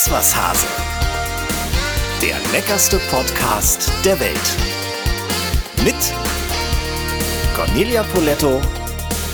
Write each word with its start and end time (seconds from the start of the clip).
Iss 0.00 0.10
was 0.10 0.34
Hase. 0.34 0.66
Der 2.22 2.36
leckerste 2.54 2.98
Podcast 3.10 3.92
der 4.02 4.18
Welt. 4.18 4.56
Mit 5.84 5.94
Cornelia 7.54 8.02
Poletto 8.04 8.62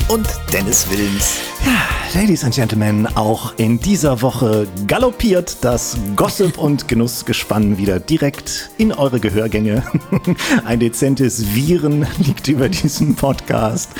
und 0.08 0.26
Dennis 0.52 0.90
Wilms. 0.90 1.36
Ja, 1.64 2.20
Ladies 2.20 2.42
and 2.42 2.52
Gentlemen, 2.52 3.06
auch 3.14 3.54
in 3.58 3.78
dieser 3.78 4.22
Woche 4.22 4.66
galoppiert 4.88 5.58
das 5.60 5.98
Gossip- 6.16 6.58
und 6.58 6.88
Genussgespann 6.88 7.78
wieder 7.78 8.00
direkt 8.00 8.70
in 8.76 8.92
eure 8.92 9.20
Gehörgänge. 9.20 9.84
Ein 10.64 10.80
dezentes 10.80 11.54
Viren 11.54 12.08
liegt 12.18 12.48
über 12.48 12.68
diesem 12.68 13.14
Podcast. 13.14 13.90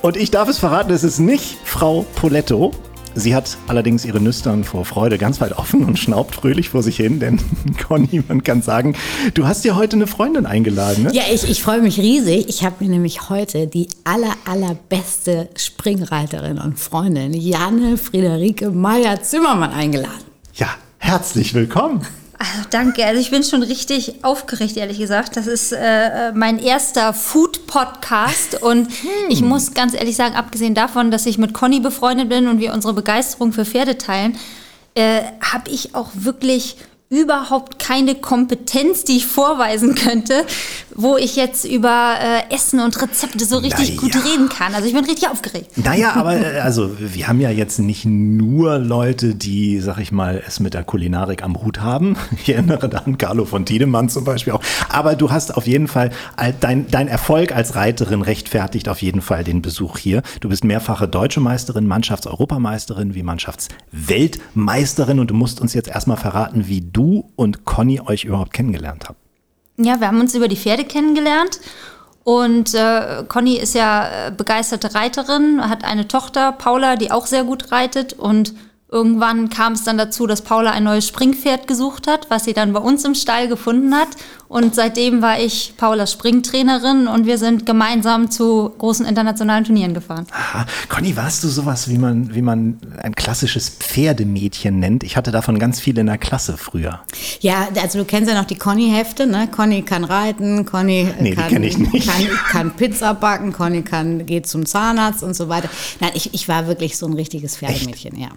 Und 0.00 0.16
ich 0.16 0.30
darf 0.30 0.48
es 0.48 0.56
verraten, 0.56 0.92
es 0.94 1.04
ist 1.04 1.18
nicht 1.18 1.58
Frau 1.62 2.06
Poletto, 2.14 2.72
Sie 3.14 3.34
hat 3.34 3.58
allerdings 3.66 4.04
ihre 4.04 4.20
Nüstern 4.20 4.62
vor 4.62 4.84
Freude 4.84 5.18
ganz 5.18 5.40
weit 5.40 5.52
offen 5.58 5.84
und 5.84 5.98
schnaubt 5.98 6.34
fröhlich 6.34 6.68
vor 6.68 6.82
sich 6.82 6.96
hin, 6.96 7.18
denn 7.18 7.40
Conny, 7.88 8.22
man 8.28 8.44
kann 8.44 8.62
sagen, 8.62 8.94
du 9.34 9.46
hast 9.46 9.64
dir 9.64 9.76
heute 9.76 9.96
eine 9.96 10.06
Freundin 10.06 10.46
eingeladen. 10.46 11.04
Ne? 11.04 11.12
Ja, 11.12 11.22
ich, 11.32 11.48
ich 11.48 11.62
freue 11.62 11.82
mich 11.82 11.98
riesig. 11.98 12.48
Ich 12.48 12.64
habe 12.64 12.76
mir 12.80 12.90
nämlich 12.90 13.28
heute 13.28 13.66
die 13.66 13.88
aller, 14.04 14.34
allerbeste 14.44 15.48
Springreiterin 15.56 16.58
und 16.58 16.78
Freundin, 16.78 17.32
Janne 17.32 17.96
Friederike 17.96 18.70
Meyer-Zimmermann, 18.70 19.72
eingeladen. 19.72 20.24
Ja, 20.54 20.68
herzlich 20.98 21.54
willkommen. 21.54 22.06
Also 22.42 22.66
danke, 22.70 23.04
also 23.04 23.20
ich 23.20 23.30
bin 23.30 23.44
schon 23.44 23.62
richtig 23.62 24.24
aufgeregt, 24.24 24.74
ehrlich 24.78 24.98
gesagt. 24.98 25.36
Das 25.36 25.46
ist 25.46 25.72
äh, 25.72 26.32
mein 26.32 26.58
erster 26.58 27.12
Food-Podcast 27.12 28.62
und 28.62 28.86
hm. 28.86 29.10
ich 29.28 29.42
muss 29.42 29.74
ganz 29.74 29.92
ehrlich 29.92 30.16
sagen, 30.16 30.34
abgesehen 30.34 30.74
davon, 30.74 31.10
dass 31.10 31.26
ich 31.26 31.36
mit 31.36 31.52
Conny 31.52 31.80
befreundet 31.80 32.30
bin 32.30 32.48
und 32.48 32.58
wir 32.58 32.72
unsere 32.72 32.94
Begeisterung 32.94 33.52
für 33.52 33.66
Pferde 33.66 33.98
teilen, 33.98 34.38
äh, 34.94 35.20
habe 35.42 35.70
ich 35.70 35.94
auch 35.94 36.08
wirklich 36.14 36.76
überhaupt 37.12 37.80
keine 37.80 38.14
Kompetenz, 38.14 39.02
die 39.02 39.16
ich 39.16 39.26
vorweisen 39.26 39.96
könnte, 39.96 40.44
wo 40.94 41.16
ich 41.16 41.34
jetzt 41.34 41.64
über 41.64 42.14
äh, 42.20 42.54
Essen 42.54 42.78
und 42.78 43.02
Rezepte 43.02 43.44
so 43.44 43.58
richtig 43.58 43.96
naja. 43.96 44.00
gut 44.00 44.14
reden 44.24 44.48
kann. 44.48 44.76
Also 44.76 44.86
ich 44.86 44.94
bin 44.94 45.04
richtig 45.04 45.28
aufgeregt. 45.28 45.76
Naja, 45.76 46.12
aber 46.14 46.36
äh, 46.36 46.60
also 46.60 46.96
wir 47.00 47.26
haben 47.26 47.40
ja 47.40 47.50
jetzt 47.50 47.80
nicht 47.80 48.04
nur 48.04 48.78
Leute, 48.78 49.34
die, 49.34 49.80
sag 49.80 49.98
ich 49.98 50.12
mal, 50.12 50.40
es 50.46 50.60
mit 50.60 50.72
der 50.72 50.84
Kulinarik 50.84 51.42
am 51.42 51.60
Hut 51.60 51.80
haben. 51.80 52.16
Ich 52.42 52.48
erinnere 52.48 52.88
da 52.88 52.98
an 52.98 53.18
Carlo 53.18 53.44
von 53.44 53.66
Tiedemann 53.66 54.08
zum 54.08 54.22
Beispiel 54.24 54.52
auch. 54.52 54.62
Aber 54.88 55.16
du 55.16 55.32
hast 55.32 55.56
auf 55.56 55.66
jeden 55.66 55.88
Fall, 55.88 56.10
dein, 56.60 56.86
dein 56.90 57.08
Erfolg 57.08 57.52
als 57.54 57.74
Reiterin 57.74 58.22
rechtfertigt 58.22 58.88
auf 58.88 59.02
jeden 59.02 59.20
Fall 59.20 59.42
den 59.44 59.62
Besuch 59.62 59.98
hier. 59.98 60.22
Du 60.40 60.48
bist 60.48 60.64
mehrfache 60.64 61.06
deutsche 61.08 61.40
Meisterin, 61.40 61.86
Mannschaftseuropameisterin, 61.86 63.14
wie 63.14 63.22
Mannschaftsweltmeisterin 63.22 65.18
und 65.18 65.28
du 65.30 65.34
musst 65.34 65.60
uns 65.60 65.74
jetzt 65.74 65.88
erstmal 65.88 66.16
verraten, 66.16 66.66
wie 66.68 66.80
du 66.80 66.99
du 67.00 67.30
und 67.36 67.64
Conny 67.64 68.00
euch 68.00 68.24
überhaupt 68.24 68.52
kennengelernt 68.52 69.08
habt. 69.08 69.18
Ja, 69.78 70.00
wir 70.00 70.06
haben 70.06 70.20
uns 70.20 70.34
über 70.34 70.48
die 70.48 70.56
Pferde 70.56 70.84
kennengelernt. 70.84 71.60
Und 72.22 72.74
äh, 72.74 73.24
Conny 73.26 73.56
ist 73.56 73.74
ja 73.74 74.26
äh, 74.26 74.30
begeisterte 74.30 74.94
Reiterin, 74.94 75.68
hat 75.68 75.84
eine 75.84 76.06
Tochter, 76.06 76.52
Paula, 76.52 76.96
die 76.96 77.10
auch 77.10 77.26
sehr 77.26 77.44
gut 77.44 77.72
reitet. 77.72 78.12
Und 78.12 78.54
irgendwann 78.90 79.50
kam 79.50 79.74
es 79.74 79.84
dann 79.84 79.98
dazu, 79.98 80.26
dass 80.26 80.42
Paula 80.42 80.70
ein 80.70 80.84
neues 80.84 81.06
Springpferd 81.06 81.66
gesucht 81.66 82.06
hat, 82.06 82.26
was 82.28 82.44
sie 82.44 82.52
dann 82.52 82.72
bei 82.72 82.80
uns 82.80 83.04
im 83.04 83.14
Stall 83.14 83.48
gefunden 83.48 83.94
hat. 83.94 84.08
Und 84.48 84.74
seitdem 84.74 85.22
war 85.22 85.38
ich 85.38 85.74
Paulas 85.76 86.10
Springtrainerin 86.10 87.06
und 87.06 87.24
wir 87.24 87.38
sind 87.38 87.66
gemeinsam 87.66 88.32
zu 88.32 88.72
großen 88.78 89.06
internationalen 89.06 89.62
Turnieren 89.62 89.94
gefahren. 89.94 90.26
Aha. 90.32 90.66
Conny, 90.88 91.16
warst 91.16 91.44
du 91.44 91.48
sowas, 91.48 91.88
wie 91.88 91.98
man, 91.98 92.34
wie 92.34 92.42
man 92.42 92.78
ein 93.00 93.14
klassisches 93.14 93.68
Pferdemädchen 93.68 94.80
nennt? 94.80 95.04
Ich 95.04 95.16
hatte 95.16 95.30
davon 95.30 95.60
ganz 95.60 95.78
viele 95.78 96.00
in 96.00 96.08
der 96.08 96.18
Klasse 96.18 96.56
früher. 96.56 97.00
Ja, 97.38 97.68
also 97.80 98.00
du 98.00 98.04
kennst 98.04 98.28
ja 98.28 98.36
noch 98.36 98.46
die 98.46 98.56
Conny-Hefte, 98.56 99.28
ne? 99.28 99.46
Conny 99.46 99.82
kann 99.82 100.02
reiten, 100.02 100.66
Conny 100.66 101.08
nee, 101.20 101.36
kann, 101.36 101.48
kenn 101.48 101.62
ich 101.62 101.78
nicht. 101.78 102.08
Kann, 102.08 102.28
kann, 102.50 102.70
Pizza 102.72 103.14
backen, 103.14 103.52
Conny 103.52 103.82
kann, 103.82 104.26
geht 104.26 104.48
zum 104.48 104.66
Zahnarzt 104.66 105.22
und 105.22 105.34
so 105.34 105.48
weiter. 105.48 105.68
Nein, 106.00 106.10
ich, 106.14 106.34
ich 106.34 106.48
war 106.48 106.66
wirklich 106.66 106.98
so 106.98 107.06
ein 107.06 107.12
richtiges 107.12 107.56
Pferdemädchen, 107.56 108.14
Echt? 108.14 108.22
ja. 108.22 108.30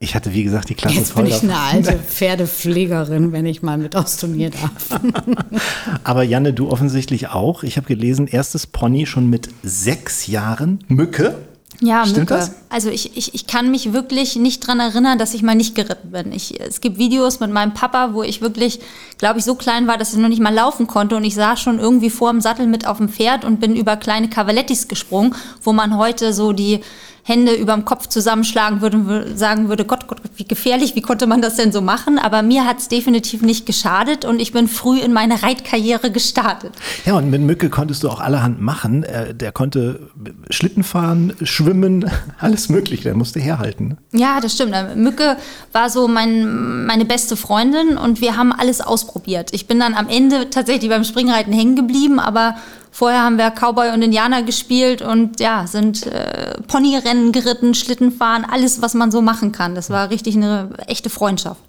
Ich 0.00 0.14
hatte, 0.14 0.32
wie 0.32 0.44
gesagt, 0.44 0.68
die 0.68 0.74
Klasse 0.74 0.96
Jetzt 0.96 1.12
voll. 1.12 1.24
bin 1.24 1.32
ich 1.32 1.42
eine 1.42 1.58
alte 1.58 1.98
Pferdepflegerin, 2.08 3.32
wenn 3.32 3.46
ich 3.46 3.62
mal 3.62 3.78
mit 3.78 3.96
aufs 3.96 4.16
Turnier 4.16 4.50
darf. 4.50 5.00
Aber 6.04 6.22
Janne, 6.22 6.52
du 6.52 6.70
offensichtlich 6.70 7.28
auch. 7.28 7.64
Ich 7.64 7.76
habe 7.76 7.88
gelesen, 7.88 8.28
erstes 8.28 8.68
Pony 8.68 9.06
schon 9.06 9.28
mit 9.28 9.48
sechs 9.64 10.28
Jahren. 10.28 10.84
Mücke. 10.86 11.36
Ja, 11.80 12.02
Stimmt 12.04 12.30
Mücke. 12.30 12.34
Das? 12.34 12.52
Also 12.68 12.90
ich, 12.90 13.16
ich, 13.16 13.34
ich 13.34 13.46
kann 13.48 13.72
mich 13.72 13.92
wirklich 13.92 14.36
nicht 14.36 14.64
daran 14.64 14.78
erinnern, 14.78 15.18
dass 15.18 15.34
ich 15.34 15.42
mal 15.42 15.56
nicht 15.56 15.74
geritten 15.74 16.12
bin. 16.12 16.32
Ich, 16.32 16.60
es 16.60 16.80
gibt 16.80 16.98
Videos 16.98 17.40
mit 17.40 17.50
meinem 17.50 17.74
Papa, 17.74 18.10
wo 18.14 18.22
ich 18.22 18.40
wirklich, 18.40 18.80
glaube 19.16 19.40
ich, 19.40 19.44
so 19.44 19.56
klein 19.56 19.88
war, 19.88 19.98
dass 19.98 20.12
ich 20.12 20.18
noch 20.18 20.28
nicht 20.28 20.42
mal 20.42 20.54
laufen 20.54 20.86
konnte 20.86 21.16
und 21.16 21.24
ich 21.24 21.34
saß 21.34 21.60
schon 21.60 21.80
irgendwie 21.80 22.10
vor 22.10 22.30
dem 22.30 22.40
Sattel 22.40 22.68
mit 22.68 22.86
auf 22.86 22.98
dem 22.98 23.08
Pferd 23.08 23.44
und 23.44 23.58
bin 23.58 23.74
über 23.74 23.96
kleine 23.96 24.28
Cavalettis 24.28 24.86
gesprungen, 24.86 25.34
wo 25.62 25.72
man 25.72 25.96
heute 25.96 26.32
so 26.32 26.52
die 26.52 26.80
Hände 27.28 27.52
über 27.52 27.74
dem 27.74 27.84
Kopf 27.84 28.06
zusammenschlagen 28.06 28.80
würde 28.80 28.96
und 28.96 29.38
sagen 29.38 29.68
würde, 29.68 29.84
Gott, 29.84 30.06
Gott, 30.06 30.18
wie 30.36 30.44
gefährlich, 30.44 30.96
wie 30.96 31.02
konnte 31.02 31.26
man 31.26 31.42
das 31.42 31.56
denn 31.56 31.72
so 31.72 31.82
machen? 31.82 32.18
Aber 32.18 32.40
mir 32.40 32.64
hat 32.64 32.78
es 32.78 32.88
definitiv 32.88 33.42
nicht 33.42 33.66
geschadet 33.66 34.24
und 34.24 34.40
ich 34.40 34.52
bin 34.52 34.66
früh 34.66 34.98
in 34.98 35.12
meine 35.12 35.42
Reitkarriere 35.42 36.10
gestartet. 36.10 36.72
Ja, 37.04 37.18
und 37.18 37.28
mit 37.28 37.42
Mücke 37.42 37.68
konntest 37.68 38.02
du 38.02 38.08
auch 38.08 38.20
allerhand 38.20 38.62
machen. 38.62 39.02
Äh, 39.02 39.34
der 39.34 39.52
konnte 39.52 40.08
Schlitten 40.48 40.82
fahren, 40.82 41.34
schwimmen, 41.42 42.10
alles 42.38 42.70
mögliche. 42.70 43.02
Der 43.02 43.14
musste 43.14 43.40
herhalten. 43.40 43.88
Ne? 43.88 43.96
Ja, 44.12 44.40
das 44.40 44.54
stimmt. 44.54 44.74
Mücke 44.96 45.36
war 45.72 45.90
so 45.90 46.08
mein, 46.08 46.86
meine 46.86 47.04
beste 47.04 47.36
Freundin 47.36 47.98
und 47.98 48.22
wir 48.22 48.38
haben 48.38 48.54
alles 48.54 48.80
ausprobiert. 48.80 49.50
Ich 49.52 49.66
bin 49.66 49.78
dann 49.78 49.92
am 49.92 50.08
Ende 50.08 50.48
tatsächlich 50.48 50.88
beim 50.88 51.04
Springreiten 51.04 51.52
hängen 51.52 51.76
geblieben, 51.76 52.20
aber 52.20 52.56
Vorher 52.90 53.22
haben 53.22 53.38
wir 53.38 53.50
Cowboy 53.50 53.92
und 53.92 54.02
Indianer 54.02 54.42
gespielt 54.42 55.02
und 55.02 55.40
ja, 55.40 55.66
sind 55.66 56.06
äh, 56.06 56.60
Ponyrennen 56.66 57.32
geritten, 57.32 57.74
Schlittenfahren, 57.74 58.44
alles, 58.44 58.82
was 58.82 58.94
man 58.94 59.10
so 59.10 59.22
machen 59.22 59.52
kann. 59.52 59.74
Das 59.74 59.90
war 59.90 60.10
richtig 60.10 60.36
eine 60.36 60.70
echte 60.86 61.10
Freundschaft. 61.10 61.60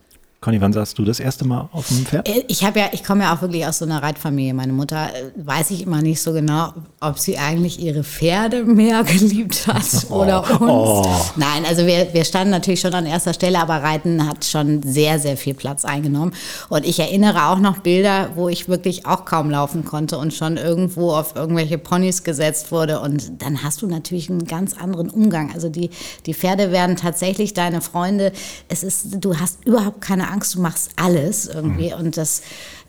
Conny, 0.41 0.61
wann 0.61 0.71
saßt 0.71 0.97
du 0.97 1.03
das 1.03 1.19
erste 1.19 1.45
Mal 1.45 1.67
auf 1.73 1.89
dem 1.89 2.05
Pferd? 2.05 2.25
Äh, 2.29 2.45
ich 2.47 2.63
habe 2.63 2.79
ja, 2.79 2.85
ich 2.93 3.03
komme 3.03 3.25
ja 3.25 3.35
auch 3.35 3.41
wirklich 3.41 3.65
aus 3.65 3.79
so 3.79 3.85
einer 3.85 4.01
Reitfamilie. 4.01 4.53
Meine 4.53 4.71
Mutter 4.71 5.09
äh, 5.13 5.31
weiß 5.35 5.71
ich 5.71 5.83
immer 5.83 6.01
nicht 6.01 6.21
so 6.21 6.31
genau, 6.31 6.71
ob 7.01 7.19
sie 7.19 7.37
eigentlich 7.37 7.77
ihre 7.81 8.05
Pferde 8.05 8.63
mehr 8.63 9.03
geliebt 9.03 9.67
hat 9.67 9.83
oh. 10.09 10.21
oder 10.21 10.49
uns. 10.61 10.61
Oh. 10.61 11.05
Nein, 11.35 11.65
also 11.67 11.85
wir, 11.85 12.13
wir 12.13 12.23
standen 12.23 12.51
natürlich 12.51 12.79
schon 12.79 12.93
an 12.93 13.05
erster 13.05 13.33
Stelle, 13.33 13.59
aber 13.59 13.83
Reiten 13.83 14.25
hat 14.25 14.45
schon 14.45 14.81
sehr, 14.81 15.19
sehr 15.19 15.35
viel 15.35 15.53
Platz 15.55 15.83
eingenommen. 15.83 16.33
Und 16.69 16.85
ich 16.85 16.99
erinnere 16.99 17.49
auch 17.49 17.59
noch 17.59 17.79
Bilder, 17.79 18.29
wo 18.35 18.47
ich 18.47 18.69
wirklich 18.69 19.05
auch 19.05 19.25
kaum 19.25 19.49
laufen 19.49 19.83
konnte 19.83 20.17
und 20.17 20.33
schon 20.33 20.55
irgendwo 20.55 21.11
auf 21.11 21.35
irgendwelche 21.35 21.77
Ponys 21.77 22.23
gesetzt 22.23 22.71
wurde. 22.71 23.01
Und 23.01 23.41
dann 23.41 23.61
hast 23.61 23.81
du 23.81 23.87
natürlich 23.87 24.29
einen 24.29 24.45
ganz 24.45 24.77
anderen 24.77 25.09
Umgang. 25.09 25.51
Also 25.53 25.67
die, 25.67 25.89
die 26.25 26.33
Pferde 26.33 26.71
werden 26.71 26.95
tatsächlich 26.95 27.53
deine 27.53 27.81
Freunde. 27.81 28.31
Es 28.69 28.83
ist, 28.83 29.17
du 29.19 29.37
hast 29.37 29.65
überhaupt 29.65 29.99
keine 29.99 30.28
Angst, 30.29 30.55
du 30.55 30.61
machst 30.61 30.91
alles 30.95 31.47
irgendwie 31.47 31.93
mhm. 31.93 31.99
und 31.99 32.17
das 32.17 32.41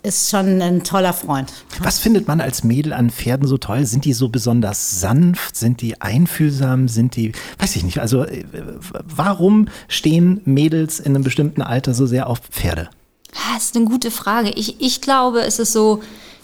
ist 0.02 0.30
schon 0.30 0.62
ein 0.62 0.82
toller 0.82 1.12
Freund. 1.12 1.52
Was 1.80 1.98
findet 1.98 2.26
man 2.26 2.40
als 2.40 2.64
Mädel 2.64 2.92
an 2.92 3.10
Pferden 3.10 3.46
so 3.46 3.58
toll? 3.58 3.84
Sind 3.84 4.04
die 4.04 4.12
so 4.12 4.28
besonders 4.28 5.00
sanft? 5.00 5.56
Sind 5.56 5.82
die 5.82 6.00
einfühlsam? 6.00 6.88
Sind 6.88 7.16
die, 7.16 7.32
weiß 7.58 7.76
ich 7.76 7.84
nicht, 7.84 7.98
also 7.98 8.24
äh, 8.24 8.44
warum 9.04 9.68
stehen 9.88 10.40
Mädels 10.44 11.00
in 11.00 11.14
einem 11.14 11.24
bestimmten 11.24 11.62
Alter 11.62 11.92
so 11.92 12.06
sehr 12.06 12.28
auf 12.28 12.40
Pferde? 12.40 12.88
Das 13.54 13.64
ist 13.64 13.76
eine 13.76 13.84
gute 13.84 14.10
Frage. 14.10 14.50
Ich, 14.50 14.80
ich 14.80 15.00
glaube, 15.00 15.42
es 15.42 15.58
ist 15.58 15.72
so 15.72 16.00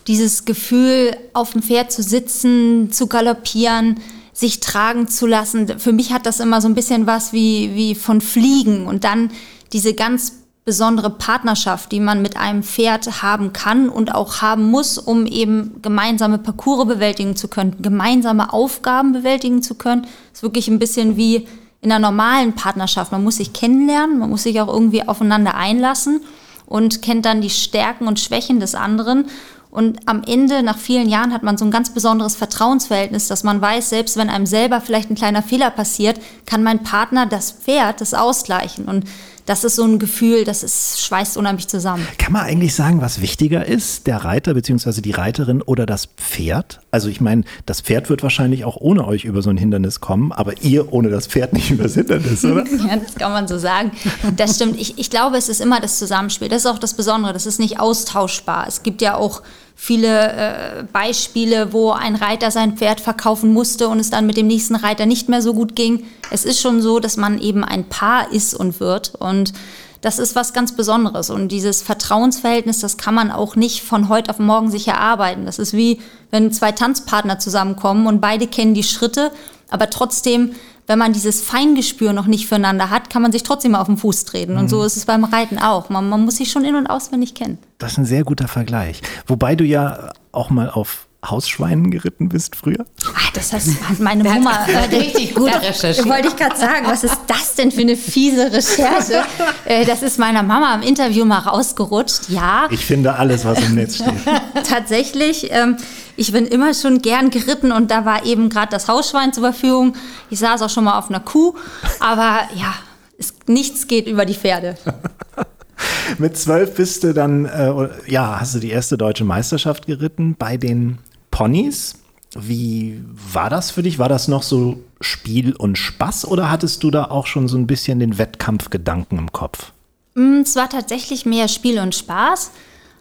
dieses 0.07 0.45
Gefühl, 0.45 1.17
auf 1.33 1.53
dem 1.53 1.63
Pferd 1.63 1.91
zu 1.91 2.03
sitzen, 2.03 2.93
zu 2.93 3.07
galoppieren, 3.07 4.01
sich 4.33 4.60
tragen 4.60 5.09
zu 5.09 5.27
lassen. 5.27 5.78
Für 5.78 5.93
mich 5.93 6.13
hat 6.13 6.27
das 6.27 6.41
immer 6.41 6.60
so 6.60 6.69
ein 6.69 6.75
bisschen 6.75 7.07
was 7.07 7.33
wie, 7.33 7.75
wie 7.75 7.95
von 7.95 8.21
Fliegen 8.21 8.87
und 8.87 9.03
dann 9.04 9.31
diese 9.72 9.95
ganz 9.95 10.34
besondere 10.66 11.10
Partnerschaft, 11.10 11.92
die 11.92 12.01
man 12.01 12.22
mit 12.22 12.36
einem 12.36 12.65
Pferd 12.65 13.22
haben 13.22 13.53
kann 13.53 13.89
und 13.89 14.13
auch 14.13 14.42
haben 14.42 14.68
muss, 14.68 14.98
um 14.98 15.24
eben 15.24 15.80
gemeinsame 15.80 16.39
Parcours 16.39 16.89
bewältigen 16.89 17.36
zu 17.36 17.47
können, 17.47 17.77
gemeinsame 17.80 18.53
Aufgaben 18.53 19.13
bewältigen 19.13 19.63
zu 19.63 19.77
können. 19.77 20.09
ist 20.34 20.42
wirklich 20.42 20.66
ein 20.66 20.80
bisschen 20.80 21.16
wie 21.16 21.47
in 21.83 21.92
einer 21.92 22.01
normalen 22.01 22.54
Partnerschaft. 22.54 23.13
Man 23.13 23.22
muss 23.22 23.36
sich 23.36 23.53
kennenlernen, 23.53 24.18
man 24.18 24.28
muss 24.28 24.42
sich 24.42 24.60
auch 24.60 24.66
irgendwie 24.66 25.07
aufeinander 25.07 25.54
einlassen 25.54 26.21
und 26.66 27.01
kennt 27.01 27.27
dann 27.27 27.41
die 27.41 27.51
Stärken 27.51 28.09
und 28.09 28.19
Schwächen 28.19 28.59
des 28.59 28.74
anderen. 28.74 29.27
Und 29.71 30.01
am 30.07 30.24
Ende, 30.24 30.65
nach 30.65 30.78
vielen 30.78 31.09
Jahren, 31.09 31.33
hat 31.33 31.45
man 31.45 31.59
so 31.59 31.65
ein 31.65 31.71
ganz 31.71 31.91
besonderes 31.91 32.34
Vertrauensverhältnis, 32.34 33.28
dass 33.28 33.45
man 33.45 33.60
weiß, 33.60 33.91
selbst 33.91 34.16
wenn 34.16 34.30
einem 34.30 34.47
selber 34.47 34.80
vielleicht 34.80 35.10
ein 35.10 35.16
kleiner 35.16 35.45
Fehler 35.45 35.71
passiert, 35.71 36.19
kann 36.45 36.65
mein 36.65 36.83
Partner 36.83 37.24
das 37.24 37.53
Pferd 37.53 38.01
das 38.01 38.15
ausgleichen. 38.15 38.86
Und 38.86 39.04
das 39.47 39.63
ist 39.63 39.77
so 39.77 39.84
ein 39.84 39.98
Gefühl, 39.98 40.45
das 40.45 40.63
ist, 40.63 41.01
schweißt 41.01 41.37
unheimlich 41.37 41.69
zusammen. 41.69 42.07
Kann 42.19 42.33
man 42.33 42.43
eigentlich 42.43 42.75
sagen, 42.75 43.01
was 43.01 43.21
wichtiger 43.21 43.65
ist, 43.65 44.07
der 44.07 44.19
Reiter 44.19 44.54
bzw. 44.54 45.01
die 45.01 45.13
Reiterin 45.13 45.63
oder 45.63 45.87
das 45.87 46.07
Pferd? 46.16 46.81
Also 46.91 47.09
ich 47.09 47.21
meine, 47.21 47.45
das 47.65 47.81
Pferd 47.81 48.10
wird 48.10 48.22
wahrscheinlich 48.25 48.65
auch 48.65 48.77
ohne 48.77 49.07
euch 49.07 49.25
über 49.25 49.43
so 49.43 49.51
ein 49.51 49.57
Hindernis 49.57 50.01
kommen, 50.01 50.33
aber 50.33 50.60
ihr 50.63 50.93
ohne 50.93 51.10
das 51.10 51.28
Pferd 51.28 51.53
nicht 51.53 51.71
über 51.71 51.84
das 51.84 51.95
Hindernis, 51.95 52.45
oder? 52.45 52.66
ja, 52.89 52.97
das 52.97 53.15
kann 53.15 53.33
man 53.33 53.47
so 53.47 53.57
sagen. 53.59 53.93
Das 54.37 54.57
stimmt. 54.57 54.81
Ich, 54.81 54.98
ich 54.98 55.10
glaube, 55.10 55.37
es 55.37 55.48
ist 55.48 55.60
immer 55.60 55.81
das 55.81 55.98
Zusammenspiel. 55.98 56.48
Das 56.48 56.65
ist 56.65 56.66
auch 56.66 56.78
das 56.78 56.95
Besondere. 56.95 57.33
Das 57.33 57.47
ist 57.47 57.60
nicht 57.60 57.78
austauschbar. 57.78 58.66
Es 58.66 58.83
gibt 58.83 59.01
ja 59.01 59.15
auch 59.15 59.43
viele 59.78 60.33
äh, 60.33 60.84
Beispiele, 60.91 61.73
wo 61.73 61.91
ein 61.91 62.17
Reiter 62.17 62.51
sein 62.51 62.77
Pferd 62.78 63.01
verkaufen 63.01 63.53
musste 63.53 63.89
und 63.89 64.01
es 64.01 64.11
dann 64.11 64.27
mit 64.27 64.39
dem 64.39 64.47
nächsten 64.47 64.75
Reiter 64.75 65.05
nicht 65.05 65.28
mehr 65.28 65.43
so 65.43 65.53
gut 65.53 65.77
ging. 65.77 66.05
Es 66.31 66.47
ist 66.47 66.61
schon 66.61 66.81
so, 66.81 66.99
dass 66.99 67.19
man 67.19 67.39
eben 67.39 67.63
ein 67.63 67.84
Paar 67.84 68.33
ist 68.33 68.55
und 68.55 68.81
wird 68.81 69.15
und 69.15 69.53
das 70.01 70.19
ist 70.19 70.34
was 70.34 70.53
ganz 70.53 70.73
Besonderes. 70.73 71.31
Und 71.31 71.49
dieses 71.49 71.83
Vertrauensverhältnis, 71.83 72.81
das 72.81 72.97
kann 72.97 73.15
man 73.15 73.31
auch 73.31 73.57
nicht 73.57 73.83
von 73.83 74.09
heute 74.09 74.31
auf 74.31 74.39
morgen 74.39 74.71
sich 74.71 74.89
erarbeiten. 74.89 75.47
Das 75.47 75.59
ist 75.59 75.73
wie, 75.73 76.01
wenn 76.31 76.53
zwei 76.53 76.72
Tanzpartner 76.72 77.39
zusammenkommen 77.39 78.07
und 78.07 78.21
beide 78.21 78.47
kennen 78.47 78.75
die 78.75 78.83
Schritte, 78.83 79.31
aber 79.69 79.91
trotzdem 79.91 80.53
wenn 80.86 80.98
man 80.98 81.12
dieses 81.12 81.42
Feingespür 81.42 82.12
noch 82.12 82.27
nicht 82.27 82.47
füreinander 82.47 82.91
hat, 82.91 83.10
kann 83.10 83.22
man 83.22 83.33
sich 83.33 83.42
trotzdem 83.42 83.72
mal 83.72 83.80
auf 83.80 83.86
den 83.86 83.97
Fuß 83.97 84.24
treten. 84.24 84.53
Mhm. 84.53 84.59
Und 84.60 84.68
so 84.68 84.84
ist 84.84 84.97
es 84.97 85.04
beim 85.04 85.24
Reiten 85.24 85.59
auch. 85.59 85.88
Man, 85.88 86.09
man 86.09 86.24
muss 86.24 86.36
sich 86.36 86.50
schon 86.50 86.65
in- 86.65 86.77
und 86.77 86.86
auswendig 86.86 87.34
kennen. 87.34 87.59
Das 87.78 87.92
ist 87.92 87.98
ein 87.98 88.04
sehr 88.06 88.24
guter 88.24 88.48
Vergleich. 88.48 89.03
Wobei 89.27 89.56
du 89.56 89.65
ja 89.65 90.10
auch 90.33 90.50
mal 90.50 90.71
auf 90.71 91.06
Hausschweinen 91.24 91.91
geritten 91.91 92.28
bist 92.28 92.56
früher? 92.56 92.84
Ach, 93.15 93.30
das 93.33 93.53
hat 93.53 93.62
meine 93.98 94.22
Mama 94.22 94.66
äh, 94.66 94.97
richtig 94.97 95.34
gut 95.34 95.53
recherchiert. 95.53 96.09
Wollte 96.09 96.28
ich 96.28 96.36
gerade 96.36 96.56
sagen, 96.56 96.86
was 96.86 97.04
ist 97.04 97.18
das 97.27 97.54
denn 97.56 97.72
für 97.72 97.80
eine 97.80 97.97
fiese 97.97 98.53
Recherche? 98.53 99.24
Äh, 99.65 99.84
das 99.84 100.03
ist 100.03 100.18
meiner 100.18 100.44
Mama 100.44 100.72
im 100.77 100.83
Interview 100.83 101.24
mal 101.24 101.41
rausgerutscht. 101.41 102.28
Ja. 102.28 102.68
Ich 102.71 102.84
finde 102.84 103.15
alles, 103.16 103.44
was 103.44 103.60
im 103.65 103.74
Netz 103.74 103.97
steht. 103.97 104.15
Tatsächlich. 104.68 105.48
Ähm, 105.50 105.77
ich 106.16 106.33
bin 106.33 106.47
immer 106.47 106.74
schon 106.74 107.03
gern 107.03 107.30
geritten 107.30 107.72
und 107.72 107.91
da 107.91 108.04
war 108.04 108.24
eben 108.24 108.48
gerade 108.48 108.71
das 108.71 108.89
Hausschwein 108.89 109.33
zur 109.33 109.42
Verfügung. 109.42 109.95
Ich 110.30 110.39
saß 110.39 110.63
auch 110.63 110.71
schon 110.71 110.84
mal 110.84 110.98
auf 110.98 111.09
einer 111.09 111.21
Kuh, 111.21 111.54
aber 112.01 112.41
ja, 112.54 112.74
es, 113.18 113.34
nichts 113.47 113.86
geht 113.86 114.07
über 114.07 114.24
die 114.24 114.34
Pferde. 114.34 114.77
Mit 116.18 116.36
zwölf 116.39 116.74
bist 116.74 117.04
du 117.04 117.13
dann, 117.13 117.45
äh, 117.45 117.89
ja, 118.07 118.41
hast 118.41 118.54
du 118.54 118.59
die 118.59 118.71
erste 118.71 118.97
deutsche 118.97 119.24
Meisterschaft 119.24 119.86
geritten 119.86 120.34
bei 120.39 120.57
den 120.57 120.98
Ponys. 121.30 121.97
Wie 122.39 123.03
war 123.33 123.51
das 123.51 123.71
für 123.71 123.83
dich? 123.83 123.98
War 123.98 124.09
das 124.09 124.28
noch 124.28 124.42
so 124.42 124.78
Spiel 125.01 125.54
und 125.54 125.77
Spaß 125.77 126.27
oder 126.27 126.51
hattest 126.51 126.83
du 126.83 126.91
da 126.91 127.04
auch 127.07 127.27
schon 127.27 127.48
so 127.48 127.57
ein 127.59 127.66
bisschen 127.66 127.98
den 127.98 128.19
Wettkampfgedanken 128.19 129.19
im 129.19 129.33
Kopf? 129.33 129.72
Mm, 130.15 130.41
es 130.42 130.57
war 130.57 130.69
tatsächlich 130.69 131.27
mehr 131.27 131.48
Spiel 131.48 131.78
und 131.78 131.95
Spaß. 131.95 132.53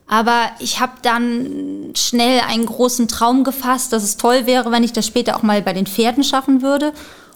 Aber 0.07 0.51
ich 0.59 0.79
habe 0.79 0.93
dann 1.01 1.91
schnell 1.95 2.41
einen 2.47 2.65
großen 2.65 3.07
Traum 3.07 3.43
gefasst, 3.43 3.91
dass 3.91 4.03
es 4.03 4.17
toll 4.17 4.45
wäre, 4.45 4.71
wenn 4.71 4.83
ich 4.83 4.93
das 4.93 5.07
später 5.07 5.35
auch 5.35 5.43
mal 5.43 5.61
bei 5.61 5.73
den 5.73 5.87
Pferden 5.87 6.23
schaffen 6.23 6.61
würde. 6.61 6.93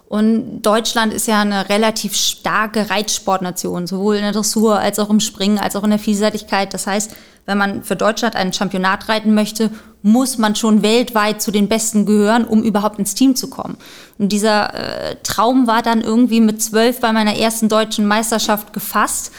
Und 0.07 0.63
Deutschland 0.63 1.13
ist 1.13 1.27
ja 1.27 1.41
eine 1.41 1.69
relativ 1.69 2.15
starke 2.15 2.89
Reitsportnation, 2.89 3.85
sowohl 3.85 4.15
in 4.15 4.23
der 4.23 4.31
Dressur 4.31 4.79
als 4.79 4.97
auch 4.97 5.11
im 5.11 5.19
Springen, 5.19 5.59
als 5.59 5.75
auch 5.75 5.83
in 5.83 5.91
der 5.91 5.99
Vielseitigkeit. 5.99 6.73
Das 6.73 6.87
heißt, 6.87 7.15
wenn 7.45 7.59
man 7.59 7.83
für 7.83 7.95
Deutschland 7.95 8.35
ein 8.35 8.51
Championat 8.51 9.07
reiten 9.07 9.35
möchte, 9.35 9.69
muss 10.01 10.39
man 10.39 10.55
schon 10.55 10.81
weltweit 10.81 11.43
zu 11.43 11.51
den 11.51 11.67
Besten 11.67 12.07
gehören, 12.07 12.45
um 12.45 12.63
überhaupt 12.63 12.97
ins 12.97 13.13
Team 13.13 13.35
zu 13.35 13.51
kommen. 13.51 13.77
Und 14.17 14.31
dieser 14.31 14.73
äh, 14.73 15.15
Traum 15.21 15.67
war 15.67 15.83
dann 15.83 16.01
irgendwie 16.01 16.41
mit 16.41 16.61
zwölf 16.61 16.99
bei 16.99 17.11
meiner 17.11 17.35
ersten 17.35 17.69
deutschen 17.69 18.07
Meisterschaft 18.07 18.73
gefasst. 18.73 19.31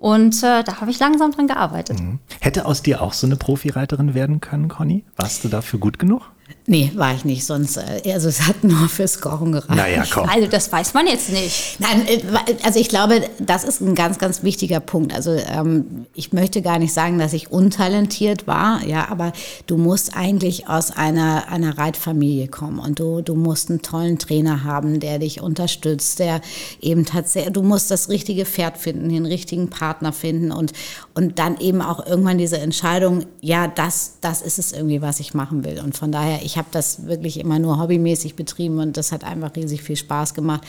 Und 0.00 0.42
äh, 0.42 0.64
da 0.64 0.80
habe 0.80 0.90
ich 0.90 0.98
langsam 0.98 1.30
dran 1.30 1.46
gearbeitet. 1.46 2.00
Mhm. 2.00 2.20
Hätte 2.40 2.64
aus 2.64 2.80
dir 2.80 3.02
auch 3.02 3.12
so 3.12 3.26
eine 3.26 3.36
Profireiterin 3.36 4.14
werden 4.14 4.40
können, 4.40 4.68
Conny? 4.68 5.04
Warst 5.16 5.44
du 5.44 5.48
dafür 5.48 5.78
gut 5.78 5.98
genug? 5.98 6.22
Nee, 6.70 6.92
war 6.94 7.12
ich 7.12 7.24
nicht. 7.24 7.44
Sonst, 7.44 7.78
äh, 7.78 8.12
also 8.12 8.28
es 8.28 8.46
hat 8.46 8.62
nur 8.62 8.88
fürs 8.88 9.20
Kochen 9.20 9.50
gereicht. 9.50 9.74
Naja, 9.74 10.04
komm. 10.08 10.28
Also 10.28 10.46
das 10.46 10.70
weiß 10.70 10.94
man 10.94 11.08
jetzt 11.08 11.30
nicht. 11.30 11.80
Nein, 11.80 12.06
äh, 12.06 12.22
also 12.62 12.78
ich 12.78 12.88
glaube, 12.88 13.22
das 13.40 13.64
ist 13.64 13.80
ein 13.80 13.96
ganz, 13.96 14.18
ganz 14.20 14.44
wichtiger 14.44 14.78
Punkt. 14.78 15.12
Also 15.12 15.32
ähm, 15.32 16.06
ich 16.14 16.32
möchte 16.32 16.62
gar 16.62 16.78
nicht 16.78 16.92
sagen, 16.92 17.18
dass 17.18 17.32
ich 17.32 17.50
untalentiert 17.50 18.46
war, 18.46 18.86
ja, 18.86 19.08
aber 19.10 19.32
du 19.66 19.78
musst 19.78 20.16
eigentlich 20.16 20.68
aus 20.68 20.92
einer, 20.92 21.48
einer 21.48 21.76
Reitfamilie 21.76 22.46
kommen 22.46 22.78
und 22.78 23.00
du, 23.00 23.20
du 23.20 23.34
musst 23.34 23.68
einen 23.68 23.82
tollen 23.82 24.20
Trainer 24.20 24.62
haben, 24.62 25.00
der 25.00 25.18
dich 25.18 25.40
unterstützt, 25.40 26.20
der 26.20 26.40
eben 26.80 27.04
tatsächlich, 27.04 27.52
du 27.52 27.64
musst 27.64 27.90
das 27.90 28.08
richtige 28.08 28.46
Pferd 28.46 28.78
finden, 28.78 29.08
den 29.08 29.26
richtigen 29.26 29.70
Partner 29.70 30.12
finden 30.12 30.52
und, 30.52 30.72
und 31.14 31.40
dann 31.40 31.58
eben 31.58 31.82
auch 31.82 32.06
irgendwann 32.06 32.38
diese 32.38 32.58
Entscheidung, 32.58 33.24
ja, 33.40 33.66
das, 33.66 34.18
das 34.20 34.40
ist 34.40 34.60
es 34.60 34.70
irgendwie, 34.70 35.02
was 35.02 35.18
ich 35.18 35.34
machen 35.34 35.64
will. 35.64 35.80
Und 35.80 35.98
von 35.98 36.12
daher, 36.12 36.44
ich 36.44 36.59
habe 36.60 36.68
das 36.70 37.06
wirklich 37.06 37.40
immer 37.40 37.58
nur 37.58 37.80
hobbymäßig 37.80 38.36
betrieben 38.36 38.78
und 38.78 38.96
das 38.96 39.12
hat 39.12 39.24
einfach 39.24 39.56
riesig 39.56 39.82
viel 39.82 39.96
Spaß 39.96 40.34
gemacht. 40.34 40.62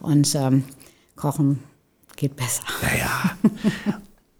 Und 0.00 0.34
ähm, 0.34 0.64
Kochen 1.16 1.58
geht 2.16 2.36
besser. 2.36 2.62
Naja. 2.80 3.36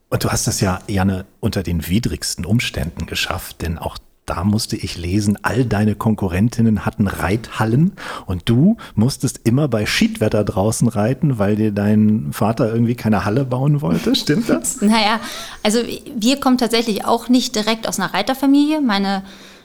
Und 0.09 0.25
du 0.25 0.31
hast 0.31 0.47
das 0.47 0.61
ja, 0.61 0.81
Janne, 0.87 1.27
unter 1.41 1.63
den 1.63 1.89
widrigsten 1.89 2.47
Umständen 2.47 3.07
geschafft, 3.07 3.63
denn 3.63 3.79
auch 3.79 3.99
da 4.27 4.45
musste 4.45 4.77
ich 4.77 4.97
lesen, 4.97 5.37
all 5.43 5.65
deine 5.65 5.97
Konkurrentinnen 5.97 6.87
hatten 6.87 7.09
Reithallen 7.09 7.93
und 8.27 8.49
du 8.49 8.77
musstest 8.95 9.41
immer 9.45 9.67
bei 9.67 9.85
Schiedwetter 9.85 10.45
draußen 10.45 10.87
reiten, 10.87 11.41
weil 11.41 11.57
dir 11.57 11.73
dein 11.73 12.29
Vater 12.33 12.73
irgendwie 12.73 12.95
keine 12.95 13.25
Halle 13.25 13.45
bauen 13.45 13.81
wollte. 13.81 14.15
Stimmt 14.15 14.49
das? 14.49 14.81
naja, 14.81 15.19
also 15.65 15.81
wir 16.17 16.39
kommen 16.39 16.57
tatsächlich 16.57 17.05
auch 17.05 17.29
nicht 17.29 17.57
direkt 17.57 17.89
aus 17.89 17.99
einer 17.99 18.15
Reiterfamilie. 18.15 18.81
Meine 18.81 19.25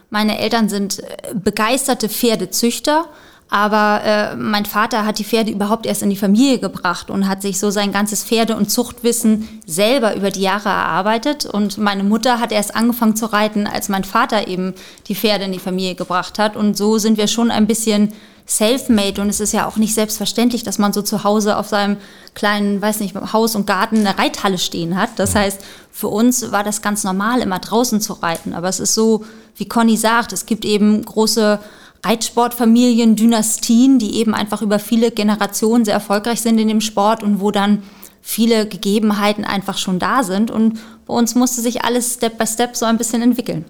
meine 0.10 0.40
Eltern 0.40 0.70
sind 0.70 1.00
äh, 1.00 1.34
begeisterte 1.34 2.10
Pferdezüchter, 2.10 3.06
aber 3.50 4.02
äh, 4.04 4.36
mein 4.36 4.66
Vater 4.66 5.06
hat 5.06 5.20
die 5.20 5.24
Pferde 5.24 5.52
überhaupt 5.52 5.86
erst 5.86 6.02
in 6.02 6.10
die 6.10 6.18
Familie 6.18 6.60
gebracht 6.60 7.10
und 7.10 7.30
hat 7.30 7.42
sich 7.42 7.60
so 7.60 7.70
sein 7.70 7.94
ganzes 7.94 8.26
Pferde- 8.26 8.58
und 8.58 8.70
Zuchtwissen 8.70 9.48
selber 9.66 10.16
über 10.16 10.32
die 10.32 10.42
Jahre 10.42 10.68
erarbeitet. 10.68 11.46
Und 11.46 11.78
meine 11.78 12.04
Mutter 12.04 12.40
hat 12.40 12.52
erst 12.52 12.76
angefangen 12.76 13.16
zu 13.16 13.32
reiten, 13.32 13.66
als 13.66 13.88
mein 13.88 14.04
Vater 14.04 14.50
eben 14.50 14.74
die 15.08 15.16
Pferde 15.16 15.46
in 15.46 15.54
die 15.54 15.60
Familie 15.60 15.96
gebracht 15.96 16.40
hat. 16.40 16.58
Und 16.58 16.76
so 16.76 16.98
sind 16.98 17.18
wir 17.18 17.28
schon 17.28 17.50
ein 17.50 17.68
bisschen 17.68 18.12
self-made 18.48 19.22
und 19.22 19.30
es 19.30 19.42
ist 19.42 19.52
ja 19.52 19.68
auch 19.68 19.76
nicht 19.76 19.94
selbstverständlich, 19.94 20.64
dass 20.64 20.80
man 20.80 20.94
so 20.94 21.02
zu 21.02 21.24
Hause 21.24 21.58
auf 21.58 21.68
seinem 21.68 21.98
kleinen, 22.34 22.82
weiß 22.82 23.02
nicht, 23.02 23.14
Haus 23.34 23.56
und 23.56 23.68
Garten 23.68 23.98
eine 23.98 24.18
Reithalle 24.18 24.58
stehen 24.58 24.96
hat. 25.00 25.10
Das 25.18 25.36
heißt, 25.36 25.62
für 25.92 26.08
uns 26.08 26.52
war 26.52 26.64
das 26.64 26.82
ganz 26.82 27.04
normal, 27.04 27.42
immer 27.42 27.60
draußen 27.60 28.00
zu 28.00 28.14
reiten. 28.14 28.54
Aber 28.54 28.70
es 28.70 28.80
ist 28.80 28.94
so, 28.94 29.26
wie 29.58 29.68
Conny 29.68 29.98
sagt, 29.98 30.32
es 30.32 30.46
gibt 30.46 30.64
eben 30.64 31.04
große 31.04 31.60
Reitsportfamilien, 32.06 33.16
Dynastien, 33.18 34.00
die 34.00 34.16
eben 34.16 34.34
einfach 34.34 34.62
über 34.62 34.80
viele 34.80 35.12
Generationen 35.12 35.84
sehr 35.84 35.96
erfolgreich 35.96 36.42
sind 36.42 36.58
in 36.58 36.70
dem 36.70 36.82
Sport 36.82 37.24
und 37.24 37.42
wo 37.42 37.52
dann 37.52 37.84
viele 38.22 38.68
Gegebenheiten 38.68 39.44
einfach 39.44 39.78
schon 39.78 40.00
da 40.00 40.24
sind. 40.24 40.52
Und 40.52 40.80
bei 41.06 41.14
uns 41.14 41.36
musste 41.36 41.60
sich 41.60 41.84
alles 41.84 42.14
Step 42.14 42.38
by 42.38 42.48
Step 42.48 42.78
so 42.78 42.86
ein 42.86 42.98
bisschen 42.98 43.22
entwickeln. 43.22 43.66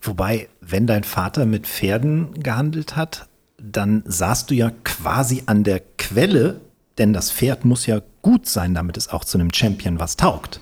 Wobei, 0.00 0.48
wenn 0.60 0.86
dein 0.86 1.02
Vater 1.02 1.44
mit 1.44 1.66
Pferden 1.66 2.34
gehandelt 2.34 2.94
hat, 2.94 3.26
dann 3.62 4.02
saßt 4.06 4.50
du 4.50 4.54
ja 4.54 4.70
quasi 4.84 5.44
an 5.46 5.64
der 5.64 5.80
Quelle, 5.98 6.60
denn 6.98 7.12
das 7.12 7.30
Pferd 7.30 7.64
muss 7.64 7.86
ja 7.86 8.00
gut 8.20 8.48
sein, 8.48 8.74
damit 8.74 8.96
es 8.96 9.08
auch 9.08 9.24
zu 9.24 9.38
einem 9.38 9.52
Champion 9.52 10.00
was 10.00 10.16
taugt. 10.16 10.60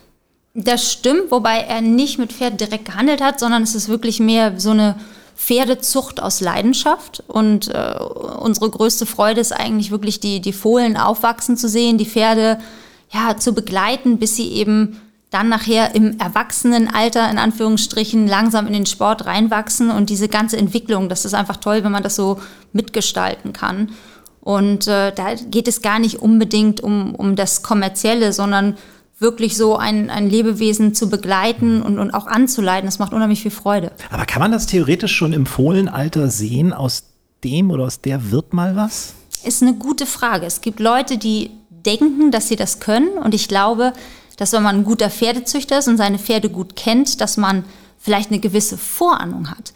Das 0.55 0.93
stimmt, 0.93 1.31
wobei 1.31 1.59
er 1.61 1.81
nicht 1.81 2.19
mit 2.19 2.33
Pferd 2.33 2.61
direkt 2.61 2.85
gehandelt 2.85 3.21
hat, 3.21 3.39
sondern 3.39 3.63
es 3.63 3.75
ist 3.75 3.89
wirklich 3.89 4.21
mehr 4.21 4.59
so 4.59 4.71
eine 4.71 4.97
Pferdezucht 5.37 6.21
aus 6.21 6.41
Leidenschaft. 6.41 7.23
Und 7.27 7.69
äh, 7.69 7.95
unsere 8.41 8.69
größte 8.69 9.07
Freude 9.07 9.41
ist 9.41 9.53
eigentlich 9.53 9.91
wirklich, 9.91 10.21
die, 10.21 10.41
die 10.41 10.53
Fohlen 10.53 10.97
aufwachsen 10.97 11.57
zu 11.57 11.69
sehen, 11.69 11.99
die 11.99 12.07
Pferde 12.07 12.59
ja, 13.13 13.37
zu 13.37 13.55
begleiten, 13.55 14.19
bis 14.19 14.37
sie 14.37 14.53
eben 14.53 15.01
dann 15.31 15.49
nachher 15.49 15.95
im 15.95 16.19
Erwachsenenalter 16.19 17.31
in 17.31 17.39
Anführungsstrichen 17.39 18.27
langsam 18.27 18.67
in 18.67 18.73
den 18.73 18.87
Sport 18.87 19.27
reinwachsen 19.27 19.91
und 19.91 20.11
diese 20.11 20.29
ganze 20.29 20.57
Entwicklung, 20.57 21.09
das 21.09 21.25
ist 21.25 21.35
einfach 21.35 21.57
toll, 21.57 21.85
wenn 21.85 21.93
man 21.93 22.03
das 22.03 22.17
so 22.17 22.41
mitgestalten 22.73 23.53
kann. 23.53 23.91
Und 24.41 24.89
äh, 24.89 25.13
da 25.13 25.35
geht 25.35 25.69
es 25.69 25.83
gar 25.83 25.99
nicht 25.99 26.21
unbedingt 26.21 26.81
um, 26.81 27.15
um 27.15 27.37
das 27.37 27.63
Kommerzielle, 27.63 28.33
sondern 28.33 28.77
wirklich 29.21 29.57
so 29.57 29.77
ein, 29.77 30.11
ein 30.11 30.29
Lebewesen 30.29 30.95
zu 30.95 31.11
begleiten 31.11 31.83
und, 31.83 31.99
und 31.99 32.13
auch 32.13 32.27
anzuleiten. 32.27 32.87
Das 32.87 32.99
macht 32.99 33.13
unheimlich 33.13 33.43
viel 33.43 33.51
Freude. 33.51 33.93
Aber 34.11 34.25
kann 34.25 34.41
man 34.41 34.51
das 34.51 34.67
theoretisch 34.67 35.15
schon 35.15 35.33
im 35.33 35.47
Fohlenalter 35.47 36.29
sehen, 36.31 36.73
aus 36.73 37.05
dem 37.45 37.71
oder 37.71 37.85
aus 37.85 38.01
der 38.01 38.31
wird 38.33 38.53
mal 38.53 38.77
was? 38.77 39.15
Ist 39.45 39.63
eine 39.63 39.75
gute 39.75 40.07
Frage. 40.07 40.47
Es 40.47 40.63
gibt 40.63 40.81
Leute, 40.81 41.19
die 41.19 41.51
denken, 41.71 42.31
dass 42.31 42.49
sie 42.49 42.57
das 42.57 42.81
können 42.81 43.11
und 43.11 43.35
ich 43.35 43.47
glaube, 43.47 43.93
dass 44.41 44.53
wenn 44.53 44.63
man 44.63 44.77
ein 44.77 44.85
guter 44.85 45.11
Pferdezüchter 45.11 45.79
ist 45.79 45.89
und 45.89 45.97
seine 45.97 46.19
Pferde 46.19 46.51
gut 46.51 46.75
kennt, 46.75 47.21
dass 47.21 47.37
man 47.37 47.65
vielleicht 47.99 48.31
eine 48.31 48.41
gewisse 48.41 48.77
Vorahnung 48.77 49.51
hat. 49.51 49.73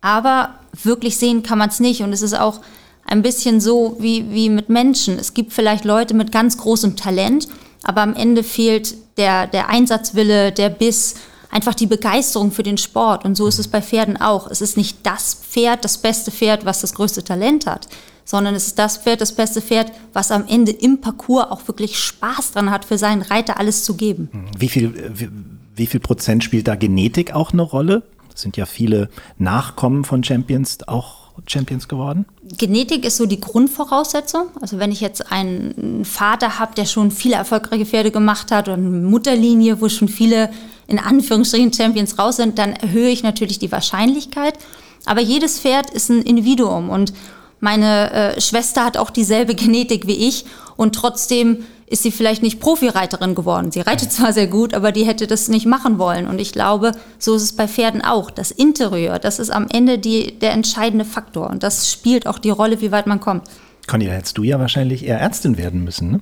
Aber 0.00 0.54
wirklich 0.82 1.16
sehen 1.16 1.42
kann 1.42 1.58
man 1.58 1.70
es 1.70 1.80
nicht. 1.80 2.02
Und 2.02 2.12
es 2.12 2.22
ist 2.22 2.38
auch 2.38 2.60
ein 3.06 3.22
bisschen 3.22 3.60
so 3.60 3.96
wie, 3.98 4.30
wie 4.30 4.50
mit 4.50 4.68
Menschen. 4.68 5.18
Es 5.18 5.32
gibt 5.32 5.52
vielleicht 5.52 5.84
Leute 5.84 6.14
mit 6.14 6.32
ganz 6.32 6.58
großem 6.58 6.96
Talent 6.96 7.48
aber 7.82 8.02
am 8.02 8.14
Ende 8.14 8.42
fehlt 8.42 8.94
der, 9.16 9.46
der 9.46 9.68
Einsatzwille, 9.68 10.52
der 10.52 10.68
Biss, 10.68 11.14
einfach 11.50 11.74
die 11.74 11.86
Begeisterung 11.86 12.52
für 12.52 12.62
den 12.62 12.78
Sport. 12.78 13.24
Und 13.24 13.34
so 13.34 13.46
ist 13.46 13.58
es 13.58 13.68
bei 13.68 13.80
Pferden 13.80 14.16
auch. 14.18 14.50
Es 14.50 14.60
ist 14.60 14.76
nicht 14.76 14.98
das 15.04 15.34
Pferd, 15.34 15.84
das 15.84 15.98
beste 15.98 16.30
Pferd, 16.30 16.64
was 16.64 16.80
das 16.80 16.94
größte 16.94 17.24
Talent 17.24 17.66
hat, 17.66 17.88
sondern 18.28 18.54
es 18.54 18.66
ist 18.66 18.78
das 18.78 18.98
Pferd, 18.98 19.22
das 19.22 19.32
beste 19.32 19.62
Pferd, 19.62 19.90
was 20.12 20.30
am 20.30 20.46
Ende 20.46 20.70
im 20.70 21.00
Parcours 21.00 21.50
auch 21.50 21.66
wirklich 21.66 21.98
Spaß 21.98 22.52
dran 22.52 22.70
hat, 22.70 22.84
für 22.84 22.98
seinen 22.98 23.22
Reiter 23.22 23.58
alles 23.58 23.84
zu 23.84 23.94
geben. 23.94 24.28
Wie 24.58 24.68
viel, 24.68 25.12
wie, 25.14 25.30
wie 25.74 25.86
viel 25.86 26.00
Prozent 26.00 26.44
spielt 26.44 26.68
da 26.68 26.74
Genetik 26.74 27.32
auch 27.32 27.54
eine 27.54 27.62
Rolle? 27.62 28.02
Es 28.34 28.42
sind 28.42 28.58
ja 28.58 28.66
viele 28.66 29.08
Nachkommen 29.38 30.04
von 30.04 30.22
Champions 30.22 30.86
auch 30.86 31.28
Champions 31.46 31.88
geworden? 31.88 32.26
Genetik 32.58 33.06
ist 33.06 33.16
so 33.16 33.24
die 33.24 33.40
Grundvoraussetzung. 33.40 34.48
Also 34.60 34.78
wenn 34.78 34.92
ich 34.92 35.00
jetzt 35.00 35.32
einen 35.32 36.04
Vater 36.04 36.58
habe, 36.58 36.74
der 36.74 36.84
schon 36.84 37.10
viele 37.10 37.36
erfolgreiche 37.36 37.86
Pferde 37.86 38.10
gemacht 38.10 38.50
hat 38.50 38.68
und 38.68 38.74
eine 38.74 38.88
Mutterlinie, 38.88 39.80
wo 39.80 39.88
schon 39.88 40.08
viele 40.08 40.50
in 40.86 40.98
Anführungsstrichen 40.98 41.72
Champions 41.72 42.18
raus 42.18 42.36
sind, 42.36 42.58
dann 42.58 42.74
erhöhe 42.74 43.08
ich 43.08 43.22
natürlich 43.22 43.58
die 43.58 43.72
Wahrscheinlichkeit. 43.72 44.58
Aber 45.06 45.20
jedes 45.20 45.60
Pferd 45.60 45.90
ist 45.90 46.10
ein 46.10 46.22
Individuum 46.22 46.90
und 46.90 47.14
meine 47.60 48.12
äh, 48.12 48.40
Schwester 48.40 48.84
hat 48.84 48.96
auch 48.96 49.10
dieselbe 49.10 49.54
Genetik 49.54 50.06
wie 50.06 50.28
ich 50.28 50.44
und 50.76 50.94
trotzdem 50.94 51.64
ist 51.86 52.02
sie 52.02 52.10
vielleicht 52.10 52.42
nicht 52.42 52.60
Profireiterin 52.60 53.34
geworden. 53.34 53.72
Sie 53.72 53.80
reitet 53.80 54.12
zwar 54.12 54.32
sehr 54.32 54.46
gut, 54.46 54.74
aber 54.74 54.92
die 54.92 55.04
hätte 55.04 55.26
das 55.26 55.48
nicht 55.48 55.66
machen 55.66 55.98
wollen. 55.98 56.26
Und 56.26 56.38
ich 56.38 56.52
glaube, 56.52 56.92
so 57.18 57.34
ist 57.34 57.42
es 57.42 57.52
bei 57.56 57.66
Pferden 57.66 58.02
auch. 58.02 58.30
Das 58.30 58.50
Interieur, 58.50 59.18
das 59.18 59.38
ist 59.38 59.50
am 59.50 59.66
Ende 59.70 59.98
die, 59.98 60.38
der 60.38 60.52
entscheidende 60.52 61.04
Faktor. 61.04 61.48
Und 61.48 61.62
das 61.62 61.90
spielt 61.90 62.26
auch 62.26 62.38
die 62.38 62.50
Rolle, 62.50 62.80
wie 62.80 62.92
weit 62.92 63.06
man 63.06 63.20
kommt. 63.20 63.44
Conny, 63.88 64.06
da 64.06 64.12
hättest 64.12 64.38
du 64.38 64.44
ja 64.44 64.60
wahrscheinlich 64.60 65.04
eher 65.04 65.18
Ärztin 65.18 65.56
werden 65.56 65.82
müssen, 65.82 66.10
ne? 66.12 66.20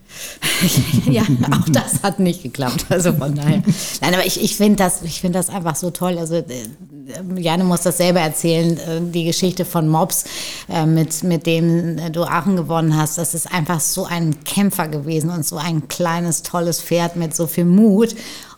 ja, 1.11 1.23
auch 1.51 1.69
das 1.69 2.03
hat 2.03 2.21
nicht 2.21 2.43
geklappt. 2.43 2.87
Also 2.89 3.13
von 3.13 3.35
daher. 3.35 3.63
Nein, 4.01 4.15
aber 4.15 4.25
ich, 4.25 4.43
ich 4.43 4.57
finde 4.57 4.77
das, 4.77 5.01
find 5.01 5.35
das 5.35 5.51
einfach 5.51 5.75
so 5.75 5.91
toll. 5.91 6.17
Also 6.19 6.37
äh, 6.37 6.45
Janne 7.37 7.65
muss 7.65 7.83
das 7.83 7.99
selber 7.99 8.21
erzählen, 8.21 8.79
äh, 8.79 9.01
die 9.03 9.25
Geschichte 9.25 9.65
von 9.65 9.89
Mops, 9.89 10.25
äh, 10.69 10.87
mit, 10.87 11.25
mit 11.25 11.47
dem 11.47 12.13
du 12.13 12.23
Aachen 12.25 12.57
gewonnen 12.57 12.97
hast. 12.97 13.19
Das 13.19 13.35
ist 13.35 13.53
einfach 13.53 13.81
so 13.81 14.07
ein 14.07 14.45
Kämpfer 14.45 14.89
gewesen 14.89 15.31
und 15.31 15.45
so 15.45 15.57
ein 15.57 15.89
kleines, 15.89 16.43
tolles 16.43 16.81
Pferd 16.81 17.17
mit 17.17 17.35
so 17.35 17.47
viel 17.47 17.65
Mut. 17.65 18.15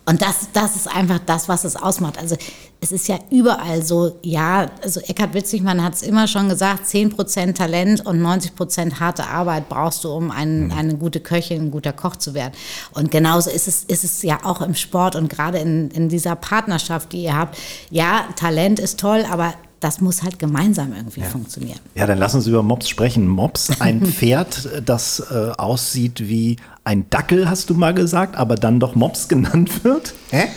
Und 0.09 0.23
das, 0.23 0.49
das 0.55 0.75
ist 0.75 0.89
einfach 0.89 1.19
das, 1.27 1.51
was 1.51 1.65
es 1.65 1.77
ausmacht. 1.77 2.17
Also 2.19 2.35
es 2.81 2.93
ist 2.93 3.09
ja 3.09 3.19
überall 3.31 3.83
so, 3.83 4.19
ja, 4.23 4.71
also 4.83 5.01
Eckhard 5.01 5.35
Witzigmann 5.35 5.85
hat 5.85 5.95
es 5.95 6.03
immer 6.03 6.27
schon 6.27 6.49
gesagt, 6.49 6.87
10% 6.87 7.53
Talent 7.53 8.07
und 8.07 8.23
90% 8.23 9.01
harte 9.01 9.27
Arbeit 9.27 9.69
brauchst 9.69 10.05
du, 10.05 10.11
um 10.11 10.31
ein, 10.31 10.69
mhm. 10.69 10.73
eine 10.73 10.95
gute 10.97 11.21
Köchin, 11.21 11.67
ein 11.67 11.71
guter 11.71 11.93
Koch 11.93 12.17
zu 12.17 12.33
werden. 12.33 12.55
Und 12.95 13.11
genauso 13.11 13.51
ist 13.51 13.69
es, 13.69 13.85
ist 13.85 14.03
es 14.03 14.23
ja 14.23 14.39
auch 14.45 14.63
im 14.63 14.75
Sport 14.75 15.15
und 15.15 15.29
gerade 15.29 15.59
in, 15.59 15.91
in 15.91 16.09
dieser 16.09 16.37
Partnerschaft, 16.37 17.13
die 17.13 17.25
ihr 17.25 17.37
habt. 17.37 17.59
Ja, 17.91 18.29
Talent 18.35 18.81
ist 18.81 18.99
toll, 18.99 19.27
aber 19.31 19.53
das 19.81 20.01
muss 20.01 20.23
halt 20.23 20.39
gemeinsam 20.39 20.93
irgendwie 20.93 21.21
ja. 21.21 21.27
funktionieren. 21.27 21.79
Ja, 21.95 22.07
dann 22.07 22.19
lass 22.19 22.35
uns 22.35 22.47
über 22.47 22.63
Mops 22.63 22.89
sprechen. 22.89 23.29
Mops, 23.29 23.81
ein 23.81 24.05
Pferd, 24.07 24.69
das 24.85 25.21
äh, 25.31 25.53
aussieht 25.57 26.29
wie 26.29 26.57
ein 26.85 27.09
Dackel, 27.11 27.49
hast 27.49 27.71
du 27.71 27.75
mal 27.75 27.95
gesagt, 27.95 28.37
aber 28.37 28.57
dann 28.57 28.81
doch 28.81 28.95
Mops 28.95 29.29
genannt 29.29 29.85
wird. 29.85 30.15
Hä? 30.31 30.49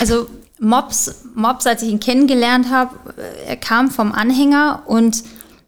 Also 0.00 0.26
Mops, 0.58 1.26
Mops, 1.34 1.66
als 1.66 1.82
ich 1.82 1.90
ihn 1.90 2.00
kennengelernt 2.00 2.70
habe, 2.70 2.94
äh, 3.16 3.50
er 3.50 3.56
kam 3.56 3.90
vom 3.90 4.12
Anhänger 4.12 4.82
und 4.86 5.24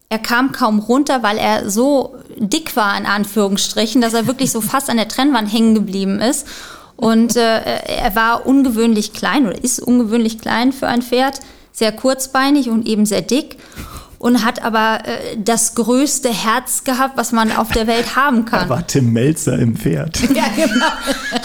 er 0.09 0.19
kam 0.19 0.51
kaum 0.51 0.79
runter, 0.79 1.21
weil 1.21 1.37
er 1.37 1.69
so 1.69 2.15
dick 2.37 2.75
war, 2.75 2.97
in 2.97 3.05
Anführungsstrichen, 3.05 4.01
dass 4.01 4.13
er 4.13 4.27
wirklich 4.27 4.51
so 4.51 4.61
fast 4.61 4.89
an 4.89 4.97
der 4.97 5.07
Trennwand 5.07 5.51
hängen 5.51 5.73
geblieben 5.73 6.19
ist. 6.19 6.47
Und 6.95 7.37
äh, 7.37 7.61
er 7.61 8.13
war 8.15 8.45
ungewöhnlich 8.45 9.13
klein 9.13 9.47
oder 9.47 9.63
ist 9.63 9.79
ungewöhnlich 9.79 10.39
klein 10.39 10.73
für 10.73 10.87
ein 10.87 11.01
Pferd 11.01 11.39
sehr 11.79 11.93
kurzbeinig 11.93 12.69
und 12.69 12.85
eben 12.85 13.05
sehr 13.05 13.21
dick 13.21 13.57
und 14.19 14.43
hat 14.43 14.61
aber 14.61 14.99
äh, 15.05 15.37
das 15.37 15.75
größte 15.75 16.29
Herz 16.29 16.83
gehabt, 16.83 17.17
was 17.17 17.31
man 17.31 17.53
auf 17.53 17.71
der 17.71 17.87
Welt 17.87 18.17
haben 18.17 18.43
kann. 18.45 18.67
Da 18.67 18.69
war 18.69 18.85
Tim 18.85 19.13
Melzer 19.13 19.57
im 19.57 19.77
Pferd. 19.77 20.19
ja, 20.35 20.43
genau. 20.55 20.85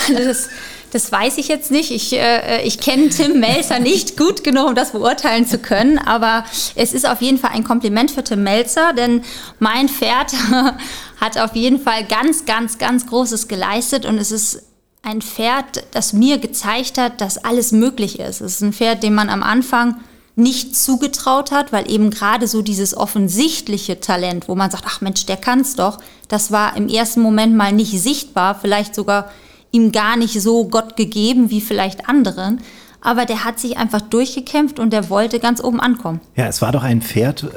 Also 0.09 0.25
das, 0.25 0.49
das 0.91 1.13
weiß 1.13 1.39
ich 1.39 1.47
jetzt 1.47 1.71
nicht. 1.71 1.93
Ich, 1.93 2.13
äh, 2.15 2.63
ich 2.65 2.81
kenne 2.81 3.11
Tim 3.11 3.39
Melzer 3.39 3.79
nicht 3.79 4.17
gut 4.17 4.43
genug, 4.43 4.71
um 4.71 4.75
das 4.75 4.91
beurteilen 4.91 5.47
zu 5.47 5.59
können. 5.59 5.99
Aber 5.99 6.45
es 6.75 6.93
ist 6.93 7.09
auf 7.09 7.23
jeden 7.23 7.39
Fall 7.39 7.53
ein 7.55 7.63
Kompliment 7.63 8.11
für 8.11 8.25
Tim 8.25 8.43
Melzer, 8.43 8.93
denn 8.93 9.23
mein 9.61 9.89
Pferd 9.89 10.33
hat 11.21 11.39
auf 11.39 11.55
jeden 11.55 11.79
Fall 11.79 12.05
ganz, 12.05 12.45
ganz, 12.45 12.79
ganz 12.79 13.07
Großes 13.07 13.47
geleistet. 13.47 14.05
Und 14.05 14.19
es 14.19 14.33
ist 14.33 14.65
ein 15.03 15.23
Pferd, 15.23 15.85
das 15.93 16.13
mir 16.13 16.39
gezeigt 16.39 16.99
hat, 16.99 17.21
dass 17.21 17.39
alles 17.39 17.71
möglich 17.71 18.19
ist. 18.19 18.41
Es 18.41 18.57
ist 18.57 18.63
ein 18.63 18.73
Pferd, 18.73 19.05
dem 19.05 19.15
man 19.15 19.29
am 19.31 19.45
Anfang 19.45 20.01
nicht 20.37 20.77
zugetraut 20.77 21.53
hat, 21.53 21.73
weil 21.73 21.91
eben 21.91 22.11
gerade 22.11 22.49
so 22.49 22.63
dieses 22.63 22.97
offensichtliche 22.97 24.01
Talent, 24.01 24.49
wo 24.49 24.55
man 24.55 24.71
sagt, 24.71 24.85
ach 24.87 25.01
Mensch, 25.01 25.27
der 25.27 25.37
kann's 25.37 25.77
doch, 25.77 25.99
das 26.29 26.51
war 26.51 26.77
im 26.77 26.89
ersten 26.89 27.21
Moment 27.21 27.55
mal 27.55 27.73
nicht 27.73 28.01
sichtbar, 28.01 28.59
vielleicht 28.61 28.95
sogar 28.95 29.31
ihm 29.71 29.93
gar 29.93 30.17
nicht 30.17 30.41
so 30.41 30.67
Gott 30.67 30.97
gegeben 30.97 31.51
wie 31.51 31.61
vielleicht 31.61 32.09
anderen 32.09 32.61
aber 33.05 33.27
der 33.27 33.45
hat 33.45 33.61
sich 33.61 33.77
einfach 33.77 34.01
durchgekämpft 34.01 34.81
und 34.81 34.91
der 34.91 35.11
wollte 35.11 35.39
ganz 35.39 35.63
oben 35.63 35.79
ankommen. 35.79 36.21
Ja, 36.37 36.47
es 36.47 36.63
war 36.63 36.73
doch 36.73 36.83
ein 36.83 37.03
Pferd, 37.03 37.45
äh, 37.45 37.49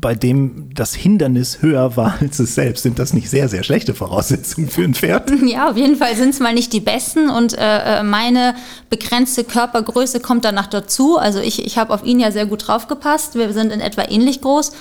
bei 0.00 0.16
dem 0.16 0.74
das 0.74 0.92
Hindernis 0.92 1.62
höher 1.62 1.96
war 1.96 2.16
als 2.20 2.40
es 2.40 2.56
selbst. 2.56 2.82
Sind 2.82 2.98
das 2.98 3.14
nicht 3.14 3.30
sehr, 3.30 3.48
sehr 3.48 3.62
schlechte 3.62 3.94
Voraussetzungen 3.94 4.68
für 4.68 4.82
ein 4.82 4.94
Pferd? 4.94 5.30
Ja, 5.48 5.70
auf 5.70 5.76
jeden 5.76 5.96
Fall 5.96 6.14
sind 6.16 6.30
es 6.30 6.40
mal 6.40 6.52
nicht 6.52 6.72
die 6.72 6.80
besten 6.80 7.30
und 7.30 7.56
äh, 7.56 8.00
äh, 8.00 8.02
meine 8.02 8.54
begrenzte 8.90 9.44
Körpergröße 9.44 10.20
kommt 10.20 10.44
danach 10.44 10.66
dazu. 10.66 11.16
Also 11.16 11.38
ich, 11.38 11.64
ich 11.64 11.78
habe 11.78 11.94
auf 11.94 12.04
ihn 12.04 12.18
ja 12.18 12.32
sehr 12.32 12.44
gut 12.44 12.66
draufgepasst. 12.66 13.36
Wir 13.36 13.52
sind 13.52 13.72
in 13.72 13.80
etwa 13.80 14.02
ähnlich 14.02 14.40
groß. 14.40 14.72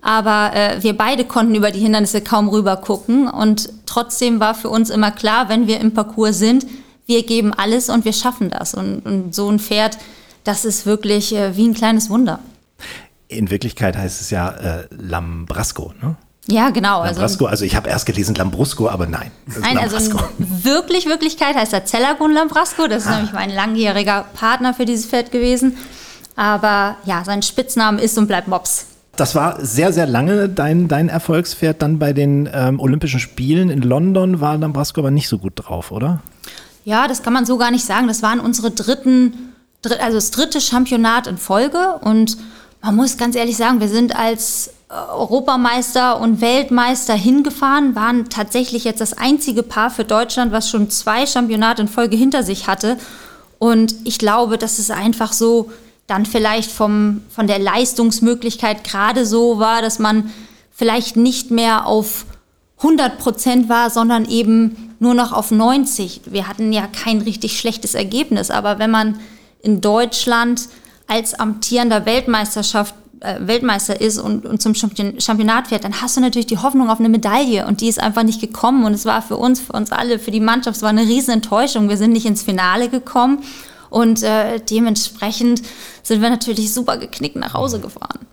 Aber 0.00 0.52
äh, 0.54 0.82
wir 0.82 0.96
beide 0.96 1.24
konnten 1.24 1.54
über 1.54 1.72
die 1.72 1.80
Hindernisse 1.80 2.20
kaum 2.20 2.48
rüber 2.48 2.76
gucken. 2.76 3.28
Und 3.28 3.70
trotzdem 3.86 4.38
war 4.38 4.54
für 4.54 4.68
uns 4.68 4.88
immer 4.88 5.10
klar, 5.10 5.48
wenn 5.48 5.66
wir 5.66 5.80
im 5.80 5.92
Parcours 5.92 6.38
sind, 6.38 6.64
wir 7.06 7.24
geben 7.24 7.52
alles 7.52 7.88
und 7.88 8.04
wir 8.04 8.12
schaffen 8.12 8.50
das. 8.50 8.74
Und, 8.74 9.00
und 9.00 9.34
so 9.34 9.50
ein 9.50 9.58
Pferd, 9.58 9.98
das 10.44 10.64
ist 10.64 10.86
wirklich 10.86 11.34
äh, 11.34 11.56
wie 11.56 11.66
ein 11.66 11.74
kleines 11.74 12.10
Wunder. 12.10 12.40
In 13.28 13.50
Wirklichkeit 13.50 13.96
heißt 13.96 14.20
es 14.20 14.30
ja 14.30 14.50
äh, 14.50 14.86
Lambrasco, 14.90 15.92
ne? 16.02 16.16
Ja, 16.46 16.68
genau. 16.68 17.00
Also 17.00 17.20
Lambrasco, 17.20 17.44
also, 17.46 17.52
also 17.52 17.64
ich 17.64 17.74
habe 17.74 17.88
erst 17.88 18.04
gelesen 18.04 18.34
Lambrusco, 18.34 18.88
aber 18.88 19.06
nein. 19.06 19.30
Nein, 19.60 19.78
also 19.78 19.96
wirklich 20.38 21.06
Wirklichkeit 21.06 21.56
heißt 21.56 21.72
er 21.72 21.86
Zellagun 21.86 22.32
Lambrasco. 22.32 22.86
Das 22.86 23.04
ist 23.04 23.08
ah. 23.08 23.16
nämlich 23.16 23.32
mein 23.32 23.50
langjähriger 23.50 24.26
Partner 24.34 24.74
für 24.74 24.84
dieses 24.84 25.06
Pferd 25.06 25.32
gewesen. 25.32 25.78
Aber 26.36 26.96
ja, 27.06 27.24
sein 27.24 27.42
Spitzname 27.42 28.00
ist 28.00 28.18
und 28.18 28.26
bleibt 28.26 28.48
Mops. 28.48 28.86
Das 29.16 29.34
war 29.34 29.64
sehr, 29.64 29.92
sehr 29.92 30.06
lange 30.06 30.48
dein, 30.48 30.88
dein 30.88 31.08
Erfolgspferd. 31.08 31.80
Dann 31.80 31.98
bei 31.98 32.12
den 32.12 32.48
ähm, 32.52 32.80
Olympischen 32.80 33.20
Spielen 33.20 33.70
in 33.70 33.80
London 33.80 34.40
war 34.40 34.58
Lambrasco 34.58 35.00
aber 35.00 35.12
nicht 35.12 35.28
so 35.28 35.38
gut 35.38 35.52
drauf, 35.56 35.92
oder? 35.92 36.20
Ja, 36.84 37.08
das 37.08 37.22
kann 37.22 37.32
man 37.32 37.46
so 37.46 37.56
gar 37.56 37.70
nicht 37.70 37.84
sagen. 37.84 38.06
Das 38.06 38.22
waren 38.22 38.40
unsere 38.40 38.70
dritten, 38.70 39.54
also 39.82 40.16
das 40.16 40.30
dritte 40.30 40.60
Championat 40.60 41.26
in 41.26 41.38
Folge. 41.38 41.98
Und 42.02 42.36
man 42.82 42.94
muss 42.96 43.16
ganz 43.16 43.36
ehrlich 43.36 43.56
sagen, 43.56 43.80
wir 43.80 43.88
sind 43.88 44.14
als 44.14 44.68
äh, 44.90 44.94
Europameister 44.94 46.20
und 46.20 46.42
Weltmeister 46.42 47.14
hingefahren, 47.14 47.94
waren 47.94 48.28
tatsächlich 48.28 48.84
jetzt 48.84 49.00
das 49.00 49.14
einzige 49.14 49.62
Paar 49.62 49.90
für 49.90 50.04
Deutschland, 50.04 50.52
was 50.52 50.68
schon 50.68 50.90
zwei 50.90 51.26
Championate 51.26 51.82
in 51.82 51.88
Folge 51.88 52.16
hinter 52.16 52.42
sich 52.42 52.68
hatte. 52.68 52.98
Und 53.58 53.94
ich 54.04 54.18
glaube, 54.18 54.58
dass 54.58 54.78
es 54.78 54.90
einfach 54.90 55.32
so 55.32 55.70
dann 56.06 56.26
vielleicht 56.26 56.70
vom, 56.70 57.22
von 57.34 57.46
der 57.46 57.58
Leistungsmöglichkeit 57.58 58.84
gerade 58.84 59.24
so 59.24 59.58
war, 59.58 59.80
dass 59.80 59.98
man 59.98 60.30
vielleicht 60.70 61.16
nicht 61.16 61.50
mehr 61.50 61.86
auf 61.86 62.26
100 62.78 63.18
Prozent 63.18 63.68
war, 63.68 63.90
sondern 63.90 64.24
eben 64.26 64.94
nur 64.98 65.14
noch 65.14 65.32
auf 65.32 65.50
90. 65.50 66.22
Wir 66.26 66.48
hatten 66.48 66.72
ja 66.72 66.86
kein 66.86 67.20
richtig 67.20 67.58
schlechtes 67.58 67.94
Ergebnis, 67.94 68.50
aber 68.50 68.78
wenn 68.78 68.90
man 68.90 69.20
in 69.62 69.80
Deutschland 69.80 70.68
als 71.06 71.34
amtierender 71.34 72.06
Weltmeisterschaft 72.06 72.94
äh, 73.20 73.46
Weltmeister 73.46 74.00
ist 74.00 74.18
und, 74.18 74.44
und 74.44 74.60
zum 74.60 74.74
Championat 74.74 75.68
fährt, 75.68 75.84
dann 75.84 76.00
hast 76.02 76.16
du 76.16 76.20
natürlich 76.20 76.46
die 76.46 76.58
Hoffnung 76.58 76.90
auf 76.90 76.98
eine 76.98 77.08
Medaille 77.08 77.66
und 77.66 77.80
die 77.80 77.88
ist 77.88 78.00
einfach 78.00 78.22
nicht 78.22 78.40
gekommen 78.40 78.84
und 78.84 78.92
es 78.92 79.06
war 79.06 79.22
für 79.22 79.36
uns, 79.36 79.60
für 79.60 79.72
uns 79.72 79.92
alle, 79.92 80.18
für 80.18 80.30
die 80.30 80.40
Mannschaft, 80.40 80.76
es 80.76 80.82
war 80.82 80.90
eine 80.90 81.02
riesen 81.02 81.30
Enttäuschung. 81.32 81.88
Wir 81.88 81.96
sind 81.96 82.12
nicht 82.12 82.26
ins 82.26 82.42
Finale 82.42 82.88
gekommen 82.88 83.42
und 83.88 84.22
äh, 84.22 84.60
dementsprechend 84.60 85.62
sind 86.02 86.20
wir 86.20 86.30
natürlich 86.30 86.74
super 86.74 86.98
geknickt 86.98 87.36
nach 87.36 87.54
Hause 87.54 87.80
gefahren. 87.80 88.26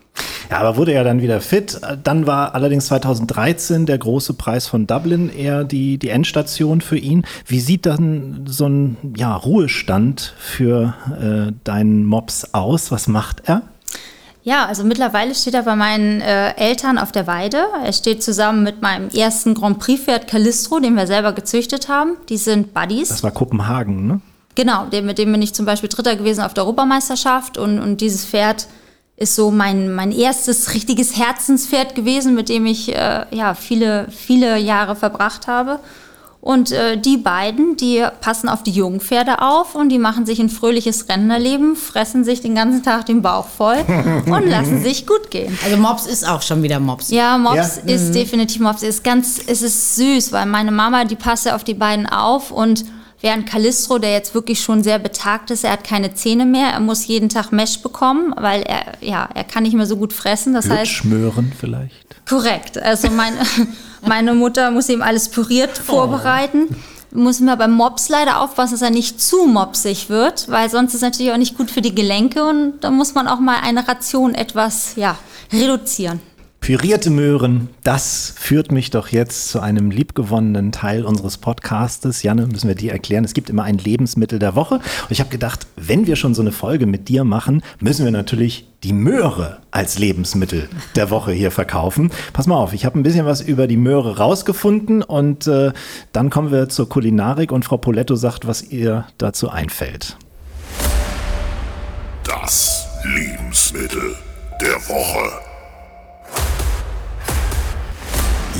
Ja, 0.51 0.57
aber 0.57 0.75
wurde 0.75 0.93
ja 0.93 1.05
dann 1.05 1.21
wieder 1.21 1.39
fit. 1.39 1.79
Dann 2.03 2.27
war 2.27 2.53
allerdings 2.55 2.87
2013 2.87 3.85
der 3.85 3.97
große 3.97 4.33
Preis 4.33 4.67
von 4.67 4.85
Dublin 4.85 5.33
eher 5.33 5.63
die, 5.63 5.97
die 5.97 6.09
Endstation 6.09 6.81
für 6.81 6.97
ihn. 6.97 7.25
Wie 7.45 7.61
sieht 7.61 7.85
dann 7.85 8.43
so 8.45 8.67
ein 8.67 8.97
ja, 9.15 9.33
Ruhestand 9.33 10.33
für 10.37 10.93
äh, 11.21 11.53
deinen 11.63 12.05
Mops 12.05 12.53
aus? 12.53 12.91
Was 12.91 13.07
macht 13.07 13.43
er? 13.45 13.61
Ja, 14.43 14.65
also 14.65 14.83
mittlerweile 14.83 15.33
steht 15.35 15.53
er 15.53 15.63
bei 15.63 15.77
meinen 15.77 16.19
äh, 16.19 16.53
Eltern 16.57 16.97
auf 16.97 17.13
der 17.13 17.27
Weide. 17.27 17.63
Er 17.85 17.93
steht 17.93 18.21
zusammen 18.21 18.63
mit 18.63 18.81
meinem 18.81 19.07
ersten 19.07 19.53
Grand 19.53 19.79
Prix-Pferd 19.79 20.27
Calistro, 20.27 20.81
den 20.81 20.95
wir 20.95 21.07
selber 21.07 21.31
gezüchtet 21.31 21.87
haben. 21.87 22.17
Die 22.27 22.37
sind 22.37 22.73
Buddies. 22.73 23.07
Das 23.07 23.23
war 23.23 23.31
Kopenhagen, 23.31 24.05
ne? 24.05 24.19
Genau, 24.55 24.85
dem, 24.87 25.05
mit 25.05 25.17
dem 25.17 25.31
bin 25.31 25.41
ich 25.41 25.53
zum 25.53 25.65
Beispiel 25.65 25.87
Dritter 25.87 26.17
gewesen 26.17 26.43
auf 26.43 26.53
der 26.53 26.65
Europameisterschaft 26.65 27.57
und, 27.57 27.79
und 27.79 28.01
dieses 28.01 28.25
Pferd 28.25 28.67
ist 29.21 29.35
so 29.35 29.51
mein, 29.51 29.93
mein 29.93 30.11
erstes 30.11 30.73
richtiges 30.73 31.17
Herzenspferd 31.17 31.95
gewesen, 31.95 32.33
mit 32.33 32.49
dem 32.49 32.65
ich 32.65 32.93
äh, 32.93 33.25
ja, 33.31 33.53
viele, 33.53 34.07
viele 34.09 34.57
Jahre 34.57 34.95
verbracht 34.95 35.47
habe. 35.47 35.79
Und 36.41 36.71
äh, 36.71 36.97
die 36.97 37.17
beiden, 37.17 37.77
die 37.77 38.03
passen 38.19 38.49
auf 38.49 38.63
die 38.63 38.71
jungen 38.71 38.99
Pferde 38.99 39.43
auf 39.43 39.75
und 39.75 39.89
die 39.89 39.99
machen 39.99 40.25
sich 40.25 40.39
ein 40.39 40.49
fröhliches 40.49 41.07
Rentnerleben, 41.07 41.75
fressen 41.75 42.23
sich 42.23 42.41
den 42.41 42.55
ganzen 42.55 42.81
Tag 42.81 43.05
den 43.05 43.21
Bauch 43.21 43.45
voll 43.45 43.77
und 44.25 44.47
lassen 44.47 44.81
sich 44.81 45.05
gut 45.05 45.29
gehen. 45.29 45.55
Also 45.63 45.77
Mops 45.77 46.07
ist 46.07 46.27
auch 46.27 46.41
schon 46.41 46.63
wieder 46.63 46.79
Mops. 46.79 47.11
Ja, 47.11 47.37
Mops 47.37 47.81
ja? 47.85 47.93
ist 47.93 48.09
mhm. 48.09 48.13
definitiv 48.13 48.59
Mops. 48.59 48.81
Ist 48.81 49.03
ganz, 49.03 49.39
es 49.45 49.61
ist 49.61 49.97
süß, 49.97 50.31
weil 50.31 50.47
meine 50.47 50.71
Mama, 50.71 51.05
die 51.05 51.15
passt 51.15 51.51
auf 51.51 51.63
die 51.63 51.75
beiden 51.75 52.07
auf 52.07 52.49
und 52.49 52.85
Während 53.21 53.47
Calistro, 53.47 53.99
der 53.99 54.13
jetzt 54.13 54.33
wirklich 54.33 54.61
schon 54.61 54.83
sehr 54.83 54.97
betagt 54.97 55.51
ist, 55.51 55.63
er 55.63 55.73
hat 55.73 55.83
keine 55.83 56.15
Zähne 56.15 56.45
mehr, 56.45 56.69
er 56.69 56.79
muss 56.79 57.05
jeden 57.05 57.29
Tag 57.29 57.51
Mesh 57.51 57.79
bekommen, 57.81 58.33
weil 58.35 58.63
er, 58.63 58.93
ja, 58.99 59.29
er 59.33 59.43
kann 59.43 59.63
nicht 59.63 59.75
mehr 59.75 59.85
so 59.85 59.95
gut 59.95 60.11
fressen. 60.11 60.53
Das 60.53 60.69
heißt. 60.69 60.91
Schmören 60.91 61.53
vielleicht. 61.57 61.93
Korrekt. 62.27 62.79
Also 62.79 63.11
meine, 63.11 63.37
meine 64.07 64.33
Mutter 64.33 64.71
muss 64.71 64.89
ihm 64.89 65.03
alles 65.03 65.29
püriert 65.29 65.79
oh. 65.81 65.91
vorbereiten. 65.91 66.75
Muss 67.13 67.41
man 67.41 67.57
beim 67.57 67.73
Mops 67.73 68.09
leider 68.09 68.39
aufpassen, 68.39 68.73
dass 68.73 68.81
er 68.81 68.89
nicht 68.89 69.21
zu 69.21 69.45
mopsig 69.45 70.09
wird, 70.09 70.49
weil 70.49 70.69
sonst 70.69 70.91
ist 70.91 70.95
es 70.95 71.01
natürlich 71.01 71.33
auch 71.33 71.37
nicht 71.37 71.57
gut 71.57 71.69
für 71.69 71.81
die 71.81 71.93
Gelenke 71.93 72.45
und 72.45 72.79
da 72.79 72.89
muss 72.89 73.13
man 73.13 73.27
auch 73.27 73.39
mal 73.39 73.57
eine 73.61 73.85
Ration 73.85 74.33
etwas, 74.33 74.95
ja, 74.95 75.17
reduzieren. 75.51 76.21
Pürierte 76.71 77.09
Möhren, 77.09 77.67
das 77.83 78.33
führt 78.37 78.71
mich 78.71 78.91
doch 78.91 79.09
jetzt 79.09 79.49
zu 79.49 79.59
einem 79.59 79.91
liebgewonnenen 79.91 80.71
Teil 80.71 81.03
unseres 81.03 81.37
Podcastes. 81.37 82.23
Janne, 82.23 82.47
müssen 82.47 82.69
wir 82.69 82.75
dir 82.75 82.93
erklären, 82.93 83.25
es 83.25 83.33
gibt 83.33 83.49
immer 83.49 83.63
ein 83.63 83.77
Lebensmittel 83.77 84.39
der 84.39 84.55
Woche. 84.55 84.75
Und 84.75 85.11
ich 85.11 85.19
habe 85.19 85.29
gedacht, 85.29 85.67
wenn 85.75 86.07
wir 86.07 86.15
schon 86.15 86.33
so 86.33 86.41
eine 86.41 86.53
Folge 86.53 86.85
mit 86.85 87.09
dir 87.09 87.25
machen, 87.25 87.61
müssen 87.81 88.05
wir 88.05 88.13
natürlich 88.13 88.69
die 88.83 88.93
Möhre 88.93 89.57
als 89.71 89.99
Lebensmittel 89.99 90.69
der 90.95 91.09
Woche 91.09 91.33
hier 91.33 91.51
verkaufen. 91.51 92.09
Pass 92.31 92.47
mal 92.47 92.55
auf, 92.55 92.71
ich 92.71 92.85
habe 92.85 92.97
ein 92.97 93.03
bisschen 93.03 93.25
was 93.25 93.41
über 93.41 93.67
die 93.67 93.75
Möhre 93.75 94.15
rausgefunden 94.15 95.03
und 95.03 95.47
äh, 95.47 95.73
dann 96.13 96.29
kommen 96.29 96.53
wir 96.53 96.69
zur 96.69 96.87
Kulinarik 96.87 97.51
und 97.51 97.65
Frau 97.65 97.75
Poletto 97.75 98.15
sagt, 98.15 98.47
was 98.47 98.63
ihr 98.63 99.07
dazu 99.17 99.49
einfällt. 99.49 100.15
Das 102.23 102.87
Lebensmittel 103.03 104.15
der 104.61 104.75
Woche. 104.87 105.50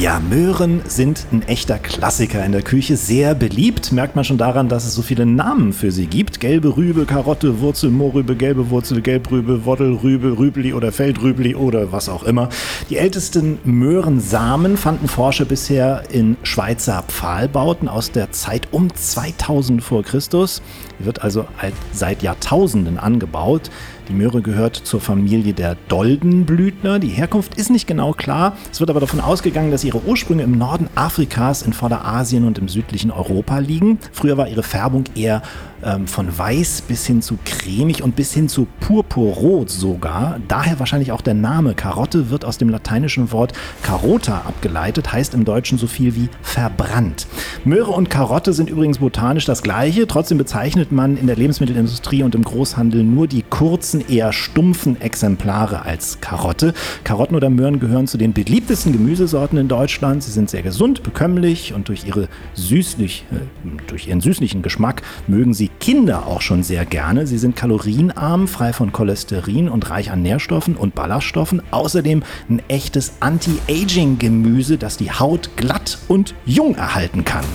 Ja, 0.02 0.20
Möhren 0.20 0.82
sind 0.88 1.28
ein 1.32 1.44
echter 1.44 1.78
Klassiker 1.78 2.44
in 2.44 2.54
der 2.54 2.64
Küche, 2.64 2.98
sehr 2.98 3.36
beliebt. 3.36 3.92
Merkt 3.92 4.16
man 4.16 4.26
schon 4.26 4.40
daran, 4.40 4.68
dass 4.68 4.84
es 4.84 4.96
so 4.96 5.04
viele 5.04 5.28
Namen 5.28 5.74
für 5.74 5.92
sie 5.92 6.08
gibt. 6.08 6.40
Gelbe 6.40 6.76
Rübe, 6.76 7.06
Karotte, 7.06 7.60
Wurzel, 7.60 7.92
Mohrrübe, 7.92 8.36
gelbe 8.36 8.72
Wurzel, 8.72 9.02
Gelbrübe, 9.02 9.64
Woddelrübe, 9.64 10.40
Rübli 10.40 10.74
oder 10.74 10.92
Feldrübli 10.92 11.54
oder 11.54 11.92
was 11.92 12.10
auch 12.10 12.24
immer. 12.24 12.50
Die 12.90 12.98
ältesten 12.98 13.60
Möhrensamen 13.64 14.76
fanden 14.76 15.08
Forscher 15.08 15.46
bisher 15.46 16.02
in 16.10 16.36
Schweizer 16.42 17.04
Pfahlbauten 17.08 17.88
aus 17.88 18.12
der 18.12 18.32
Zeit 18.32 18.70
um 18.72 18.92
2000 18.92 19.84
vor 19.84 20.02
Christus. 20.02 20.64
Wird 20.98 21.22
also 21.22 21.46
seit 21.94 22.24
Jahrtausenden 22.24 22.98
angebaut. 22.98 23.70
Die 24.12 24.18
Möhre 24.18 24.42
gehört 24.42 24.76
zur 24.76 25.00
Familie 25.00 25.54
der 25.54 25.78
Doldenblütler. 25.88 27.00
Die 27.00 27.08
Herkunft 27.08 27.58
ist 27.58 27.70
nicht 27.70 27.88
genau 27.88 28.12
klar. 28.12 28.58
Es 28.70 28.82
wird 28.82 28.90
aber 28.90 29.00
davon 29.00 29.22
ausgegangen, 29.22 29.72
dass 29.72 29.86
ihre 29.86 30.04
Ursprünge 30.04 30.44
im 30.44 30.58
Norden 30.58 30.90
Afrikas, 30.96 31.62
in 31.62 31.72
Vorderasien 31.72 32.46
und 32.46 32.58
im 32.58 32.68
südlichen 32.68 33.10
Europa 33.10 33.60
liegen. 33.60 34.00
Früher 34.12 34.36
war 34.36 34.50
ihre 34.50 34.64
Färbung 34.64 35.06
eher 35.16 35.42
ähm, 35.84 36.08
von 36.08 36.38
weiß 36.38 36.84
bis 36.88 37.06
hin 37.06 37.22
zu 37.22 37.38
cremig 37.46 38.04
und 38.04 38.16
bis 38.16 38.34
hin 38.34 38.50
zu 38.50 38.68
purpurrot 38.80 39.70
sogar. 39.70 40.40
Daher 40.48 40.80
wahrscheinlich 40.80 41.12
auch 41.12 41.22
der 41.22 41.34
Name. 41.34 41.74
Karotte 41.74 42.30
wird 42.30 42.46
aus 42.46 42.58
dem 42.58 42.70
lateinischen 42.70 43.32
Wort 43.32 43.54
carota 43.84 44.44
abgeleitet, 44.46 45.12
heißt 45.12 45.34
im 45.34 45.46
Deutschen 45.46 45.78
so 45.78 45.88
viel 45.88 46.16
wie 46.16 46.30
verbrannt. 46.42 47.28
Möhre 47.66 47.92
und 47.92 48.10
Karotte 48.10 48.54
sind 48.54 48.70
übrigens 48.70 49.00
botanisch 49.00 49.46
das 49.46 49.64
gleiche. 49.64 50.08
Trotzdem 50.08 50.38
bezeichnet 50.38 50.92
man 50.92 51.18
in 51.18 51.28
der 51.28 51.36
Lebensmittelindustrie 51.36 52.24
und 52.24 52.36
im 52.36 52.44
Großhandel 52.44 53.04
nur 53.04 53.28
die 53.28 53.44
kurzen, 53.44 54.08
eher 54.08 54.34
stumpfen 54.34 55.00
Exemplare 55.02 55.84
als 55.84 56.22
Karotte. 56.22 56.74
Karotten 57.04 57.36
oder 57.36 57.50
Möhren 57.50 57.80
gehören 57.80 58.08
zu 58.08 58.18
den 58.18 58.34
beliebtesten 58.34 58.92
Gemüsesorten 58.92 59.58
in 59.58 59.68
Deutschland. 59.68 60.24
Sie 60.24 60.32
sind 60.32 60.50
sehr 60.50 60.62
gesund, 60.62 61.04
bekömmlich 61.04 61.74
und 61.74 61.90
durch, 61.90 62.06
ihre 62.06 62.28
süßlich, 62.54 63.26
äh, 63.32 63.68
durch 63.88 64.08
ihren 64.08 64.22
süßlichen 64.22 64.62
Geschmack 64.62 65.02
mögen 65.28 65.54
sie 65.54 65.71
Kinder 65.80 66.28
auch 66.28 66.42
schon 66.42 66.64
sehr 66.64 66.86
gerne. 66.86 67.28
Sie 67.28 67.38
sind 67.38 67.56
kalorienarm, 67.56 68.48
frei 68.48 68.74
von 68.74 68.92
Cholesterin 68.92 69.70
und 69.70 69.90
reich 69.90 70.12
an 70.12 70.22
Nährstoffen 70.22 70.76
und 70.76 70.96
Ballaststoffen. 70.96 71.62
Außerdem 71.72 72.24
ein 72.50 72.62
echtes 72.68 73.14
Anti-Aging-Gemüse, 73.20 74.78
das 74.78 74.98
die 74.98 75.12
Haut 75.12 75.56
glatt 75.58 75.98
und 76.08 76.36
jung 76.46 76.76
erhalten 76.76 77.26
kann. 77.26 77.46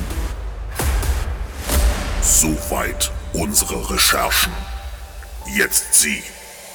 Soweit 2.23 3.13
unsere 3.33 3.91
Recherchen. 3.91 4.53
Jetzt 5.57 5.95
Sie, 5.95 6.23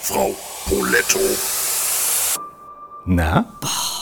Frau 0.02 0.34
Poletto. 0.68 1.20
Na? 3.06 3.46
Boah. 3.60 4.01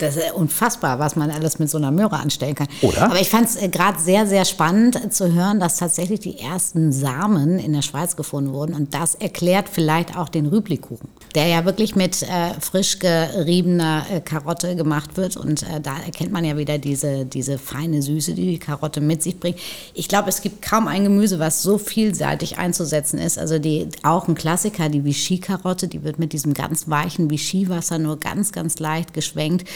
Das 0.00 0.16
ist 0.16 0.32
unfassbar, 0.32 0.98
was 0.98 1.14
man 1.14 1.30
alles 1.30 1.58
mit 1.58 1.68
so 1.68 1.76
einer 1.76 1.90
Möhre 1.90 2.18
anstellen 2.18 2.54
kann. 2.54 2.68
Oder? 2.80 3.02
Aber 3.02 3.20
ich 3.20 3.28
fand 3.28 3.48
es 3.48 3.56
äh, 3.56 3.68
gerade 3.68 4.00
sehr, 4.00 4.26
sehr 4.26 4.46
spannend 4.46 5.12
zu 5.12 5.32
hören, 5.32 5.60
dass 5.60 5.76
tatsächlich 5.76 6.20
die 6.20 6.38
ersten 6.38 6.90
Samen 6.90 7.58
in 7.58 7.74
der 7.74 7.82
Schweiz 7.82 8.16
gefunden 8.16 8.52
wurden. 8.54 8.74
Und 8.74 8.94
das 8.94 9.14
erklärt 9.14 9.68
vielleicht 9.68 10.16
auch 10.16 10.30
den 10.30 10.46
Rüblikuchen, 10.46 11.08
der 11.34 11.48
ja 11.48 11.66
wirklich 11.66 11.96
mit 11.96 12.22
äh, 12.22 12.54
frisch 12.60 12.98
geriebener 12.98 14.06
äh, 14.10 14.20
Karotte 14.20 14.74
gemacht 14.74 15.18
wird. 15.18 15.36
Und 15.36 15.64
äh, 15.64 15.80
da 15.82 15.98
erkennt 15.98 16.32
man 16.32 16.46
ja 16.46 16.56
wieder 16.56 16.78
diese, 16.78 17.26
diese 17.26 17.58
feine 17.58 18.00
Süße, 18.00 18.32
die 18.32 18.46
die 18.46 18.58
Karotte 18.58 19.02
mit 19.02 19.22
sich 19.22 19.38
bringt. 19.38 19.58
Ich 19.92 20.08
glaube, 20.08 20.30
es 20.30 20.40
gibt 20.40 20.62
kaum 20.62 20.88
ein 20.88 21.04
Gemüse, 21.04 21.38
was 21.38 21.62
so 21.62 21.76
vielseitig 21.76 22.56
einzusetzen 22.56 23.18
ist. 23.18 23.38
Also 23.38 23.58
die, 23.58 23.88
auch 24.02 24.28
ein 24.28 24.34
Klassiker, 24.34 24.88
die 24.88 25.04
Vichy-Karotte, 25.04 25.88
die 25.88 26.02
wird 26.04 26.18
mit 26.18 26.32
diesem 26.32 26.54
ganz 26.54 26.88
weichen 26.88 27.28
Vichy-Wasser 27.28 27.98
nur 27.98 28.18
ganz, 28.18 28.52
ganz 28.52 28.78
leicht 28.78 29.12
geschwenkt 29.12 29.68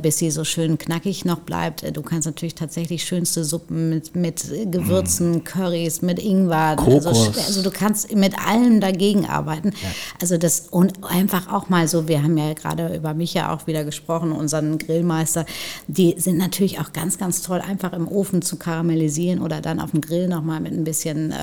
bis 0.00 0.18
sie 0.18 0.30
so 0.30 0.44
schön 0.44 0.78
knackig 0.78 1.24
noch 1.24 1.40
bleibt. 1.40 1.82
Äh, 1.82 1.92
du 1.92 2.02
kannst 2.02 2.26
natürlich 2.26 2.54
tatsächlich 2.54 3.04
schönste 3.04 3.44
Suppen 3.44 3.90
mit, 3.90 4.14
mit 4.14 4.44
Gewürzen, 4.70 5.36
mm. 5.36 5.44
Currys, 5.44 6.02
mit 6.02 6.18
Ingwer. 6.18 6.76
Also, 6.78 7.08
also, 7.08 7.62
du 7.62 7.70
kannst 7.70 8.14
mit 8.14 8.38
allem 8.38 8.80
dagegen 8.80 9.26
arbeiten. 9.26 9.70
Ja. 9.70 9.88
Also 10.20 10.38
das 10.38 10.68
und 10.70 11.04
einfach 11.04 11.52
auch 11.52 11.68
mal 11.68 11.88
so, 11.88 12.08
wir 12.08 12.22
haben 12.22 12.36
ja 12.36 12.52
gerade 12.54 12.94
über 12.94 13.14
mich 13.14 13.34
ja 13.34 13.54
auch 13.54 13.66
wieder 13.66 13.84
gesprochen, 13.84 14.32
unseren 14.32 14.78
Grillmeister, 14.78 15.46
die 15.86 16.14
sind 16.18 16.38
natürlich 16.38 16.80
auch 16.80 16.92
ganz, 16.92 17.18
ganz 17.18 17.42
toll, 17.42 17.60
einfach 17.60 17.92
im 17.92 18.08
Ofen 18.08 18.42
zu 18.42 18.56
karamellisieren 18.56 19.40
oder 19.40 19.60
dann 19.60 19.80
auf 19.80 19.92
dem 19.92 20.00
Grill 20.00 20.28
nochmal 20.28 20.60
mit 20.60 20.72
ein 20.72 20.84
bisschen, 20.84 21.32
äh, 21.32 21.34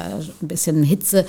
ein 0.41 0.47
bisschen 0.47 0.83
Hitze. 0.83 1.25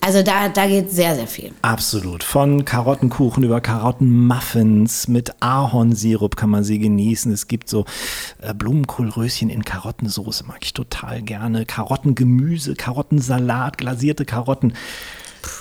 Also 0.00 0.22
da, 0.22 0.48
da 0.48 0.66
geht 0.66 0.90
sehr, 0.90 1.14
sehr 1.14 1.26
viel. 1.26 1.52
Absolut. 1.62 2.22
Von 2.22 2.64
Karottenkuchen 2.64 3.42
über 3.42 3.60
Karottenmuffins 3.60 5.08
mit 5.08 5.34
Ahornsirup 5.40 6.36
kann 6.38 6.48
man 6.48 6.64
sie 6.64 6.78
genießen. 6.78 7.30
Es 7.30 7.48
gibt 7.48 7.68
so 7.68 7.84
äh, 8.40 8.54
Blumenkohlröschen 8.54 9.50
in 9.50 9.64
Karottensoße, 9.64 10.44
mag 10.46 10.60
ich 10.62 10.72
total 10.72 11.20
gerne. 11.20 11.66
Karottengemüse, 11.66 12.74
Karottensalat, 12.74 13.76
glasierte 13.76 14.24
Karotten. 14.24 14.72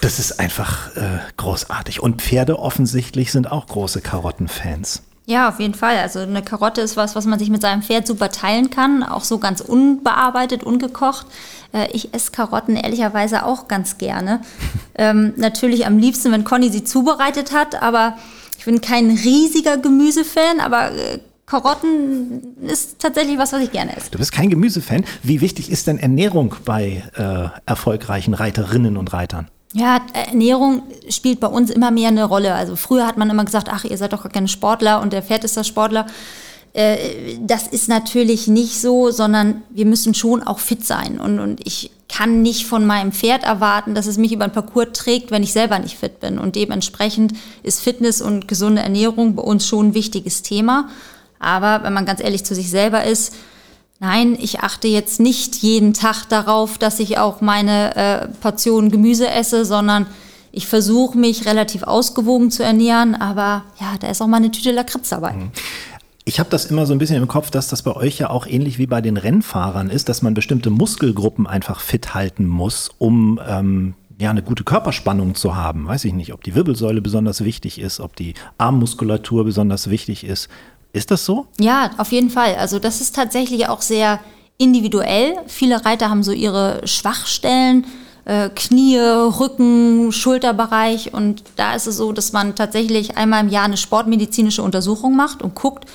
Das 0.01 0.19
ist 0.19 0.39
einfach 0.39 0.95
äh, 0.95 1.19
großartig. 1.35 2.01
Und 2.01 2.21
Pferde 2.21 2.59
offensichtlich 2.59 3.31
sind 3.31 3.51
auch 3.51 3.67
große 3.67 4.01
Karottenfans. 4.01 5.03
Ja, 5.25 5.49
auf 5.49 5.59
jeden 5.59 5.73
Fall. 5.73 5.97
Also 5.97 6.19
eine 6.19 6.41
Karotte 6.41 6.79
ist 6.79 6.95
was, 6.95 7.13
was 7.13 7.25
man 7.25 7.37
sich 7.37 7.49
mit 7.49 7.61
seinem 7.61 7.81
Pferd 7.81 8.07
super 8.07 8.29
teilen 8.29 8.69
kann, 8.69 9.03
auch 9.03 9.25
so 9.25 9.39
ganz 9.39 9.59
unbearbeitet, 9.59 10.63
ungekocht. 10.63 11.25
Äh, 11.73 11.91
ich 11.91 12.13
esse 12.13 12.31
Karotten 12.31 12.77
ehrlicherweise 12.77 13.45
auch 13.45 13.67
ganz 13.67 13.97
gerne. 13.97 14.39
ähm, 14.95 15.33
natürlich 15.35 15.85
am 15.85 15.97
liebsten, 15.97 16.31
wenn 16.31 16.45
Conny 16.45 16.69
sie 16.69 16.85
zubereitet 16.85 17.51
hat, 17.51 17.81
aber 17.81 18.15
ich 18.57 18.65
bin 18.65 18.81
kein 18.81 19.09
riesiger 19.09 19.77
Gemüsefan, 19.77 20.59
aber 20.59 20.91
äh, 20.91 21.19
Karotten 21.45 22.57
ist 22.61 22.99
tatsächlich 22.99 23.37
was, 23.37 23.53
was 23.53 23.61
ich 23.61 23.71
gerne 23.71 23.95
esse. 23.95 24.11
Du 24.11 24.17
bist 24.17 24.33
kein 24.33 24.49
Gemüsefan. 24.49 25.05
Wie 25.23 25.39
wichtig 25.39 25.71
ist 25.71 25.87
denn 25.87 25.97
Ernährung 25.97 26.55
bei 26.65 27.03
äh, 27.15 27.47
erfolgreichen 27.65 28.33
Reiterinnen 28.33 28.97
und 28.97 29.13
Reitern? 29.13 29.47
Ja, 29.73 30.01
Ernährung 30.13 30.83
spielt 31.09 31.39
bei 31.39 31.47
uns 31.47 31.69
immer 31.69 31.91
mehr 31.91 32.09
eine 32.09 32.25
Rolle. 32.25 32.53
Also 32.53 32.75
früher 32.75 33.07
hat 33.07 33.17
man 33.17 33.29
immer 33.29 33.45
gesagt, 33.45 33.69
ach, 33.71 33.85
ihr 33.85 33.97
seid 33.97 34.11
doch 34.11 34.23
gar 34.23 34.31
keine 34.31 34.47
Sportler 34.47 35.01
und 35.01 35.13
der 35.13 35.23
Pferd 35.23 35.43
ist 35.45 35.55
der 35.55 35.63
Sportler. 35.63 36.07
Äh, 36.73 37.37
das 37.41 37.67
ist 37.67 37.89
natürlich 37.89 38.47
nicht 38.47 38.79
so, 38.79 39.11
sondern 39.11 39.63
wir 39.69 39.85
müssen 39.85 40.13
schon 40.13 40.43
auch 40.43 40.59
fit 40.59 40.85
sein. 40.85 41.19
Und, 41.19 41.39
und 41.39 41.65
ich 41.65 41.91
kann 42.09 42.41
nicht 42.41 42.65
von 42.65 42.85
meinem 42.85 43.11
Pferd 43.11 43.43
erwarten, 43.43 43.93
dass 43.93 44.07
es 44.07 44.17
mich 44.17 44.31
über 44.31 44.47
den 44.47 44.53
Parcours 44.53 44.93
trägt, 44.93 45.31
wenn 45.31 45.43
ich 45.43 45.53
selber 45.53 45.79
nicht 45.79 45.97
fit 45.97 46.19
bin. 46.19 46.39
Und 46.39 46.55
dementsprechend 46.55 47.33
ist 47.63 47.81
Fitness 47.81 48.21
und 48.21 48.47
gesunde 48.47 48.81
Ernährung 48.81 49.35
bei 49.35 49.43
uns 49.43 49.67
schon 49.67 49.87
ein 49.89 49.93
wichtiges 49.93 50.41
Thema. 50.41 50.89
Aber 51.39 51.83
wenn 51.83 51.93
man 51.93 52.05
ganz 52.05 52.21
ehrlich 52.21 52.43
zu 52.45 52.55
sich 52.55 52.69
selber 52.69 53.03
ist, 53.03 53.35
nein, 53.99 54.37
ich 54.39 54.61
achte 54.61 54.87
jetzt 54.87 55.19
nicht 55.19 55.57
jeden 55.57 55.93
Tag 55.93 56.25
darauf, 56.29 56.77
dass 56.77 56.99
ich 56.99 57.17
auch 57.17 57.41
meine 57.41 57.95
äh, 57.95 58.27
Portion 58.41 58.89
Gemüse 58.89 59.29
esse, 59.29 59.65
sondern 59.65 60.07
ich 60.51 60.67
versuche 60.67 61.17
mich 61.17 61.45
relativ 61.45 61.83
ausgewogen 61.83 62.49
zu 62.49 62.63
ernähren, 62.63 63.13
aber 63.13 63.63
ja, 63.79 63.95
da 63.99 64.07
ist 64.09 64.21
auch 64.21 64.27
mal 64.27 64.37
eine 64.37 64.49
Tüte 64.49 64.71
Lakritz 64.71 65.09
dabei. 65.09 65.33
Mhm. 65.33 65.51
Ich 66.27 66.41
habe 66.41 66.49
das 66.49 66.65
immer 66.65 66.85
so 66.85 66.91
ein 66.91 66.97
bisschen 66.97 67.21
im 67.21 67.29
Kopf, 67.29 67.51
dass 67.51 67.69
das 67.69 67.83
bei 67.83 67.95
euch 67.95 68.19
ja 68.19 68.29
auch 68.29 68.47
ähnlich 68.47 68.77
wie 68.79 68.85
bei 68.85 68.99
den 68.99 69.15
Rennfahrern 69.15 69.89
ist, 69.89 70.09
dass 70.09 70.21
man 70.21 70.33
bestimmte 70.33 70.69
Muskelgruppen 70.69 71.47
einfach 71.47 71.79
fit 71.79 72.15
halten 72.15 72.45
muss, 72.45 72.89
um 72.97 73.39
ähm, 73.47 73.93
ja 74.19 74.29
eine 74.29 74.43
gute 74.43 74.65
Körperspannung 74.65 75.35
zu 75.35 75.55
haben. 75.55 75.87
Weiß 75.87 76.03
ich 76.03 76.11
nicht, 76.11 76.33
ob 76.33 76.43
die 76.43 76.53
Wirbelsäule 76.53 76.99
besonders 76.99 77.45
wichtig 77.45 77.79
ist, 77.79 78.01
ob 78.01 78.17
die 78.17 78.33
Armmuskulatur 78.57 79.45
besonders 79.45 79.89
wichtig 79.89 80.25
ist. 80.25 80.49
Ist 80.91 81.11
das 81.11 81.23
so? 81.23 81.47
Ja, 81.61 81.91
auf 81.97 82.11
jeden 82.11 82.29
Fall. 82.29 82.55
Also 82.55 82.77
das 82.77 82.99
ist 82.99 83.15
tatsächlich 83.15 83.69
auch 83.69 83.81
sehr 83.81 84.19
individuell. 84.57 85.33
Viele 85.47 85.85
Reiter 85.85 86.09
haben 86.09 86.23
so 86.23 86.33
ihre 86.33 86.85
Schwachstellen. 86.85 87.85
Äh, 88.25 88.49
Knie, 88.49 88.97
Rücken, 88.97 90.11
Schulterbereich. 90.11 91.13
Und 91.13 91.43
da 91.55 91.73
ist 91.73 91.87
es 91.87 91.95
so, 91.95 92.11
dass 92.11 92.33
man 92.33 92.55
tatsächlich 92.55 93.15
einmal 93.15 93.45
im 93.45 93.49
Jahr 93.49 93.63
eine 93.63 93.77
sportmedizinische 93.77 94.61
Untersuchung 94.61 95.15
macht 95.15 95.41
und 95.41 95.55
guckt, 95.55 95.85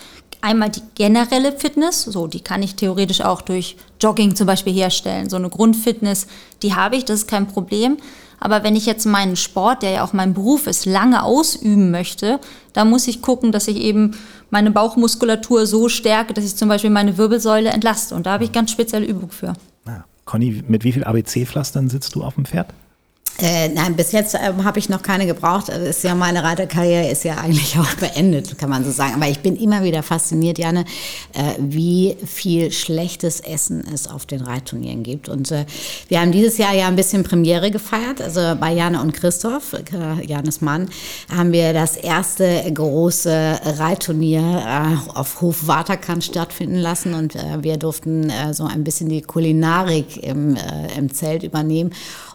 einmal 0.42 0.70
die 0.70 0.82
generelle 0.94 1.52
Fitness, 1.52 2.02
so 2.02 2.26
die 2.26 2.40
kann 2.40 2.62
ich 2.62 2.74
theoretisch 2.74 3.22
auch 3.22 3.40
durch 3.40 3.76
Jogging 4.00 4.36
zum 4.36 4.46
Beispiel 4.46 4.72
herstellen. 4.74 5.30
So 5.30 5.36
eine 5.36 5.48
Grundfitness, 5.48 6.26
die 6.62 6.74
habe 6.74 6.96
ich, 6.96 7.04
das 7.04 7.20
ist 7.20 7.28
kein 7.28 7.46
Problem. 7.46 7.96
Aber 8.40 8.64
wenn 8.64 8.74
ich 8.74 8.86
jetzt 8.86 9.06
meinen 9.06 9.36
Sport, 9.36 9.84
der 9.84 9.90
ja 9.90 10.04
auch 10.04 10.12
mein 10.12 10.34
Beruf 10.34 10.66
ist, 10.66 10.84
lange 10.84 11.22
ausüben 11.22 11.92
möchte, 11.92 12.40
dann 12.72 12.90
muss 12.90 13.06
ich 13.06 13.22
gucken, 13.22 13.52
dass 13.52 13.68
ich 13.68 13.76
eben 13.76 14.16
meine 14.50 14.72
Bauchmuskulatur 14.72 15.64
so 15.64 15.88
stärke, 15.88 16.34
dass 16.34 16.44
ich 16.44 16.56
zum 16.56 16.68
Beispiel 16.68 16.90
meine 16.90 17.16
Wirbelsäule 17.18 17.70
entlaste. 17.70 18.16
Und 18.16 18.26
da 18.26 18.32
habe 18.32 18.44
ich 18.44 18.50
ganz 18.50 18.72
spezielle 18.72 19.06
Übung 19.06 19.30
für. 19.30 19.52
Ja. 19.86 20.04
Conny, 20.24 20.64
mit 20.66 20.82
wie 20.82 20.92
viel 20.92 21.04
ABC-Pflastern 21.04 21.88
sitzt 21.88 22.16
du 22.16 22.24
auf 22.24 22.34
dem 22.34 22.44
Pferd? 22.44 22.68
Äh, 23.38 23.70
nein, 23.70 23.96
bis 23.96 24.12
jetzt 24.12 24.34
ähm, 24.34 24.62
habe 24.62 24.78
ich 24.78 24.88
noch 24.88 25.02
keine 25.02 25.26
gebraucht. 25.26 25.70
Also 25.70 25.86
ist 25.86 26.04
ja 26.04 26.14
meine 26.14 26.44
Reiterkarriere 26.44 27.10
ist 27.10 27.24
ja 27.24 27.38
eigentlich 27.38 27.78
auch 27.78 27.94
beendet, 27.94 28.58
kann 28.58 28.68
man 28.68 28.84
so 28.84 28.90
sagen. 28.90 29.14
Aber 29.14 29.28
ich 29.28 29.40
bin 29.40 29.56
immer 29.56 29.82
wieder 29.82 30.02
fasziniert, 30.02 30.58
Janne, 30.58 30.84
äh, 31.32 31.54
wie 31.58 32.16
viel 32.26 32.70
schlechtes 32.70 33.40
Essen 33.40 33.84
es 33.92 34.06
auf 34.06 34.26
den 34.26 34.42
Reitturnieren 34.42 35.02
gibt. 35.02 35.28
Und 35.28 35.50
äh, 35.50 35.64
wir 36.08 36.20
haben 36.20 36.30
dieses 36.30 36.58
Jahr 36.58 36.74
ja 36.74 36.86
ein 36.86 36.96
bisschen 36.96 37.24
Premiere 37.24 37.70
gefeiert. 37.70 38.20
Also 38.20 38.54
bei 38.60 38.72
Janne 38.72 39.00
und 39.00 39.12
Christoph, 39.14 39.72
äh, 39.72 40.26
Jannes 40.26 40.60
Mann, 40.60 40.90
haben 41.34 41.52
wir 41.52 41.72
das 41.72 41.96
erste 41.96 42.62
große 42.72 43.60
Reitturnier 43.78 44.40
äh, 44.40 45.10
auf 45.18 45.40
Hof 45.40 45.66
Waterkant 45.66 46.22
stattfinden 46.22 46.76
lassen. 46.76 47.14
Und 47.14 47.34
äh, 47.34 47.62
wir 47.62 47.78
durften 47.78 48.28
äh, 48.28 48.52
so 48.52 48.64
ein 48.64 48.84
bisschen 48.84 49.08
die 49.08 49.22
Kulinarik 49.22 50.18
im, 50.18 50.54
äh, 50.54 50.98
im 50.98 51.12
Zelt 51.12 51.42
übernehmen. 51.42 51.92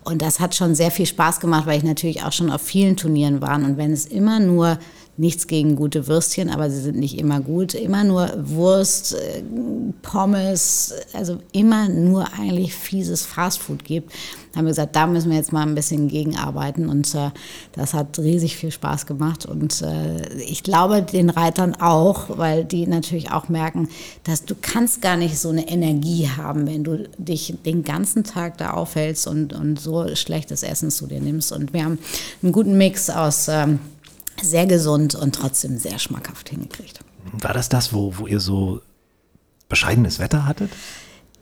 Und 0.07 0.21
das 0.21 0.39
hat 0.39 0.55
schon 0.55 0.73
sehr 0.73 0.89
viel 0.89 1.05
Spaß 1.05 1.41
gemacht, 1.41 1.65
weil 1.65 1.77
ich 1.77 1.83
natürlich 1.83 2.23
auch 2.23 2.31
schon 2.31 2.49
auf 2.49 2.61
vielen 2.61 2.95
Turnieren 2.95 3.41
war. 3.41 3.57
Und 3.57 3.75
wenn 3.75 3.91
es 3.91 4.05
immer 4.05 4.39
nur 4.39 4.79
nichts 5.17 5.47
gegen 5.47 5.75
gute 5.75 6.07
Würstchen, 6.07 6.49
aber 6.49 6.69
sie 6.69 6.79
sind 6.79 6.97
nicht 6.97 7.17
immer 7.17 7.39
gut. 7.39 7.73
Immer 7.73 8.03
nur 8.03 8.31
Wurst, 8.37 9.15
äh, 9.15 9.41
Pommes, 10.03 10.93
also 11.13 11.39
immer 11.51 11.89
nur 11.89 12.31
eigentlich 12.33 12.73
fieses 12.75 13.25
Fastfood 13.25 13.83
gibt. 13.83 14.11
Da 14.51 14.59
haben 14.59 14.65
wir 14.65 14.71
gesagt, 14.71 14.95
da 14.95 15.07
müssen 15.07 15.29
wir 15.29 15.37
jetzt 15.37 15.51
mal 15.51 15.63
ein 15.63 15.75
bisschen 15.75 16.07
gegenarbeiten 16.07 16.87
und 16.89 17.13
äh, 17.15 17.31
das 17.73 17.93
hat 17.93 18.17
riesig 18.19 18.55
viel 18.57 18.71
Spaß 18.71 19.05
gemacht 19.05 19.45
und 19.45 19.81
äh, 19.81 20.33
ich 20.39 20.63
glaube 20.63 21.01
den 21.01 21.29
Reitern 21.29 21.75
auch, 21.75 22.37
weil 22.37 22.63
die 22.63 22.87
natürlich 22.87 23.31
auch 23.31 23.49
merken, 23.49 23.89
dass 24.23 24.45
du 24.45 24.55
kannst 24.59 25.01
gar 25.01 25.17
nicht 25.17 25.37
so 25.37 25.49
eine 25.49 25.67
Energie 25.67 26.29
haben, 26.29 26.65
wenn 26.65 26.83
du 26.83 27.07
dich 27.17 27.55
den 27.65 27.83
ganzen 27.83 28.23
Tag 28.23 28.57
da 28.57 28.71
aufhältst 28.71 29.27
und, 29.27 29.53
und 29.53 29.79
so 29.79 30.15
schlechtes 30.15 30.63
Essen 30.63 30.89
zu 30.89 31.07
dir 31.07 31.21
nimmst 31.21 31.51
und 31.51 31.73
wir 31.73 31.83
haben 31.83 31.99
einen 32.41 32.51
guten 32.51 32.77
Mix 32.77 33.09
aus 33.09 33.47
ähm, 33.49 33.79
sehr 34.41 34.65
gesund 34.65 35.15
und 35.15 35.35
trotzdem 35.35 35.77
sehr 35.77 35.99
schmackhaft 35.99 36.49
hingekriegt. 36.49 36.99
War 37.33 37.53
das 37.53 37.69
das, 37.69 37.93
wo, 37.93 38.17
wo 38.17 38.27
ihr 38.27 38.39
so 38.39 38.81
bescheidenes 39.69 40.19
Wetter 40.19 40.45
hattet? 40.45 40.71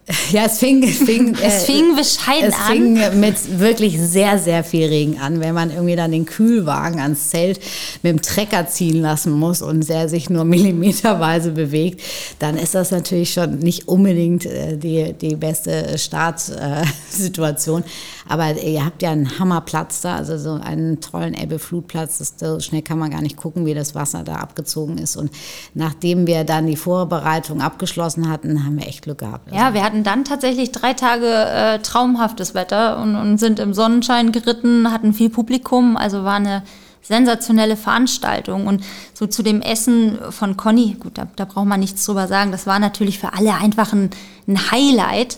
Ja, 0.32 0.46
es 0.46 0.60
fing, 0.60 0.84
es 0.84 0.98
fing, 0.98 1.36
äh, 1.36 1.38
es 1.48 1.64
fing 1.64 1.96
bescheiden 1.96 2.50
es 2.50 2.56
fing 2.68 3.02
an. 3.02 3.20
mit 3.20 3.60
wirklich 3.60 4.00
sehr, 4.00 4.38
sehr 4.38 4.64
viel 4.64 4.88
Regen 4.88 5.20
an. 5.20 5.40
Wenn 5.40 5.54
man 5.54 5.72
irgendwie 5.72 5.96
dann 5.96 6.12
den 6.12 6.26
Kühlwagen 6.26 7.00
ans 7.00 7.30
Zelt 7.30 7.60
mit 8.04 8.12
dem 8.12 8.22
Trecker 8.22 8.68
ziehen 8.68 9.02
lassen 9.02 9.32
muss 9.32 9.62
und 9.62 9.88
der 9.90 10.10
sich 10.10 10.30
nur 10.30 10.46
millimeterweise 10.46 11.52
bewegt, 11.52 12.02
dann 12.40 12.58
ist 12.58 12.76
das 12.76 12.92
natürlich 12.92 13.34
schon 13.34 13.60
nicht 13.60 13.88
unbedingt 13.88 14.46
äh, 14.46 14.78
die, 14.78 15.14
die 15.14 15.36
beste 15.36 15.98
Startsituation. 15.98 17.84
Aber 18.30 18.62
ihr 18.62 18.86
habt 18.86 19.02
ja 19.02 19.12
einen 19.12 19.40
Hammerplatz 19.40 20.02
da, 20.02 20.16
also 20.16 20.38
so 20.38 20.54
einen 20.54 21.02
tollen 21.02 21.34
Ebbe-Flutplatz. 21.34 22.36
So 22.38 22.60
schnell 22.60 22.84
kann 22.84 23.00
man 23.00 23.10
gar 23.10 23.22
nicht 23.22 23.38
gucken, 23.38 23.66
wie 23.66 23.74
das 23.74 23.96
Wasser 23.96 24.24
da 24.24 24.36
abgezogen 24.36 25.00
ist. 25.00 25.18
Und 25.18 25.32
nachdem 25.74 26.28
wir 26.28 26.44
dann 26.44 26.68
die 26.68 26.76
Vorbereitung 26.76 27.62
abgeschlossen 27.62 28.30
hatten, 28.30 28.66
haben 28.66 28.80
wir 28.80 28.88
echt 28.88 29.02
Glück 29.02 29.18
gehabt. 29.20 29.52
Ja, 29.52 29.74
wir 29.74 29.84
hatten 29.84 29.96
hatten 29.96 30.04
dann 30.04 30.26
tatsächlich 30.26 30.72
drei 30.72 30.94
Tage 30.94 31.28
äh, 31.28 31.80
traumhaftes 31.80 32.54
Wetter 32.54 33.00
und, 33.00 33.16
und 33.16 33.38
sind 33.38 33.60
im 33.60 33.74
Sonnenschein 33.74 34.32
geritten, 34.32 34.92
hatten 34.92 35.14
viel 35.14 35.30
Publikum, 35.30 35.96
also 35.96 36.24
war 36.24 36.36
eine 36.36 36.64
sensationelle 37.02 37.78
Veranstaltung. 37.78 38.68
Und 38.68 38.84
so 39.14 39.28
zu 39.28 39.42
dem 39.42 39.62
Essen 39.62 40.18
von 40.32 40.58
Conny, 40.58 40.98
gut, 41.00 41.18
da, 41.18 41.28
da 41.36 41.46
braucht 41.46 41.68
man 41.68 41.80
nichts 41.80 42.06
drüber 42.06 42.28
sagen, 42.28 42.52
das 42.52 42.68
war 42.68 42.80
natürlich 42.80 43.20
für 43.20 43.34
alle 43.34 43.54
einfach 43.56 43.94
ein, 43.94 44.10
ein 44.48 44.72
Highlight. 44.72 45.38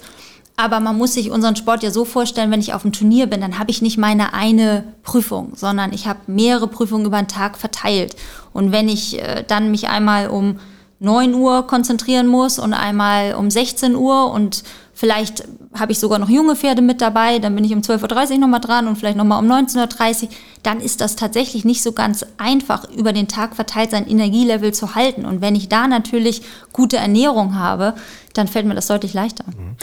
Aber 0.59 0.79
man 0.79 0.97
muss 0.97 1.13
sich 1.13 1.29
unseren 1.29 1.55
Sport 1.55 1.83
ja 1.83 1.91
so 1.91 2.03
vorstellen, 2.03 2.49
wenn 2.49 2.59
ich 2.59 2.73
auf 2.73 2.81
dem 2.81 2.91
Turnier 2.91 3.27
bin, 3.27 3.41
dann 3.41 3.59
habe 3.59 3.69
ich 3.69 3.83
nicht 3.83 3.99
meine 3.99 4.33
eine 4.33 4.83
Prüfung, 5.03 5.51
sondern 5.55 5.93
ich 5.93 6.07
habe 6.07 6.19
mehrere 6.25 6.67
Prüfungen 6.67 7.05
über 7.05 7.21
den 7.21 7.27
Tag 7.27 7.59
verteilt. 7.59 8.15
Und 8.53 8.71
wenn 8.71 8.89
ich 8.89 9.21
äh, 9.21 9.43
dann 9.47 9.69
mich 9.69 9.87
einmal 9.87 10.29
um 10.29 10.59
9 10.99 11.35
Uhr 11.35 11.67
konzentrieren 11.67 12.25
muss 12.25 12.57
und 12.57 12.73
einmal 12.73 13.35
um 13.35 13.51
16 13.51 13.95
Uhr 13.95 14.31
und 14.31 14.63
vielleicht 14.95 15.43
habe 15.75 15.91
ich 15.91 15.99
sogar 15.99 16.17
noch 16.17 16.29
junge 16.29 16.55
Pferde 16.55 16.81
mit 16.81 17.01
dabei, 17.01 17.37
dann 17.37 17.53
bin 17.53 17.63
ich 17.63 17.73
um 17.73 17.81
12.30 17.81 18.31
Uhr 18.31 18.37
nochmal 18.39 18.59
dran 18.59 18.87
und 18.87 18.95
vielleicht 18.95 19.15
nochmal 19.15 19.43
um 19.43 19.51
19.30 19.51 20.23
Uhr, 20.23 20.29
dann 20.63 20.81
ist 20.81 21.01
das 21.01 21.15
tatsächlich 21.15 21.65
nicht 21.65 21.83
so 21.83 21.91
ganz 21.91 22.25
einfach, 22.39 22.89
über 22.89 23.13
den 23.13 23.27
Tag 23.27 23.55
verteilt 23.55 23.91
sein 23.91 24.07
Energielevel 24.07 24.73
zu 24.73 24.95
halten. 24.95 25.23
Und 25.23 25.39
wenn 25.41 25.55
ich 25.55 25.69
da 25.69 25.87
natürlich 25.87 26.41
gute 26.73 26.97
Ernährung 26.97 27.53
habe, 27.53 27.93
dann 28.33 28.47
fällt 28.47 28.65
mir 28.65 28.73
das 28.73 28.87
deutlich 28.87 29.13
leichter. 29.13 29.45
Mhm. 29.45 29.75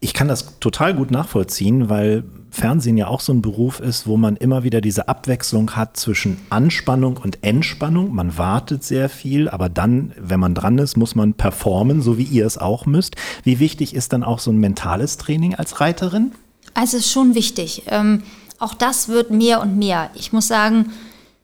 Ich 0.00 0.12
kann 0.12 0.28
das 0.28 0.58
total 0.60 0.94
gut 0.94 1.10
nachvollziehen, 1.10 1.88
weil 1.88 2.24
Fernsehen 2.50 2.96
ja 2.96 3.08
auch 3.08 3.20
so 3.20 3.32
ein 3.32 3.42
Beruf 3.42 3.80
ist, 3.80 4.06
wo 4.06 4.16
man 4.16 4.36
immer 4.36 4.62
wieder 4.62 4.80
diese 4.80 5.08
Abwechslung 5.08 5.76
hat 5.76 5.96
zwischen 5.96 6.38
Anspannung 6.50 7.16
und 7.16 7.42
Entspannung. 7.42 8.14
Man 8.14 8.38
wartet 8.38 8.84
sehr 8.84 9.08
viel, 9.08 9.48
aber 9.48 9.68
dann, 9.68 10.12
wenn 10.18 10.40
man 10.40 10.54
dran 10.54 10.78
ist, 10.78 10.96
muss 10.96 11.14
man 11.14 11.34
performen, 11.34 12.02
so 12.02 12.18
wie 12.18 12.24
ihr 12.24 12.46
es 12.46 12.58
auch 12.58 12.86
müsst. 12.86 13.16
Wie 13.42 13.58
wichtig 13.58 13.94
ist 13.94 14.12
dann 14.12 14.22
auch 14.22 14.38
so 14.38 14.50
ein 14.50 14.58
mentales 14.58 15.16
Training 15.16 15.54
als 15.54 15.80
Reiterin? 15.80 16.32
Also 16.74 16.98
es 16.98 17.06
ist 17.06 17.12
schon 17.12 17.34
wichtig. 17.34 17.84
Ähm, 17.88 18.22
auch 18.58 18.74
das 18.74 19.08
wird 19.08 19.30
mehr 19.30 19.60
und 19.60 19.76
mehr. 19.76 20.10
Ich 20.14 20.32
muss 20.32 20.46
sagen, 20.46 20.92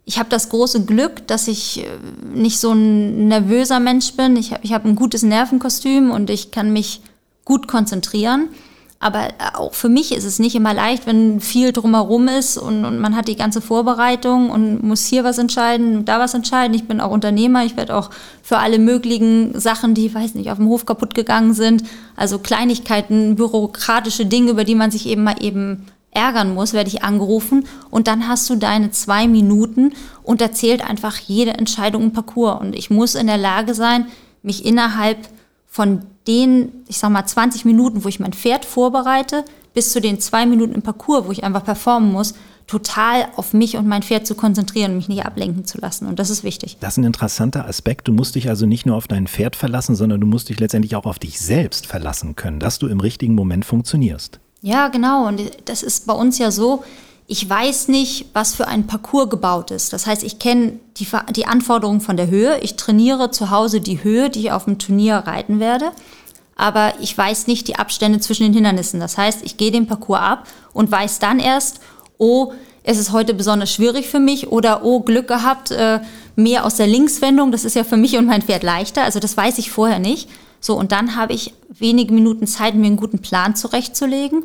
ich 0.05 0.19
habe 0.19 0.29
das 0.29 0.49
große 0.49 0.85
Glück, 0.85 1.27
dass 1.27 1.49
ich 1.49 1.85
äh, 1.85 1.87
nicht 2.35 2.59
so 2.59 2.73
ein 2.73 3.29
nervöser 3.29 3.81
Mensch 3.81 4.12
bin. 4.15 4.37
Ich 4.37 4.53
habe 4.53 4.65
ich 4.65 4.73
hab 4.73 4.85
ein 4.85 4.97
gutes 4.97 5.23
Nervenkostüm 5.23 6.11
und 6.11 6.31
ich 6.31 6.51
kann 6.51 6.73
mich 6.73 7.01
gut 7.44 7.68
konzentrieren. 7.68 8.48
Aber 9.02 9.31
äh, 9.31 9.33
auch 9.55 9.74
für 9.74 9.88
mich 9.88 10.12
ist 10.14 10.24
es 10.24 10.38
nicht 10.38 10.55
immer 10.55 10.72
leicht, 10.72 11.07
wenn 11.07 11.40
viel 11.40 11.72
drumherum 11.72 12.28
ist 12.28 12.57
und, 12.57 12.85
und, 12.85 13.00
man 13.00 13.16
hat 13.16 13.26
die 13.26 13.35
ganze 13.35 13.61
Vorbereitung 13.61 14.48
und 14.48 14.85
muss 14.85 15.07
hier 15.07 15.24
was 15.24 15.38
entscheiden, 15.38 16.05
da 16.05 16.20
was 16.20 16.35
entscheiden. 16.35 16.72
Ich 16.74 16.87
bin 16.87 17.00
auch 17.00 17.11
Unternehmer, 17.11 17.64
ich 17.64 17.76
werde 17.76 17.96
auch 17.96 18.11
für 18.44 18.59
alle 18.59 18.78
möglichen 18.78 19.59
Sachen, 19.59 19.94
die, 19.94 20.14
weiß 20.14 20.37
nicht, 20.37 20.52
auf 20.52 20.59
dem 20.59 20.68
Hof 20.68 20.87
kaputt 20.87 21.16
gegangen 21.16 21.52
sind, 21.52 21.83
also 22.14 22.38
Kleinigkeiten, 22.38 23.35
bürokratische 23.35 24.24
Dinge, 24.24 24.52
über 24.52 24.62
die 24.62 24.76
man 24.76 24.92
sich 24.92 25.07
eben 25.07 25.24
mal 25.24 25.42
eben 25.42 25.87
ärgern 26.12 26.55
muss, 26.55 26.72
werde 26.72 26.88
ich 26.88 27.02
angerufen 27.02 27.66
und 27.90 28.07
dann 28.07 28.28
hast 28.28 28.48
du 28.50 28.55
deine 28.55 28.92
zwei 28.92 29.26
Minuten 29.26 29.94
und 30.22 30.40
da 30.40 30.52
zählt 30.52 30.88
einfach 30.88 31.16
jede 31.16 31.55
Entscheidung 31.55 32.02
im 32.05 32.12
Parcours 32.12 32.61
und 32.61 32.76
ich 32.76 32.88
muss 32.90 33.16
in 33.16 33.26
der 33.26 33.38
Lage 33.38 33.74
sein, 33.74 34.07
mich 34.42 34.64
innerhalb 34.64 35.18
von 35.66 36.02
den, 36.26 36.72
ich 36.88 36.98
sag 36.98 37.11
mal, 37.11 37.24
20 37.24 37.64
Minuten, 37.64 38.04
wo 38.04 38.08
ich 38.08 38.20
mein 38.20 38.32
Pferd 38.32 38.64
vorbereite, 38.64 39.44
bis 39.74 39.92
zu 39.92 40.00
den 40.00 40.20
zwei 40.20 40.46
Minuten 40.46 40.74
im 40.74 40.82
Parcours, 40.82 41.26
wo 41.26 41.32
ich 41.32 41.44
einfach 41.44 41.64
performen 41.64 42.12
muss, 42.12 42.35
total 42.66 43.26
auf 43.37 43.52
mich 43.52 43.76
und 43.76 43.87
mein 43.87 44.02
Pferd 44.02 44.26
zu 44.26 44.35
konzentrieren 44.35 44.92
und 44.92 44.96
mich 44.98 45.08
nicht 45.08 45.26
ablenken 45.26 45.64
zu 45.64 45.78
lassen. 45.78 46.06
Und 46.06 46.18
das 46.18 46.30
ist 46.30 46.44
wichtig. 46.44 46.76
Das 46.80 46.94
ist 46.94 46.98
ein 46.98 47.04
interessanter 47.04 47.66
Aspekt. 47.66 48.08
Du 48.08 48.12
musst 48.12 48.35
dich 48.35 48.48
also 48.48 48.66
nicht 48.66 48.87
nur 48.87 48.96
auf 48.96 49.08
dein 49.08 49.26
Pferd 49.26 49.56
verlassen, 49.56 49.94
sondern 49.94 50.20
du 50.20 50.26
musst 50.26 50.48
dich 50.48 50.61
letztendlich 50.61 50.96
auch 50.96 51.04
auf 51.04 51.18
dich 51.18 51.40
selbst 51.40 51.87
verlassen 51.87 52.37
können, 52.37 52.61
dass 52.61 52.78
du 52.78 52.87
im 52.87 53.00
richtigen 53.00 53.35
Moment 53.35 53.64
funktionierst. 53.64 54.40
Ja, 54.62 54.88
genau. 54.88 55.26
Und 55.26 55.40
das 55.64 55.82
ist 55.82 56.06
bei 56.06 56.14
uns 56.14 56.38
ja 56.38 56.50
so, 56.50 56.85
ich 57.33 57.49
weiß 57.49 57.88
nicht, 57.88 58.27
was 58.35 58.55
für 58.55 58.68
ein 58.68 58.87
Parcours 58.87 59.31
gebaut 59.31 59.71
ist. 59.71 59.95
Das 59.95 60.07
heißt, 60.07 60.23
ich 60.23 60.38
kenne 60.38 60.79
die, 60.99 61.07
die 61.35 61.47
Anforderungen 61.47 62.03
von 62.03 62.18
der 62.18 62.29
Höhe. 62.29 62.59
Ich 62.61 62.77
trainiere 62.77 63.31
zu 63.31 63.49
Hause 63.49 63.81
die 63.81 64.05
Höhe, 64.05 64.29
die 64.29 64.40
ich 64.40 64.53
auf 64.53 64.66
dem 64.66 64.79
Turnier 64.79 65.14
reiten 65.14 65.59
werde. 65.59 65.92
Aber 66.57 66.92
ich 67.01 67.16
weiß 67.16 67.47
nicht 67.47 67.68
die 67.68 67.77
Abstände 67.77 68.21
zwischen 68.21 68.42
den 68.42 68.53
Hindernissen. 68.53 69.01
Das 69.01 69.16
heißt, 69.16 69.40
ich 69.45 69.57
gehe 69.57 69.71
den 69.71 69.87
Parcours 69.87 70.21
ab 70.21 70.47
und 70.75 70.90
weiß 70.90 71.21
dann 71.21 71.38
erst, 71.38 71.81
oh, 72.18 72.53
es 72.83 72.99
ist 72.99 73.12
heute 73.12 73.33
besonders 73.33 73.73
schwierig 73.73 74.11
für 74.11 74.21
mich 74.21 74.49
oder 74.49 74.85
oh, 74.85 75.01
Glück 75.01 75.29
gehabt, 75.29 75.71
äh, 75.71 76.01
mehr 76.37 76.66
aus 76.66 76.75
der 76.75 76.87
Linkswendung, 76.87 77.51
das 77.51 77.64
ist 77.64 77.77
ja 77.77 77.85
für 77.85 77.97
mich 77.97 78.18
und 78.18 78.27
mein 78.27 78.42
Pferd 78.42 78.62
leichter. 78.62 79.05
Also 79.05 79.21
das 79.21 79.38
weiß 79.38 79.57
ich 79.57 79.71
vorher 79.71 80.01
nicht. 80.01 80.29
So, 80.61 80.79
und 80.79 80.92
dann 80.92 81.16
habe 81.16 81.33
ich 81.33 81.55
wenige 81.71 82.12
Minuten 82.12 82.47
Zeit, 82.47 82.75
mir 82.75 82.88
einen 82.88 82.97
guten 82.97 83.21
Plan 83.21 83.57
zurechtzulegen 83.57 84.45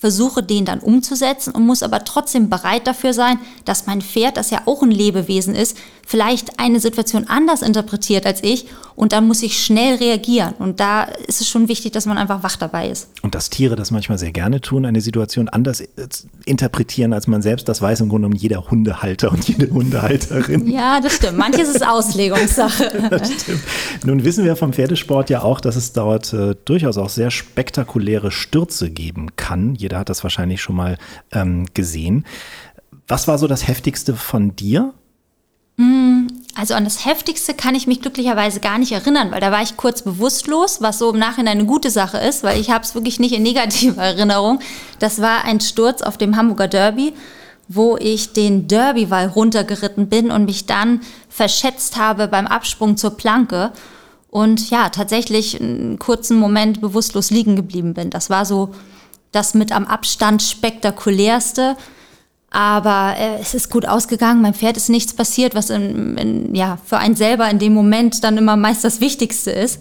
versuche 0.00 0.42
den 0.42 0.64
dann 0.64 0.80
umzusetzen 0.80 1.52
und 1.52 1.66
muss 1.66 1.82
aber 1.82 2.04
trotzdem 2.04 2.48
bereit 2.48 2.86
dafür 2.86 3.12
sein, 3.12 3.38
dass 3.66 3.86
mein 3.86 4.00
Pferd, 4.00 4.38
das 4.38 4.50
ja 4.50 4.62
auch 4.64 4.82
ein 4.82 4.90
Lebewesen 4.90 5.54
ist, 5.54 5.76
vielleicht 6.06 6.58
eine 6.58 6.80
Situation 6.80 7.26
anders 7.28 7.62
interpretiert 7.62 8.26
als 8.26 8.42
ich 8.42 8.66
und 8.96 9.12
dann 9.12 9.28
muss 9.28 9.42
ich 9.42 9.62
schnell 9.62 9.96
reagieren. 9.96 10.54
Und 10.58 10.80
da 10.80 11.04
ist 11.04 11.40
es 11.40 11.48
schon 11.48 11.68
wichtig, 11.68 11.92
dass 11.92 12.04
man 12.04 12.18
einfach 12.18 12.42
wach 12.42 12.56
dabei 12.56 12.88
ist. 12.88 13.08
Und 13.22 13.34
dass 13.34 13.48
Tiere 13.48 13.76
das 13.76 13.90
manchmal 13.90 14.18
sehr 14.18 14.32
gerne 14.32 14.60
tun, 14.60 14.84
eine 14.84 15.00
Situation 15.00 15.48
anders 15.48 15.82
interpretieren 16.44 17.12
als 17.12 17.28
man 17.28 17.42
selbst, 17.42 17.68
das 17.68 17.80
weiß 17.80 18.00
im 18.00 18.08
Grunde 18.08 18.26
genommen 18.26 18.40
jeder 18.40 18.70
Hundehalter 18.70 19.30
und 19.30 19.46
jede 19.48 19.70
Hundehalterin. 19.70 20.66
Ja, 20.66 21.00
das 21.00 21.14
stimmt. 21.14 21.38
Manches 21.38 21.68
ist 21.68 21.86
Auslegungssache. 21.86 23.08
das 23.10 23.32
stimmt. 23.32 23.60
Nun 24.04 24.24
wissen 24.24 24.44
wir 24.44 24.56
vom 24.56 24.72
Pferdesport 24.72 25.30
ja 25.30 25.42
auch, 25.42 25.60
dass 25.60 25.76
es 25.76 25.92
dort 25.92 26.32
äh, 26.32 26.56
durchaus 26.64 26.98
auch 26.98 27.08
sehr 27.08 27.30
spektakuläre 27.30 28.32
Stürze 28.32 28.90
geben 28.90 29.36
kann. 29.36 29.76
Jeder 29.90 29.98
hat 29.98 30.08
das 30.08 30.22
wahrscheinlich 30.22 30.62
schon 30.62 30.76
mal 30.76 30.98
ähm, 31.32 31.66
gesehen. 31.74 32.24
Was 33.08 33.26
war 33.26 33.38
so 33.38 33.48
das 33.48 33.66
Heftigste 33.66 34.14
von 34.14 34.54
dir? 34.54 34.94
Hm, 35.78 36.28
also 36.54 36.74
an 36.74 36.84
das 36.84 37.04
Heftigste 37.04 37.54
kann 37.54 37.74
ich 37.74 37.88
mich 37.88 38.00
glücklicherweise 38.00 38.60
gar 38.60 38.78
nicht 38.78 38.92
erinnern, 38.92 39.32
weil 39.32 39.40
da 39.40 39.50
war 39.50 39.62
ich 39.62 39.76
kurz 39.76 40.02
bewusstlos, 40.02 40.80
was 40.80 41.00
so 41.00 41.12
im 41.12 41.18
Nachhinein 41.18 41.58
eine 41.58 41.66
gute 41.66 41.90
Sache 41.90 42.18
ist, 42.18 42.44
weil 42.44 42.60
ich 42.60 42.70
habe 42.70 42.84
es 42.84 42.94
wirklich 42.94 43.18
nicht 43.18 43.34
in 43.34 43.42
negativer 43.42 44.00
Erinnerung. 44.14 44.60
Das 45.00 45.20
war 45.20 45.44
ein 45.44 45.58
Sturz 45.58 46.02
auf 46.02 46.16
dem 46.16 46.36
Hamburger 46.36 46.68
Derby, 46.68 47.12
wo 47.66 47.96
ich 47.96 48.32
den 48.32 48.68
Derbywall 48.68 49.26
runtergeritten 49.26 50.08
bin 50.08 50.30
und 50.30 50.44
mich 50.44 50.66
dann 50.66 51.00
verschätzt 51.28 51.96
habe 51.96 52.28
beim 52.28 52.46
Absprung 52.46 52.96
zur 52.96 53.16
Planke 53.16 53.72
und 54.28 54.70
ja, 54.70 54.90
tatsächlich 54.90 55.60
einen 55.60 55.98
kurzen 55.98 56.38
Moment 56.38 56.80
bewusstlos 56.80 57.32
liegen 57.32 57.56
geblieben 57.56 57.94
bin. 57.94 58.10
Das 58.10 58.30
war 58.30 58.44
so 58.44 58.72
das 59.32 59.54
mit 59.54 59.72
am 59.72 59.86
Abstand 59.86 60.42
spektakulärste. 60.42 61.76
Aber 62.50 63.14
äh, 63.16 63.38
es 63.40 63.54
ist 63.54 63.70
gut 63.70 63.86
ausgegangen. 63.86 64.42
Mein 64.42 64.54
Pferd 64.54 64.76
ist 64.76 64.88
nichts 64.88 65.14
passiert, 65.14 65.54
was 65.54 65.70
in, 65.70 66.16
in, 66.18 66.54
ja, 66.54 66.78
für 66.84 66.98
einen 66.98 67.14
selber 67.14 67.48
in 67.48 67.60
dem 67.60 67.72
Moment 67.72 68.24
dann 68.24 68.36
immer 68.36 68.56
meist 68.56 68.82
das 68.82 69.00
Wichtigste 69.00 69.52
ist. 69.52 69.80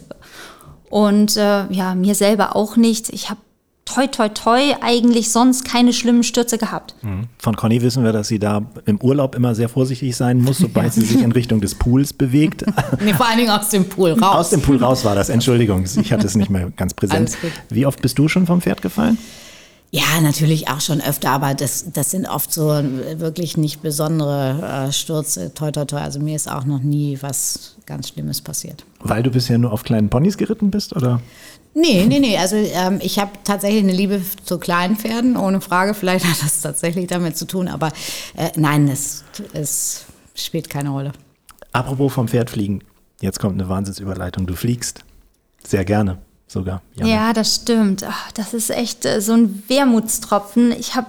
Und 0.89 1.35
äh, 1.35 1.65
ja, 1.71 1.95
mir 1.95 2.15
selber 2.15 2.55
auch 2.55 2.75
nichts. 2.75 3.09
Ich 3.09 3.29
habe 3.29 3.39
toi, 3.93 4.07
toi, 4.07 4.29
toi 4.29 4.75
eigentlich 4.81 5.31
sonst 5.31 5.65
keine 5.65 5.93
schlimmen 5.93 6.23
Stürze 6.23 6.57
gehabt. 6.57 6.95
Mhm. 7.01 7.27
Von 7.37 7.55
Conny 7.55 7.81
wissen 7.81 8.03
wir, 8.03 8.11
dass 8.11 8.27
sie 8.27 8.39
da 8.39 8.63
im 8.85 9.01
Urlaub 9.01 9.35
immer 9.35 9.55
sehr 9.55 9.69
vorsichtig 9.69 10.15
sein 10.15 10.41
muss, 10.41 10.57
sobald 10.59 10.93
sie 10.93 11.01
sich 11.01 11.21
in 11.21 11.31
Richtung 11.31 11.61
des 11.61 11.75
Pools 11.75 12.13
bewegt. 12.13 12.65
nee, 13.03 13.13
vor 13.13 13.27
allen 13.27 13.37
Dingen 13.37 13.51
aus 13.51 13.69
dem 13.69 13.87
Pool 13.87 14.11
raus. 14.11 14.35
Aus 14.35 14.49
dem 14.51 14.61
Pool 14.61 14.77
raus 14.77 15.05
war 15.05 15.15
das, 15.15 15.29
Entschuldigung, 15.29 15.83
ich 15.83 16.11
hatte 16.11 16.27
es 16.27 16.35
nicht 16.35 16.49
mehr 16.49 16.71
ganz 16.75 16.93
präsent. 16.95 17.37
Wie 17.69 17.85
oft 17.85 18.01
bist 18.01 18.17
du 18.17 18.27
schon 18.27 18.45
vom 18.45 18.61
Pferd 18.61 18.81
gefallen? 18.81 19.17
Ja, 19.91 20.21
natürlich 20.21 20.67
auch 20.67 20.81
schon 20.81 21.01
öfter, 21.01 21.31
aber 21.31 21.55
das, 21.55 21.91
das 21.91 22.11
sind 22.11 22.27
oft 22.27 22.53
so 22.53 22.67
wirklich 22.67 23.57
nicht 23.57 23.81
besondere 23.81 24.87
äh, 24.87 24.91
Stürze. 24.91 25.51
Toi, 25.53 25.71
toi, 25.71 25.85
toi. 25.85 25.99
Also 25.99 26.19
mir 26.19 26.35
ist 26.35 26.49
auch 26.49 26.65
noch 26.65 26.81
nie 26.81 27.17
was 27.21 27.75
ganz 27.87 28.09
Schlimmes 28.09 28.41
passiert. 28.41 28.85
Weil 28.99 29.23
du 29.23 29.31
bisher 29.31 29.57
nur 29.57 29.73
auf 29.73 29.83
kleinen 29.83 30.09
Ponys 30.09 30.37
geritten 30.37 30.69
bist, 30.69 30.95
oder? 30.95 31.21
Nee, 31.73 32.05
nee, 32.05 32.19
nee. 32.19 32.37
Also 32.37 32.55
ähm, 32.55 32.99
ich 33.01 33.17
habe 33.17 33.31
tatsächlich 33.43 33.81
eine 33.81 33.93
Liebe 33.93 34.21
zu 34.43 34.59
kleinen 34.59 34.95
Pferden, 34.95 35.35
ohne 35.35 35.59
Frage. 35.59 35.95
Vielleicht 35.95 36.25
hat 36.25 36.43
das 36.43 36.61
tatsächlich 36.61 37.07
damit 37.07 37.35
zu 37.35 37.45
tun, 37.45 37.67
aber 37.67 37.87
äh, 38.37 38.49
nein, 38.57 38.87
es, 38.87 39.23
es 39.53 40.05
spielt 40.35 40.69
keine 40.69 40.89
Rolle. 40.91 41.13
Apropos 41.71 42.13
vom 42.13 42.27
Pferd 42.27 42.51
fliegen. 42.51 42.83
Jetzt 43.21 43.39
kommt 43.39 43.59
eine 43.59 43.69
Wahnsinnsüberleitung. 43.69 44.45
Du 44.45 44.55
fliegst. 44.55 45.03
Sehr 45.63 45.83
gerne 45.83 46.19
sogar. 46.49 46.81
Jana. 46.95 47.09
Ja, 47.09 47.33
das 47.33 47.55
stimmt. 47.55 48.03
Ach, 48.03 48.31
das 48.33 48.53
ist 48.53 48.69
echt 48.69 49.05
äh, 49.05 49.21
so 49.21 49.33
ein 49.33 49.63
Wermutstropfen. 49.67 50.71
Ich 50.71 50.95
habe 50.95 51.07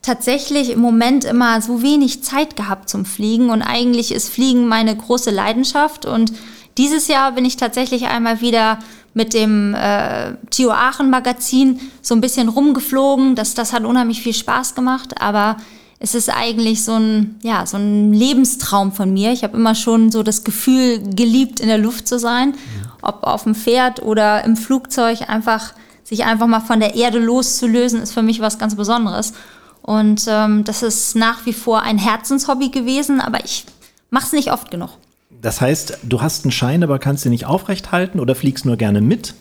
tatsächlich 0.00 0.70
im 0.70 0.80
Moment 0.80 1.24
immer 1.24 1.60
so 1.60 1.82
wenig 1.82 2.24
Zeit 2.24 2.56
gehabt 2.56 2.88
zum 2.88 3.04
Fliegen 3.04 3.50
und 3.50 3.62
eigentlich 3.62 4.12
ist 4.12 4.30
Fliegen 4.30 4.66
meine 4.66 4.96
große 4.96 5.30
Leidenschaft 5.30 6.06
und 6.06 6.32
dieses 6.78 7.06
Jahr 7.06 7.32
bin 7.32 7.44
ich 7.44 7.56
tatsächlich 7.56 8.06
einmal 8.06 8.40
wieder 8.40 8.78
mit 9.14 9.34
dem 9.34 9.74
äh, 9.74 10.34
Tio 10.50 10.70
Aachen 10.70 11.10
Magazin 11.10 11.80
so 12.00 12.14
ein 12.14 12.22
bisschen 12.22 12.48
rumgeflogen. 12.48 13.36
Das, 13.36 13.54
das 13.54 13.72
hat 13.72 13.84
unheimlich 13.84 14.22
viel 14.22 14.32
Spaß 14.32 14.74
gemacht, 14.74 15.20
aber 15.20 15.58
es 16.02 16.16
ist 16.16 16.28
eigentlich 16.28 16.82
so 16.82 16.94
ein, 16.94 17.36
ja, 17.42 17.64
so 17.64 17.76
ein 17.76 18.12
Lebenstraum 18.12 18.90
von 18.90 19.12
mir. 19.12 19.32
Ich 19.32 19.44
habe 19.44 19.56
immer 19.56 19.76
schon 19.76 20.10
so 20.10 20.24
das 20.24 20.42
Gefühl 20.42 20.98
geliebt, 21.14 21.60
in 21.60 21.68
der 21.68 21.78
Luft 21.78 22.08
zu 22.08 22.18
sein. 22.18 22.54
Ob 23.02 23.22
auf 23.22 23.44
dem 23.44 23.54
Pferd 23.54 24.02
oder 24.02 24.44
im 24.44 24.56
Flugzeug, 24.56 25.28
einfach 25.28 25.74
sich 26.02 26.24
einfach 26.24 26.48
mal 26.48 26.60
von 26.60 26.80
der 26.80 26.96
Erde 26.96 27.20
loszulösen, 27.20 28.02
ist 28.02 28.12
für 28.12 28.22
mich 28.22 28.40
was 28.40 28.58
ganz 28.58 28.74
Besonderes. 28.74 29.32
Und 29.80 30.24
ähm, 30.26 30.64
das 30.64 30.82
ist 30.82 31.14
nach 31.14 31.46
wie 31.46 31.52
vor 31.52 31.82
ein 31.82 31.98
Herzenshobby 31.98 32.70
gewesen, 32.70 33.20
aber 33.20 33.44
ich 33.44 33.64
mache 34.10 34.26
es 34.26 34.32
nicht 34.32 34.50
oft 34.52 34.72
genug. 34.72 34.90
Das 35.40 35.60
heißt, 35.60 35.98
du 36.02 36.20
hast 36.20 36.44
einen 36.44 36.52
Schein, 36.52 36.82
aber 36.82 36.98
kannst 36.98 37.24
ihn 37.24 37.30
nicht 37.30 37.46
aufrecht 37.46 37.92
halten 37.92 38.18
oder 38.18 38.34
fliegst 38.34 38.66
nur 38.66 38.76
gerne 38.76 39.00
mit? 39.00 39.34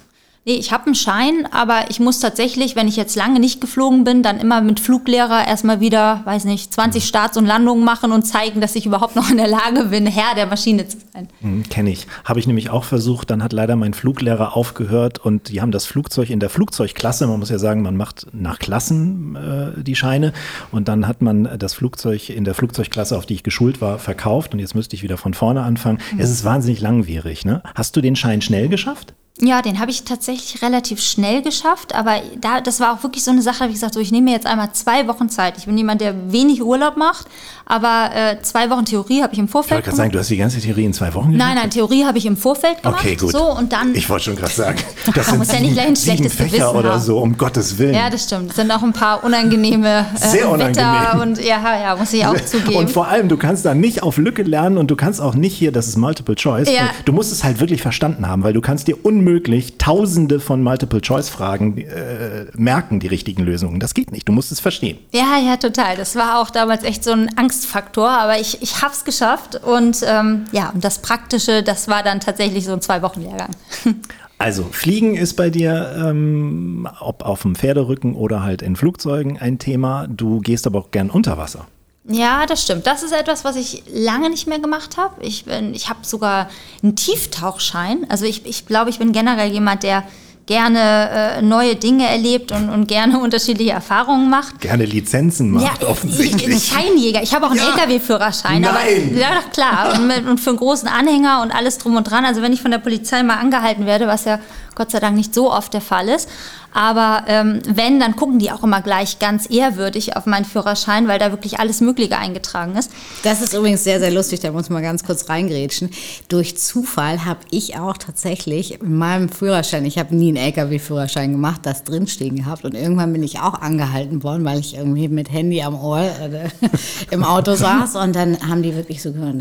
Nee, 0.43 0.55
ich 0.55 0.71
habe 0.71 0.87
einen 0.87 0.95
Schein, 0.95 1.47
aber 1.51 1.85
ich 1.89 1.99
muss 1.99 2.19
tatsächlich, 2.19 2.75
wenn 2.75 2.87
ich 2.87 2.95
jetzt 2.95 3.15
lange 3.15 3.39
nicht 3.39 3.61
geflogen 3.61 4.03
bin, 4.03 4.23
dann 4.23 4.39
immer 4.39 4.59
mit 4.61 4.79
Fluglehrer 4.79 5.47
erstmal 5.47 5.81
wieder, 5.81 6.21
weiß 6.25 6.45
nicht, 6.45 6.73
20 6.73 7.05
Starts 7.05 7.37
und 7.37 7.45
Landungen 7.45 7.85
machen 7.85 8.11
und 8.11 8.23
zeigen, 8.23 8.59
dass 8.59 8.75
ich 8.75 8.87
überhaupt 8.87 9.15
noch 9.15 9.29
in 9.29 9.37
der 9.37 9.47
Lage 9.47 9.85
bin, 9.85 10.07
Herr 10.07 10.33
der 10.33 10.47
Maschine 10.47 10.87
zu 10.87 10.97
sein. 11.13 11.27
Mhm, 11.41 11.69
Kenne 11.69 11.91
ich. 11.91 12.07
Habe 12.25 12.39
ich 12.39 12.47
nämlich 12.47 12.71
auch 12.71 12.85
versucht, 12.85 13.29
dann 13.29 13.43
hat 13.43 13.53
leider 13.53 13.75
mein 13.75 13.93
Fluglehrer 13.93 14.57
aufgehört 14.57 15.19
und 15.19 15.49
die 15.49 15.61
haben 15.61 15.71
das 15.71 15.85
Flugzeug 15.85 16.31
in 16.31 16.39
der 16.39 16.49
Flugzeugklasse, 16.49 17.27
man 17.27 17.37
muss 17.37 17.51
ja 17.51 17.59
sagen, 17.59 17.83
man 17.83 17.95
macht 17.95 18.25
nach 18.33 18.57
Klassen 18.57 19.35
äh, 19.35 19.83
die 19.83 19.95
Scheine 19.95 20.33
und 20.71 20.87
dann 20.87 21.07
hat 21.07 21.21
man 21.21 21.59
das 21.59 21.75
Flugzeug 21.75 22.29
in 22.31 22.45
der 22.45 22.55
Flugzeugklasse, 22.55 23.15
auf 23.15 23.27
die 23.27 23.35
ich 23.35 23.43
geschult 23.43 23.79
war, 23.79 23.99
verkauft 23.99 24.53
und 24.53 24.59
jetzt 24.59 24.73
müsste 24.73 24.95
ich 24.95 25.03
wieder 25.03 25.17
von 25.17 25.35
vorne 25.35 25.61
anfangen. 25.61 25.99
Mhm. 26.13 26.19
Es 26.19 26.31
ist 26.31 26.43
wahnsinnig 26.43 26.81
langwierig. 26.81 27.45
Ne? 27.45 27.61
Hast 27.75 27.95
du 27.95 28.01
den 28.01 28.15
Schein 28.15 28.41
schnell 28.41 28.69
geschafft? 28.69 29.13
Ja, 29.43 29.63
den 29.63 29.79
habe 29.79 29.89
ich 29.89 30.03
tatsächlich 30.03 30.61
relativ 30.61 31.01
schnell 31.01 31.41
geschafft, 31.41 31.95
aber 31.95 32.21
da, 32.39 32.61
das 32.61 32.79
war 32.79 32.93
auch 32.93 33.01
wirklich 33.01 33.23
so 33.23 33.31
eine 33.31 33.41
Sache, 33.41 33.67
wie 33.69 33.73
gesagt, 33.73 33.95
so, 33.95 33.99
ich 33.99 34.11
nehme 34.11 34.25
mir 34.25 34.33
jetzt 34.33 34.45
einmal 34.45 34.71
zwei 34.73 35.07
Wochen 35.07 35.29
Zeit. 35.29 35.57
Ich 35.57 35.65
bin 35.65 35.75
jemand, 35.75 35.99
der 35.99 36.31
wenig 36.31 36.61
Urlaub 36.61 36.95
macht, 36.95 37.25
aber 37.71 38.11
äh, 38.13 38.41
zwei 38.41 38.69
Wochen 38.69 38.85
Theorie 38.85 39.23
habe 39.23 39.33
ich 39.33 39.39
im 39.39 39.47
Vorfeld 39.47 39.71
Ich 39.71 39.75
wollte 39.75 39.85
gerade 39.85 39.97
sagen, 39.97 40.11
du 40.11 40.19
hast 40.19 40.29
die 40.29 40.37
ganze 40.37 40.59
Theorie 40.59 40.85
in 40.85 40.93
zwei 40.93 41.13
Wochen 41.13 41.31
gemacht? 41.31 41.47
Nein, 41.47 41.55
nein, 41.55 41.69
Theorie 41.69 42.05
habe 42.05 42.17
ich 42.17 42.25
im 42.25 42.37
Vorfeld 42.37 42.83
gemacht. 42.83 42.99
Okay, 42.99 43.15
gut. 43.15 43.31
So, 43.31 43.43
und 43.57 43.73
dann, 43.73 43.95
ich 43.95 44.09
wollte 44.09 44.25
schon 44.25 44.35
gerade 44.35 44.53
sagen, 44.53 44.79
das 45.15 45.27
sind 45.27 45.37
muss 45.39 45.51
ja 45.51 45.59
nicht 45.59 45.73
gleich 45.73 45.87
ein 45.87 45.95
schlechtes 45.95 46.33
Fächer 46.33 46.49
Gewissen 46.49 46.75
oder 46.75 46.93
haben. 46.93 47.01
so, 47.01 47.19
um 47.19 47.37
Gottes 47.37 47.77
Willen. 47.77 47.95
Ja, 47.95 48.09
das 48.09 48.23
stimmt. 48.23 48.51
Es 48.51 48.55
sind 48.55 48.71
auch 48.71 48.83
ein 48.83 48.93
paar 48.93 49.23
unangenehme 49.23 50.05
äh, 50.15 50.27
Sehr 50.27 50.49
unangenehm. 50.49 50.75
Wetter 50.75 51.21
und 51.21 51.43
ja, 51.43 51.79
ja, 51.79 51.95
muss 51.95 52.13
ich 52.13 52.25
auch 52.25 52.39
zugeben. 52.45 52.75
Und 52.75 52.89
vor 52.89 53.07
allem, 53.07 53.27
du 53.27 53.37
kannst 53.37 53.65
da 53.65 53.73
nicht 53.73 54.03
auf 54.03 54.17
Lücke 54.17 54.43
lernen 54.43 54.77
und 54.77 54.91
du 54.91 54.95
kannst 54.95 55.21
auch 55.21 55.35
nicht 55.35 55.55
hier, 55.55 55.71
das 55.71 55.87
ist 55.87 55.97
Multiple 55.97 56.35
Choice. 56.35 56.69
Ja. 56.69 56.89
Du 57.05 57.13
musst 57.13 57.31
es 57.31 57.43
halt 57.43 57.59
wirklich 57.59 57.81
verstanden 57.81 58.27
haben, 58.27 58.43
weil 58.43 58.53
du 58.53 58.61
kannst 58.61 58.87
dir 58.87 59.03
unmöglich 59.03 59.77
tausend 59.77 60.11
Tausende 60.11 60.39
von 60.39 60.61
Multiple-Choice-Fragen 60.61 61.77
äh, 61.77 62.45
merken, 62.55 62.99
die 62.99 63.07
richtigen 63.07 63.43
Lösungen. 63.43 63.79
Das 63.79 63.93
geht 63.93 64.11
nicht. 64.11 64.27
Du 64.27 64.33
musst 64.33 64.51
es 64.51 64.59
verstehen. 64.59 64.97
Ja, 65.13 65.37
ja, 65.37 65.57
total. 65.57 65.95
Das 65.95 66.15
war 66.15 66.39
auch 66.39 66.49
damals 66.49 66.83
echt 66.83 67.03
so 67.03 67.11
ein 67.11 67.29
Angstfaktor, 67.61 68.09
aber 68.09 68.39
ich, 68.39 68.61
ich 68.61 68.81
habe 68.81 68.93
es 68.93 69.03
geschafft. 69.03 69.55
Und 69.55 69.97
ähm, 70.03 70.45
ja, 70.51 70.69
und 70.69 70.83
das 70.83 70.99
Praktische, 70.99 71.63
das 71.63 71.87
war 71.87 72.03
dann 72.03 72.19
tatsächlich 72.19 72.65
so 72.65 72.73
ein 72.73 72.81
Zwei-Wochen-Lehrgang. 72.81 73.51
Also, 74.37 74.63
Fliegen 74.63 75.13
ist 75.13 75.35
bei 75.35 75.51
dir, 75.51 75.95
ähm, 75.95 76.89
ob 76.99 77.23
auf 77.23 77.43
dem 77.43 77.53
Pferderücken 77.53 78.15
oder 78.15 78.41
halt 78.41 78.63
in 78.63 78.75
Flugzeugen, 78.75 79.37
ein 79.37 79.59
Thema. 79.59 80.07
Du 80.07 80.39
gehst 80.39 80.65
aber 80.65 80.79
auch 80.79 80.89
gern 80.89 81.11
unter 81.11 81.37
Wasser. 81.37 81.67
Ja, 82.05 82.47
das 82.47 82.63
stimmt. 82.63 82.87
Das 82.87 83.03
ist 83.03 83.11
etwas, 83.11 83.45
was 83.45 83.55
ich 83.55 83.83
lange 83.93 84.31
nicht 84.31 84.47
mehr 84.47 84.57
gemacht 84.57 84.97
habe. 84.97 85.23
Ich, 85.23 85.45
ich 85.45 85.89
habe 85.89 85.99
sogar 86.01 86.49
einen 86.81 86.95
Tieftauchschein. 86.95 88.07
Also 88.09 88.25
ich, 88.25 88.47
ich 88.47 88.65
glaube, 88.65 88.89
ich 88.89 88.97
bin 88.97 89.11
generell 89.11 89.51
jemand, 89.51 89.83
der 89.83 90.05
gerne 90.51 91.37
äh, 91.37 91.41
neue 91.41 91.75
Dinge 91.75 92.07
erlebt 92.07 92.51
und, 92.51 92.69
und 92.69 92.87
gerne 92.87 93.19
unterschiedliche 93.25 93.71
Erfahrungen 93.71 94.29
macht. 94.29 94.59
Gerne 94.59 94.83
Lizenzen 94.85 95.49
macht, 95.51 95.81
Ja, 95.81 95.87
offensichtlich. 95.87 96.47
ich, 96.57 96.65
Scheinjäger. 96.73 97.23
Ich 97.23 97.33
habe 97.33 97.45
auch 97.45 97.51
einen 97.51 97.59
Ja. 97.59 97.69
LKW-Führerschein. 97.69 98.65
aber- 98.65 98.77
Nein. 98.83 99.17
Ja, 99.17 99.27
doch, 99.35 99.51
klar. 99.51 99.93
Und, 99.95 100.07
mit, 100.07 100.27
und 100.27 100.39
für 100.39 100.49
einen 100.51 100.59
großen 100.59 100.87
Anhänger 100.89 101.41
und 101.41 101.51
alles 101.55 101.77
drum 101.77 101.95
und 101.95 102.03
dran. 102.09 102.25
Also 102.25 102.41
wenn 102.41 102.51
ich 102.53 102.61
von 102.61 102.71
der 102.71 102.79
Polizei 102.79 103.23
mal 103.23 103.37
angehalten 103.37 103.85
werde, 103.85 104.07
was 104.07 104.25
ja 104.25 104.39
Gott 104.75 104.91
sei 104.91 104.99
Dank 104.99 105.15
nicht 105.15 105.33
so 105.33 105.51
oft 105.51 105.73
der 105.73 105.81
Fall 105.81 106.07
ist. 106.09 106.29
Aber 106.73 107.25
ähm, 107.27 107.59
wenn, 107.67 107.99
dann 107.99 108.15
gucken 108.15 108.39
die 108.39 108.51
auch 108.51 108.63
immer 108.63 108.81
gleich 108.81 109.19
ganz 109.19 109.49
ehrwürdig 109.49 110.15
auf 110.15 110.25
meinen 110.25 110.45
Führerschein, 110.45 111.07
weil 111.07 111.19
da 111.19 111.31
wirklich 111.31 111.59
alles 111.59 111.81
Mögliche 111.81 112.17
eingetragen 112.17 112.75
ist. 112.77 112.91
Das 113.23 113.41
ist 113.41 113.53
übrigens 113.53 113.83
sehr, 113.83 113.99
sehr 113.99 114.11
lustig, 114.11 114.39
da 114.39 114.51
muss 114.51 114.69
man 114.69 114.81
ganz 114.81 115.03
kurz 115.03 115.27
reingrätschen. 115.27 115.89
Durch 116.29 116.57
Zufall 116.57 117.25
habe 117.25 117.41
ich 117.49 117.77
auch 117.77 117.97
tatsächlich 117.97 118.81
in 118.81 118.97
meinem 118.97 119.29
Führerschein, 119.29 119.85
ich 119.85 119.97
habe 119.97 120.15
nie 120.15 120.29
einen 120.29 120.37
LKW-Führerschein 120.37 121.31
gemacht, 121.33 121.61
das 121.63 121.83
drinstehen 121.83 122.37
gehabt 122.37 122.63
und 122.63 122.73
irgendwann 122.73 123.11
bin 123.11 123.23
ich 123.23 123.39
auch 123.39 123.55
angehalten 123.55 124.23
worden, 124.23 124.45
weil 124.45 124.59
ich 124.59 124.75
irgendwie 124.75 125.09
mit 125.09 125.31
Handy 125.31 125.61
am 125.61 125.75
Ohr 125.75 125.99
äh, 125.99 126.49
im 127.11 127.23
Auto 127.23 127.55
saß 127.55 127.95
und 127.97 128.15
dann 128.15 128.39
haben 128.47 128.63
die 128.63 128.75
wirklich 128.75 129.01
so 129.01 129.11
gehört, 129.11 129.35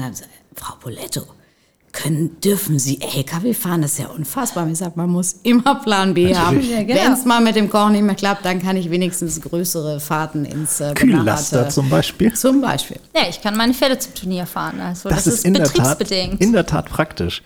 Frau 0.55 0.75
Poletto, 0.81 1.23
können, 2.03 2.41
dürfen 2.41 2.79
Sie 2.79 3.01
LKW 3.01 3.55
fahren? 3.55 3.83
Das 3.83 3.93
ist 3.93 3.99
ja 3.99 4.09
unfassbar. 4.09 4.69
Ich 4.69 4.79
sage, 4.79 4.93
man 4.97 5.11
muss 5.11 5.37
immer 5.43 5.77
Plan 5.77 6.15
B 6.15 6.35
haben. 6.35 6.61
Ja, 6.61 6.83
genau. 6.83 7.01
Wenn 7.01 7.13
es 7.13 7.25
mal 7.25 7.41
mit 7.41 7.57
dem 7.57 7.71
Kochen 7.71 7.93
nicht 7.93 8.03
mehr 8.03 8.15
klappt, 8.15 8.45
dann 8.45 8.63
kann 8.63 8.77
ich 8.77 8.91
wenigstens 8.91 9.41
größere 9.41 10.01
Fahrten 10.01 10.45
ins 10.45 10.81
äh, 10.81 10.95
Kühllaster 10.95 11.69
zum 11.69 11.89
Beispiel. 11.89 12.33
Zum 12.35 12.61
Beispiel. 12.61 12.99
Ja, 13.15 13.23
ich 13.29 13.41
kann 13.41 13.57
meine 13.57 13.75
Pferde 13.75 13.99
zum 13.99 14.15
Turnier 14.15 14.47
fahren. 14.47 14.81
Also 14.81 15.09
das, 15.09 15.27
ist, 15.27 15.45
in 15.45 15.55
der, 15.55 15.65
Tat, 15.65 15.99
betriebsbedingt. 15.99 16.41
in 16.41 16.53
der 16.53 16.67
Tat 16.67 16.87
praktisch. 16.87 17.43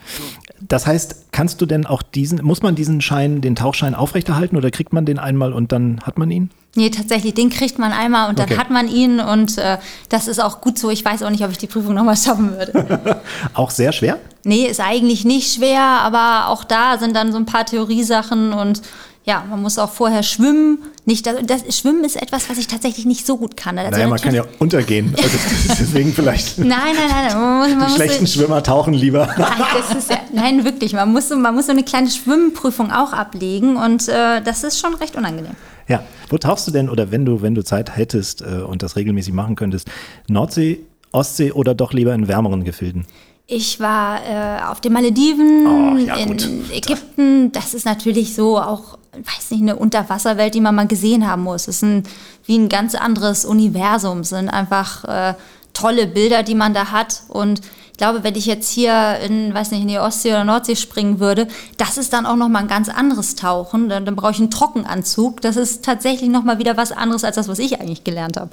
Das 0.61 0.87
heißt, 0.87 1.33
kannst 1.33 1.61
du 1.61 1.67
denn 1.67 1.87
auch 1.87 2.03
diesen, 2.03 2.43
muss 2.43 2.63
man 2.63 2.75
diesen 2.75 3.01
Schein, 3.01 3.41
den 3.41 3.57
Tauchschein 3.57 3.95
aufrechterhalten 3.95 4.57
oder 4.57 4.71
kriegt 4.71 4.93
man 4.93 5.05
den 5.05 5.19
einmal 5.19 5.53
und 5.53 5.73
dann 5.73 6.01
hat 6.03 6.19
man 6.19 6.31
ihn? 6.31 6.51
Nee, 6.77 6.91
tatsächlich, 6.91 7.35
den 7.35 7.51
kriegt 7.51 7.79
man 7.79 7.93
einmal 7.93 8.29
und 8.29 8.39
dann 8.39 8.47
Okay. 8.51 8.59
hat 8.59 8.71
man 8.71 8.89
ihn 8.89 9.21
und 9.21 9.59
äh, 9.59 9.79
das 10.09 10.27
ist 10.27 10.43
auch 10.43 10.61
gut 10.61 10.79
so. 10.79 10.91
Ich 10.91 11.05
weiß 11.05 11.23
auch 11.23 11.31
nicht, 11.31 11.45
ob 11.45 11.51
ich 11.53 11.59
die 11.59 11.69
Prüfung 11.69 11.95
nochmal 11.95 12.17
schaffen 12.17 12.57
würde. 12.57 13.21
Auch 13.55 13.71
sehr 13.71 13.93
schwer? 13.93 14.19
nee, 14.47 14.67
ist 14.67 14.81
eigentlich 14.81 15.25
nicht 15.25 15.55
schwer, 15.55 15.81
aber 15.81 16.49
auch 16.49 16.65
da 16.65 16.99
sind 16.99 17.15
dann 17.17 17.33
so 17.33 17.39
ein 17.39 17.47
paar 17.47 17.65
Theoriesachen 17.65 18.53
und 18.53 18.83
ja, 19.27 19.43
man 19.49 19.63
muss 19.63 19.79
auch 19.79 19.91
vorher 19.91 20.23
schwimmen. 20.23 20.81
Nicht, 21.07 21.25
das, 21.27 21.37
das 21.47 21.79
Schwimmen 21.79 22.05
ist 22.05 22.21
etwas, 22.21 22.51
was 22.51 22.59
ich 22.59 22.67
tatsächlich 22.67 23.07
nicht 23.07 23.25
so 23.25 23.39
gut 23.39 23.57
kann. 23.57 23.79
Also 23.79 23.91
naja, 23.93 24.07
man 24.07 24.21
kann 24.21 24.35
ja 24.35 24.45
untergehen. 24.59 25.15
Also 25.23 25.39
deswegen 25.81 26.13
vielleicht 26.13 26.59
Nein, 26.59 26.69
nein, 26.69 27.09
nein. 27.09 27.35
Man 27.41 27.59
muss, 27.61 27.69
man 27.79 27.89
die 27.89 27.95
schlechten 27.95 28.27
Schwimmer 28.27 28.63
tauchen 28.63 28.93
lieber. 28.93 29.27
Nein, 29.39 29.49
das 29.89 29.97
ist 29.97 30.11
ja, 30.11 30.19
nein, 30.35 30.63
wirklich. 30.65 30.93
Man 30.93 31.11
muss, 31.11 31.31
so- 31.31 31.37
man 31.37 31.55
muss 31.55 31.65
so 31.67 31.73
eine 31.73 31.85
kleine 31.85 32.11
Schwimmprüfung 32.11 32.91
auch 32.93 33.15
ablegen 33.15 33.77
und 33.77 34.09
äh, 34.09 34.43
das 34.43 34.63
ist 34.63 34.79
schon 34.79 34.93
recht 34.97 35.17
unangenehm. 35.17 35.55
Ja, 35.89 36.03
wo 36.31 36.39
tauchst 36.39 36.67
du 36.67 36.71
denn 36.71 36.89
oder 36.89 37.11
wenn 37.11 37.25
du, 37.25 37.43
wenn 37.43 37.55
du 37.55 37.63
Zeit 37.63 37.97
hättest 37.97 38.43
äh, 38.43 38.63
und 38.63 38.83
das 38.83 38.97
regelmäßig 38.97 39.35
machen 39.35 39.55
könntest, 39.57 39.91
Nordsee, 40.29 40.81
Ostsee 41.13 41.53
oder 41.53 41.75
doch 41.75 41.93
lieber 41.93 42.15
in 42.15 42.29
wärmeren 42.29 42.65
Gefilden? 42.65 43.07
Ich 43.47 43.79
war 43.79 44.21
äh, 44.27 44.63
auf 44.65 44.81
den 44.81 44.95
Malediven, 44.95 45.67
Oh, 45.67 45.99
ja, 45.99 46.17
in. 46.17 46.39
Ägypten. 46.73 47.53
Das 47.53 47.75
ist 47.75 47.85
natürlich 47.85 48.35
so 48.35 48.59
auch, 48.59 48.97
weiß 49.13 49.51
nicht, 49.51 49.61
eine 49.61 49.77
Unterwasserwelt, 49.77 50.55
die 50.55 50.63
man 50.63 50.75
mal 50.75 50.87
gesehen 50.87 51.27
haben 51.29 51.43
muss. 51.43 51.69
Es 51.69 51.77
ist 51.77 51.83
ein, 51.83 52.03
wie 52.47 52.57
ein 52.57 52.71
ganz 52.71 52.95
anderes 52.95 53.45
Universum. 53.45 54.21
Es 54.21 54.31
sind 54.31 54.49
einfach 54.49 55.05
äh, 55.05 55.35
tolle 55.75 56.07
Bilder, 56.07 56.43
die 56.43 56.55
man 56.55 56.73
da 56.73 56.91
hat. 56.91 57.25
Und 57.29 57.61
ich 57.95 57.99
glaube, 57.99 58.25
wenn 58.25 58.35
ich 58.35 58.45
jetzt 58.47 58.69
hier 58.73 59.19
in, 59.21 59.55
weiß 59.55 59.71
nicht, 59.71 59.83
in 59.83 59.87
die 59.89 60.01
Ostsee 60.01 60.31
oder 60.31 60.43
Nordsee 60.43 60.75
springen 60.75 61.21
würde, 61.21 61.47
das 61.77 61.97
ist 61.97 62.13
dann 62.13 62.27
auch 62.27 62.35
noch 62.35 62.49
mal 62.49 62.59
ein 62.59 62.67
ganz 62.67 62.89
anderes 62.89 63.37
Tauchen. 63.37 63.89
Dann, 63.89 64.05
dann 64.05 64.17
brauche 64.17 64.33
ich 64.33 64.41
einen 64.41 64.51
Trockenanzug. 64.51 65.41
Das 65.43 65.57
ist 65.57 65.85
tatsächlich 65.85 66.29
noch 66.29 66.43
mal 66.43 66.59
wieder 66.59 66.77
was 66.77 66.91
anderes 66.91 67.23
als 67.23 67.37
das, 67.37 67.47
was 67.47 67.61
ich 67.61 67.81
eigentlich 67.81 68.03
gelernt 68.03 68.37
habe. 68.37 68.51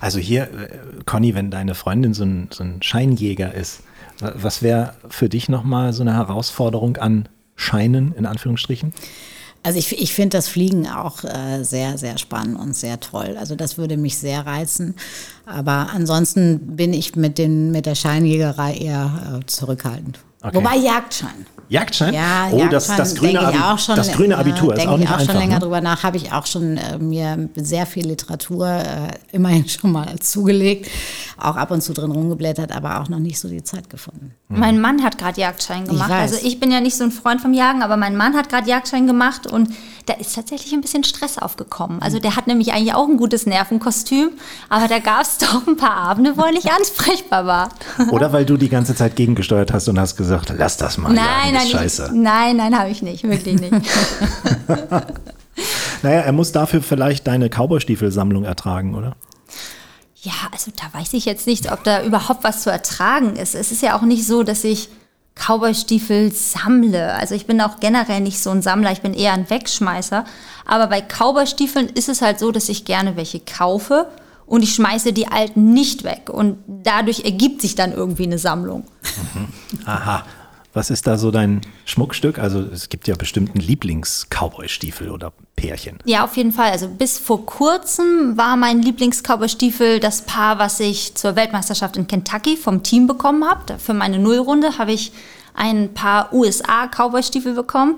Also 0.00 0.20
hier, 0.20 0.44
äh, 0.44 0.48
Conny, 1.06 1.34
wenn 1.34 1.50
deine 1.50 1.74
Freundin 1.74 2.14
so 2.14 2.22
ein, 2.22 2.46
so 2.52 2.62
ein 2.62 2.80
Scheinjäger 2.84 3.52
ist, 3.52 3.80
wa- 4.20 4.32
was 4.36 4.62
wäre 4.62 4.94
für 5.08 5.28
dich 5.28 5.48
nochmal 5.48 5.92
so 5.92 6.02
eine 6.02 6.14
Herausforderung 6.14 6.98
an 6.98 7.28
Scheinen, 7.56 8.12
in 8.14 8.26
Anführungsstrichen? 8.26 8.92
Also 9.62 9.78
ich, 9.78 10.00
ich 10.00 10.14
finde 10.14 10.38
das 10.38 10.48
Fliegen 10.48 10.88
auch 10.88 11.22
äh, 11.22 11.62
sehr, 11.64 11.98
sehr 11.98 12.16
spannend 12.16 12.58
und 12.58 12.74
sehr 12.74 12.98
toll. 12.98 13.36
Also 13.38 13.56
das 13.56 13.76
würde 13.76 13.98
mich 13.98 14.16
sehr 14.16 14.46
reizen. 14.46 14.94
Aber 15.44 15.88
ansonsten 15.92 16.76
bin 16.76 16.94
ich 16.94 17.14
mit, 17.14 17.36
den, 17.36 17.70
mit 17.70 17.84
der 17.84 17.94
Scheinjägerei 17.94 18.74
eher 18.74 19.40
äh, 19.42 19.46
zurückhaltend. 19.46 20.20
Okay. 20.42 20.56
Wobei 20.56 20.76
Jagdschein. 20.76 21.46
Jagdschein? 21.70 22.12
Ja, 22.12 22.48
oh, 22.50 22.66
das, 22.68 22.88
Jagdschein 22.88 22.98
das 22.98 23.14
grüne, 23.14 23.32
denke 23.32 23.50
ich 23.52 23.60
Abi 23.60 23.72
auch 23.72 23.78
schon, 23.78 23.96
das 23.96 24.10
grüne 24.10 24.36
Abitur 24.36 24.70
äh, 24.70 24.74
ist 24.74 24.78
denke 24.80 24.92
auch 24.92 24.98
nicht 24.98 25.04
ich 25.04 25.14
auch 25.14 25.18
einfach. 25.20 25.32
schon 25.32 25.40
länger 25.40 25.54
ne? 25.54 25.60
drüber 25.60 25.80
nach. 25.80 26.02
Habe 26.02 26.16
ich 26.16 26.32
auch 26.32 26.46
schon 26.46 26.76
äh, 26.76 26.98
mir 26.98 27.48
sehr 27.54 27.86
viel 27.86 28.08
Literatur 28.08 28.66
äh, 28.66 28.82
immerhin 29.30 29.68
schon 29.68 29.92
mal 29.92 30.18
zugelegt, 30.18 30.90
auch 31.38 31.54
ab 31.54 31.70
und 31.70 31.80
zu 31.80 31.92
drin 31.92 32.10
rumgeblättert, 32.10 32.72
aber 32.72 33.00
auch 33.00 33.08
noch 33.08 33.20
nicht 33.20 33.38
so 33.38 33.48
die 33.48 33.62
Zeit 33.62 33.88
gefunden. 33.88 34.34
Mein 34.48 34.80
Mann 34.80 35.04
hat 35.04 35.16
gerade 35.16 35.40
Jagdschein 35.40 35.86
gemacht. 35.86 36.10
weiß. 36.10 36.32
Also 36.32 36.46
ich 36.46 36.58
bin 36.58 36.72
ja 36.72 36.80
nicht 36.80 36.96
so 36.96 37.04
ein 37.04 37.12
Freund 37.12 37.40
vom 37.40 37.54
Jagen, 37.54 37.82
aber 37.82 37.96
mein 37.96 38.16
Mann 38.16 38.34
hat 38.34 38.48
gerade 38.48 38.68
Jagdschein 38.68 39.06
gemacht 39.06 39.46
und 39.46 39.70
da 40.06 40.14
ist 40.14 40.34
tatsächlich 40.34 40.72
ein 40.72 40.80
bisschen 40.80 41.04
Stress 41.04 41.38
aufgekommen. 41.38 42.02
Also 42.02 42.18
der 42.18 42.34
hat 42.34 42.48
nämlich 42.48 42.72
eigentlich 42.72 42.94
auch 42.94 43.06
ein 43.06 43.16
gutes 43.16 43.46
Nervenkostüm, 43.46 44.30
aber 44.68 44.88
da 44.88 44.98
gab 44.98 45.22
es 45.22 45.38
doch 45.38 45.66
ein 45.68 45.76
paar 45.76 45.94
Abende, 45.94 46.36
wo 46.36 46.42
er 46.42 46.50
nicht 46.50 46.68
ansprechbar 46.68 47.46
war. 47.46 47.68
Oder 48.10 48.32
weil 48.32 48.44
du 48.44 48.56
die 48.56 48.68
ganze 48.68 48.96
Zeit 48.96 49.14
gegengesteuert 49.14 49.72
hast 49.72 49.88
und 49.88 50.00
hast 50.00 50.16
gesagt, 50.16 50.52
lass 50.56 50.76
das 50.78 50.98
mal. 50.98 51.12
nein, 51.12 51.54
nein, 51.64 51.72
scheiße. 51.72 52.04
ich, 52.06 52.12
nein, 52.12 52.56
nein, 52.56 52.78
habe 52.78 52.90
ich 52.90 53.02
nicht, 53.02 53.24
wirklich 53.24 53.60
nicht. 53.60 53.72
Naja, 56.02 56.20
er 56.20 56.32
muss 56.32 56.52
dafür 56.52 56.82
vielleicht 56.82 57.26
deine 57.26 57.48
Cowboy-Stiefel-Sammlung 57.48 58.44
ertragen, 58.44 58.94
oder? 58.94 59.16
Ja, 60.22 60.32
also 60.52 60.70
da 60.76 60.98
weiß 60.98 61.14
ich 61.14 61.24
jetzt 61.24 61.46
nicht, 61.46 61.72
ob 61.72 61.84
da 61.84 62.02
überhaupt 62.02 62.44
was 62.44 62.62
zu 62.62 62.70
ertragen 62.70 63.36
ist. 63.36 63.54
Es 63.54 63.72
ist 63.72 63.82
ja 63.82 63.96
auch 63.96 64.02
nicht 64.02 64.26
so, 64.26 64.42
dass 64.42 64.64
ich 64.64 64.88
Cowboystiefel 65.34 66.32
sammle. 66.32 67.14
Also 67.14 67.34
ich 67.34 67.46
bin 67.46 67.60
auch 67.60 67.80
generell 67.80 68.20
nicht 68.20 68.42
so 68.42 68.50
ein 68.50 68.60
Sammler, 68.60 68.92
ich 68.92 69.00
bin 69.00 69.14
eher 69.14 69.32
ein 69.32 69.48
Wegschmeißer. 69.48 70.24
Aber 70.66 70.86
bei 70.88 71.00
Cowboystiefeln 71.00 71.88
ist 71.88 72.08
es 72.08 72.20
halt 72.20 72.38
so, 72.38 72.52
dass 72.52 72.68
ich 72.68 72.84
gerne 72.84 73.16
welche 73.16 73.40
kaufe 73.40 74.06
und 74.46 74.62
ich 74.62 74.74
schmeiße 74.74 75.12
die 75.14 75.28
alten 75.28 75.72
nicht 75.72 76.04
weg. 76.04 76.28
Und 76.30 76.58
dadurch 76.66 77.24
ergibt 77.24 77.62
sich 77.62 77.74
dann 77.74 77.92
irgendwie 77.92 78.24
eine 78.24 78.38
Sammlung. 78.38 78.84
Aha. 79.86 80.24
Was 80.72 80.90
ist 80.90 81.06
da 81.06 81.18
so 81.18 81.30
dein 81.30 81.62
Schmuckstück? 81.84 82.38
Also 82.38 82.60
es 82.60 82.88
gibt 82.88 83.08
ja 83.08 83.16
bestimmt 83.16 83.50
einen 83.50 83.60
Lieblings-Cowboy-Stiefel 83.60 85.10
oder 85.10 85.32
Pärchen. 85.56 85.98
Ja, 86.04 86.24
auf 86.24 86.36
jeden 86.36 86.52
Fall. 86.52 86.70
Also 86.70 86.88
bis 86.88 87.18
vor 87.18 87.44
kurzem 87.44 88.36
war 88.36 88.56
mein 88.56 88.80
Lieblings-Cowboystiefel 88.82 89.98
das 89.98 90.22
Paar, 90.22 90.58
was 90.58 90.78
ich 90.78 91.14
zur 91.16 91.34
Weltmeisterschaft 91.34 91.96
in 91.96 92.06
Kentucky 92.06 92.56
vom 92.56 92.82
Team 92.82 93.06
bekommen 93.08 93.44
habe. 93.44 93.78
Für 93.78 93.94
meine 93.94 94.18
Nullrunde 94.18 94.78
habe 94.78 94.92
ich 94.92 95.12
ein 95.54 95.92
paar 95.92 96.32
USA-Cowboystiefel 96.32 97.54
bekommen. 97.54 97.96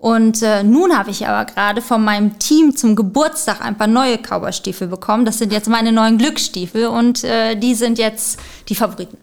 Und 0.00 0.42
äh, 0.42 0.64
nun 0.64 0.96
habe 0.96 1.10
ich 1.10 1.28
aber 1.28 1.44
gerade 1.44 1.82
von 1.82 2.02
meinem 2.02 2.38
Team 2.38 2.74
zum 2.74 2.96
Geburtstag 2.96 3.60
ein 3.60 3.76
paar 3.76 3.86
neue 3.86 4.16
Cowboystiefel 4.16 4.88
bekommen. 4.88 5.26
Das 5.26 5.38
sind 5.38 5.52
jetzt 5.52 5.68
meine 5.68 5.92
neuen 5.92 6.16
Glücksstiefel 6.16 6.86
und 6.86 7.22
äh, 7.22 7.54
die 7.54 7.74
sind 7.74 7.98
jetzt 7.98 8.40
die 8.68 8.74
Favoriten. 8.74 9.18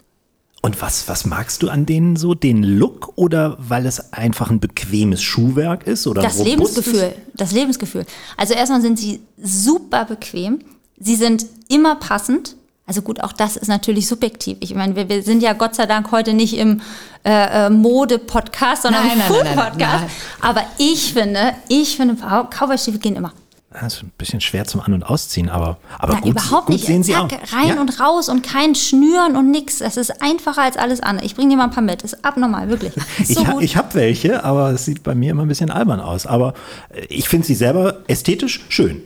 Und 0.68 0.82
was, 0.82 1.08
was 1.08 1.24
magst 1.24 1.62
du 1.62 1.70
an 1.70 1.86
denen 1.86 2.16
so? 2.16 2.34
Den 2.34 2.62
Look 2.62 3.14
oder 3.16 3.56
weil 3.58 3.86
es 3.86 4.12
einfach 4.12 4.50
ein 4.50 4.60
bequemes 4.60 5.22
Schuhwerk 5.22 5.86
ist? 5.86 6.06
Oder 6.06 6.20
Das 6.20 6.38
robustes? 6.38 6.84
Lebensgefühl, 6.84 7.14
das 7.32 7.52
Lebensgefühl. 7.52 8.04
Also 8.36 8.52
erstmal 8.52 8.82
sind 8.82 8.98
sie 8.98 9.22
super 9.42 10.04
bequem. 10.04 10.58
Sie 11.00 11.16
sind 11.16 11.46
immer 11.70 11.94
passend. 11.94 12.54
Also 12.84 13.00
gut, 13.00 13.22
auch 13.22 13.32
das 13.32 13.56
ist 13.56 13.68
natürlich 13.68 14.06
subjektiv. 14.08 14.58
Ich 14.60 14.74
meine, 14.74 14.94
wir, 14.94 15.08
wir 15.08 15.22
sind 15.22 15.42
ja 15.42 15.54
Gott 15.54 15.74
sei 15.74 15.86
Dank 15.86 16.12
heute 16.12 16.34
nicht 16.34 16.54
im 16.58 16.82
äh, 17.24 17.66
äh, 17.66 17.70
Mode-Podcast, 17.70 18.82
sondern 18.82 19.06
Nein, 19.06 19.16
im 19.16 19.22
Food-Podcast. 19.22 20.04
Aber 20.42 20.64
ich 20.76 21.14
finde, 21.14 21.54
ich 21.68 21.96
finde, 21.96 22.14
Cowboy-Stiefel 22.14 23.00
gehen 23.00 23.16
immer. 23.16 23.32
Das 23.70 23.96
ist 23.96 24.02
ein 24.02 24.12
bisschen 24.16 24.40
schwer 24.40 24.64
zum 24.64 24.80
An- 24.80 24.94
und 24.94 25.02
Ausziehen, 25.02 25.50
aber, 25.50 25.76
aber 25.98 26.14
Nein, 26.14 26.22
gut, 26.22 26.30
überhaupt 26.32 26.66
gut 26.66 26.76
nicht. 26.76 26.86
sehen 26.86 27.02
sie 27.02 27.12
Zack, 27.12 27.24
auch. 27.24 27.52
rein 27.52 27.68
ja? 27.68 27.80
und 27.80 28.00
raus 28.00 28.30
und 28.30 28.42
kein 28.42 28.74
Schnüren 28.74 29.36
und 29.36 29.50
nix. 29.50 29.78
Das 29.78 29.98
ist 29.98 30.22
einfacher 30.22 30.62
als 30.62 30.78
alles 30.78 31.00
andere. 31.00 31.26
Ich 31.26 31.34
bringe 31.36 31.50
dir 31.50 31.56
mal 31.56 31.64
ein 31.64 31.70
paar 31.70 31.82
mit. 31.82 32.02
Ist 32.02 32.24
abnormal, 32.24 32.70
wirklich. 32.70 32.94
So 33.24 33.42
Ich, 33.42 33.46
ha, 33.46 33.56
ich 33.60 33.76
habe 33.76 33.94
welche, 33.94 34.42
aber 34.42 34.70
es 34.70 34.86
sieht 34.86 35.02
bei 35.02 35.14
mir 35.14 35.32
immer 35.32 35.42
ein 35.42 35.48
bisschen 35.48 35.70
albern 35.70 36.00
aus. 36.00 36.26
Aber 36.26 36.54
äh, 36.88 37.04
ich 37.10 37.28
finde 37.28 37.46
sie 37.46 37.54
selber 37.54 37.98
ästhetisch 38.08 38.64
schön. 38.70 39.02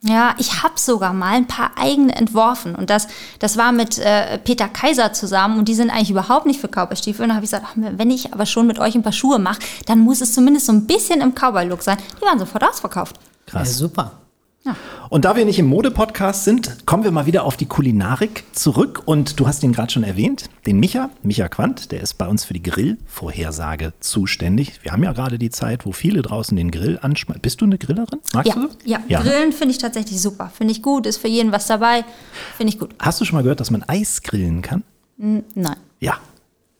Ja, 0.00 0.34
ich 0.38 0.62
habe 0.62 0.74
sogar 0.76 1.12
mal 1.12 1.34
ein 1.34 1.46
paar 1.48 1.72
eigene 1.76 2.14
entworfen 2.14 2.76
und 2.76 2.88
das, 2.88 3.08
das 3.40 3.56
war 3.56 3.72
mit 3.72 3.98
äh, 3.98 4.38
Peter 4.38 4.68
Kaiser 4.68 5.12
zusammen 5.12 5.58
und 5.58 5.66
die 5.66 5.74
sind 5.74 5.90
eigentlich 5.90 6.10
überhaupt 6.10 6.46
nicht 6.46 6.60
für 6.60 6.68
Cowboy-Stiefel. 6.68 7.24
Und 7.24 7.30
da 7.30 7.34
habe 7.34 7.44
ich 7.44 7.50
gesagt, 7.50 7.66
ach, 7.68 7.74
wenn 7.76 8.10
ich 8.10 8.32
aber 8.32 8.46
schon 8.46 8.68
mit 8.68 8.78
euch 8.78 8.94
ein 8.94 9.02
paar 9.02 9.12
Schuhe 9.12 9.40
mache, 9.40 9.58
dann 9.86 9.98
muss 9.98 10.20
es 10.20 10.32
zumindest 10.34 10.66
so 10.66 10.72
ein 10.72 10.86
bisschen 10.86 11.20
im 11.20 11.34
Cowboy-Look 11.34 11.82
sein. 11.82 11.98
Die 12.20 12.24
waren 12.24 12.38
sofort 12.38 12.62
ausverkauft. 12.64 13.16
Ja, 13.48 13.60
Krass. 13.60 13.76
super. 13.76 14.12
Und 15.08 15.24
da 15.24 15.34
wir 15.34 15.46
nicht 15.46 15.58
im 15.58 15.64
Mode-Podcast 15.66 16.44
sind, 16.44 16.84
kommen 16.84 17.02
wir 17.02 17.10
mal 17.10 17.24
wieder 17.24 17.44
auf 17.44 17.56
die 17.56 17.64
Kulinarik 17.64 18.44
zurück. 18.52 19.00
Und 19.06 19.40
du 19.40 19.46
hast 19.46 19.62
ihn 19.62 19.72
gerade 19.72 19.90
schon 19.90 20.02
erwähnt, 20.04 20.50
den 20.66 20.78
Micha, 20.78 21.08
Micha 21.22 21.48
Quandt, 21.48 21.90
der 21.90 22.02
ist 22.02 22.18
bei 22.18 22.26
uns 22.28 22.44
für 22.44 22.52
die 22.52 22.62
Grillvorhersage 22.62 23.94
zuständig. 24.00 24.80
Wir 24.82 24.92
haben 24.92 25.02
ja 25.02 25.12
gerade 25.12 25.38
die 25.38 25.48
Zeit, 25.48 25.86
wo 25.86 25.92
viele 25.92 26.20
draußen 26.20 26.54
den 26.54 26.70
Grill 26.70 26.98
anschmeißen. 27.00 27.40
Bist 27.40 27.62
du 27.62 27.64
eine 27.64 27.78
Grillerin? 27.78 28.20
Magst 28.34 28.54
Ja, 28.54 28.60
du? 28.60 28.68
das? 28.68 28.76
ja. 29.08 29.22
Grillen 29.22 29.52
finde 29.52 29.70
ich 29.72 29.78
tatsächlich 29.78 30.20
super. 30.20 30.50
Finde 30.54 30.72
ich 30.72 30.82
gut, 30.82 31.06
ist 31.06 31.16
für 31.16 31.28
jeden 31.28 31.50
was 31.50 31.66
dabei. 31.66 32.04
Finde 32.58 32.72
ich 32.74 32.78
gut. 32.78 32.94
Hast 32.98 33.18
du 33.20 33.24
schon 33.24 33.36
mal 33.36 33.42
gehört, 33.42 33.60
dass 33.60 33.70
man 33.70 33.82
Eis 33.84 34.22
grillen 34.22 34.60
kann? 34.60 34.82
Nein. 35.16 35.76
Ja. 36.00 36.18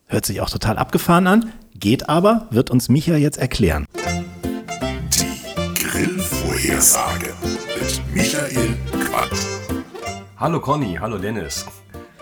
Hört 0.08 0.26
sich 0.26 0.40
auch 0.42 0.50
total 0.50 0.76
abgefahren 0.78 1.26
an, 1.26 1.52
geht 1.74 2.08
aber, 2.08 2.46
wird 2.50 2.70
uns 2.70 2.88
Micha 2.88 3.14
jetzt 3.16 3.38
erklären. 3.38 3.86
Grillvorhersage 5.98 7.34
mit 7.74 8.14
Michael 8.14 8.76
Quandt. 9.04 9.46
Hallo 10.36 10.60
Conny, 10.60 10.94
hallo 10.94 11.18
Dennis. 11.18 11.66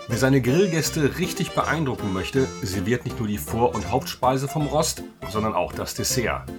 Wer 0.07 0.17
seine 0.17 0.41
Grillgäste 0.41 1.19
richtig 1.19 1.51
beeindrucken 1.51 2.11
möchte, 2.11 2.47
serviert 2.63 3.05
nicht 3.05 3.19
nur 3.19 3.27
die 3.27 3.37
Vor- 3.37 3.75
und 3.75 3.91
Hauptspeise 3.91 4.47
vom 4.47 4.65
Rost, 4.65 5.03
sondern 5.29 5.53
auch 5.53 5.73
das 5.73 5.93
Dessert. 5.93 6.51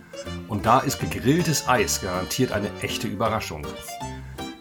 Und 0.46 0.64
da 0.64 0.78
ist 0.78 1.00
gegrilltes 1.00 1.66
Eis 1.66 2.00
garantiert 2.00 2.52
eine 2.52 2.70
echte 2.82 3.08
Überraschung. 3.08 3.66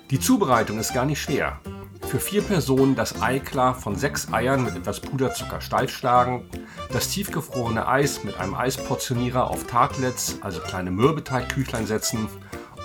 Die 0.10 0.20
Zubereitung 0.20 0.80
ist 0.80 0.95
gar 0.95 1.05
nicht 1.05 1.22
schwer. 1.22 1.60
Für 2.08 2.22
vier 2.22 2.41
Personen 2.41 2.95
das 2.95 3.22
Eiklar 3.22 3.76
von 3.76 3.97
sechs 3.97 4.32
Eiern 4.32 4.64
mit 4.64 4.78
etwas 4.78 5.01
Puderzucker 5.01 5.60
steif 5.60 5.91
schlagen, 5.91 6.45
das 6.93 7.10
tiefgefrorene 7.10 7.86
Eis 7.86 8.24
mit 8.24 8.39
einem 8.39 8.55
Eisportionierer 8.55 9.49
auf 9.49 9.68
Tartlets, 9.68 10.38
also 10.39 10.62
kleine 10.62 10.89
Mürbeteigküchlein 10.89 11.86
setzen 11.86 12.30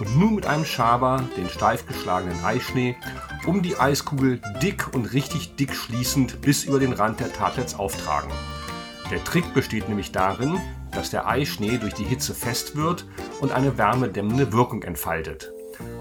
und 0.01 0.19
nun 0.19 0.35
mit 0.35 0.47
einem 0.47 0.65
Schaber 0.65 1.23
den 1.37 1.49
steif 1.49 1.87
geschlagenen 1.87 2.45
Eischnee 2.45 2.97
um 3.47 3.63
die 3.63 3.77
Eiskugel 3.77 4.41
dick 4.61 4.93
und 4.93 5.13
richtig 5.13 5.55
dick 5.55 5.73
schließend 5.73 6.41
bis 6.41 6.65
über 6.65 6.81
den 6.81 6.93
Rand 6.93 7.21
der 7.21 7.33
Tartlets 7.33 7.77
auftragen. 7.77 8.33
Der 9.13 9.23
Trick 9.23 9.55
besteht 9.55 9.89
nämlich 9.89 10.11
darin, 10.11 10.59
dass 10.91 11.11
der 11.11 11.29
Eischnee 11.29 11.79
durch 11.79 11.95
die 11.95 12.05
Hitze 12.05 12.35
fest 12.35 12.75
wird 12.75 13.07
und 13.41 13.53
eine 13.53 13.79
wärmedämmende 13.79 14.53
Wirkung 14.53 14.83
entfaltet. 14.83 15.53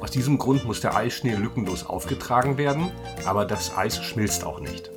Aus 0.01 0.11
diesem 0.11 0.38
Grund 0.38 0.65
muss 0.65 0.82
der 0.82 0.95
Eischnee 0.95 1.36
lückenlos 1.36 1.86
aufgetragen 1.86 2.57
werden, 2.57 2.91
aber 3.25 3.45
das 3.45 3.77
Eis 3.77 4.03
schmilzt 4.03 4.43
auch 4.43 4.59
nicht. 4.59 4.91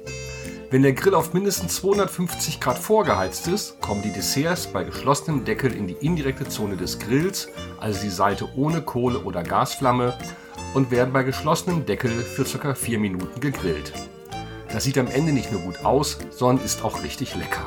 Wenn 0.70 0.82
der 0.82 0.93
Grill 0.93 1.14
auf 1.14 1.35
mindestens 1.35 1.76
250 1.76 2.59
Grad 2.59 2.78
vorgeheizt 2.78 3.47
ist, 3.47 3.80
kommen 3.80 4.03
die 4.03 4.12
Desserts 4.12 4.66
bei 4.66 4.82
geschlossenem 4.82 5.45
Deckel 5.45 5.72
in 5.72 5.87
die 5.87 5.97
indirekte 6.01 6.49
Zone 6.49 6.76
des 6.76 6.99
Grills, 6.99 7.49
also 7.78 8.01
die 8.03 8.11
Seite 8.11 8.49
ohne 8.57 8.82
Kohle- 8.82 9.22
oder 9.22 9.43
Gasflamme, 9.43 10.14
und 10.74 10.91
werden 10.91 11.12
bei 11.12 11.22
geschlossenem 11.22 11.87
Deckel 11.87 12.11
für 12.11 12.45
ca. 12.45 12.74
4 12.74 12.99
Minuten 12.99 13.41
gegrillt. 13.41 13.93
Das 14.72 14.82
sieht 14.82 14.99
am 14.99 15.07
Ende 15.07 15.32
nicht 15.32 15.53
nur 15.53 15.61
gut 15.61 15.85
aus, 15.85 16.18
sondern 16.30 16.64
ist 16.64 16.82
auch 16.82 17.05
richtig 17.05 17.37
lecker. 17.37 17.64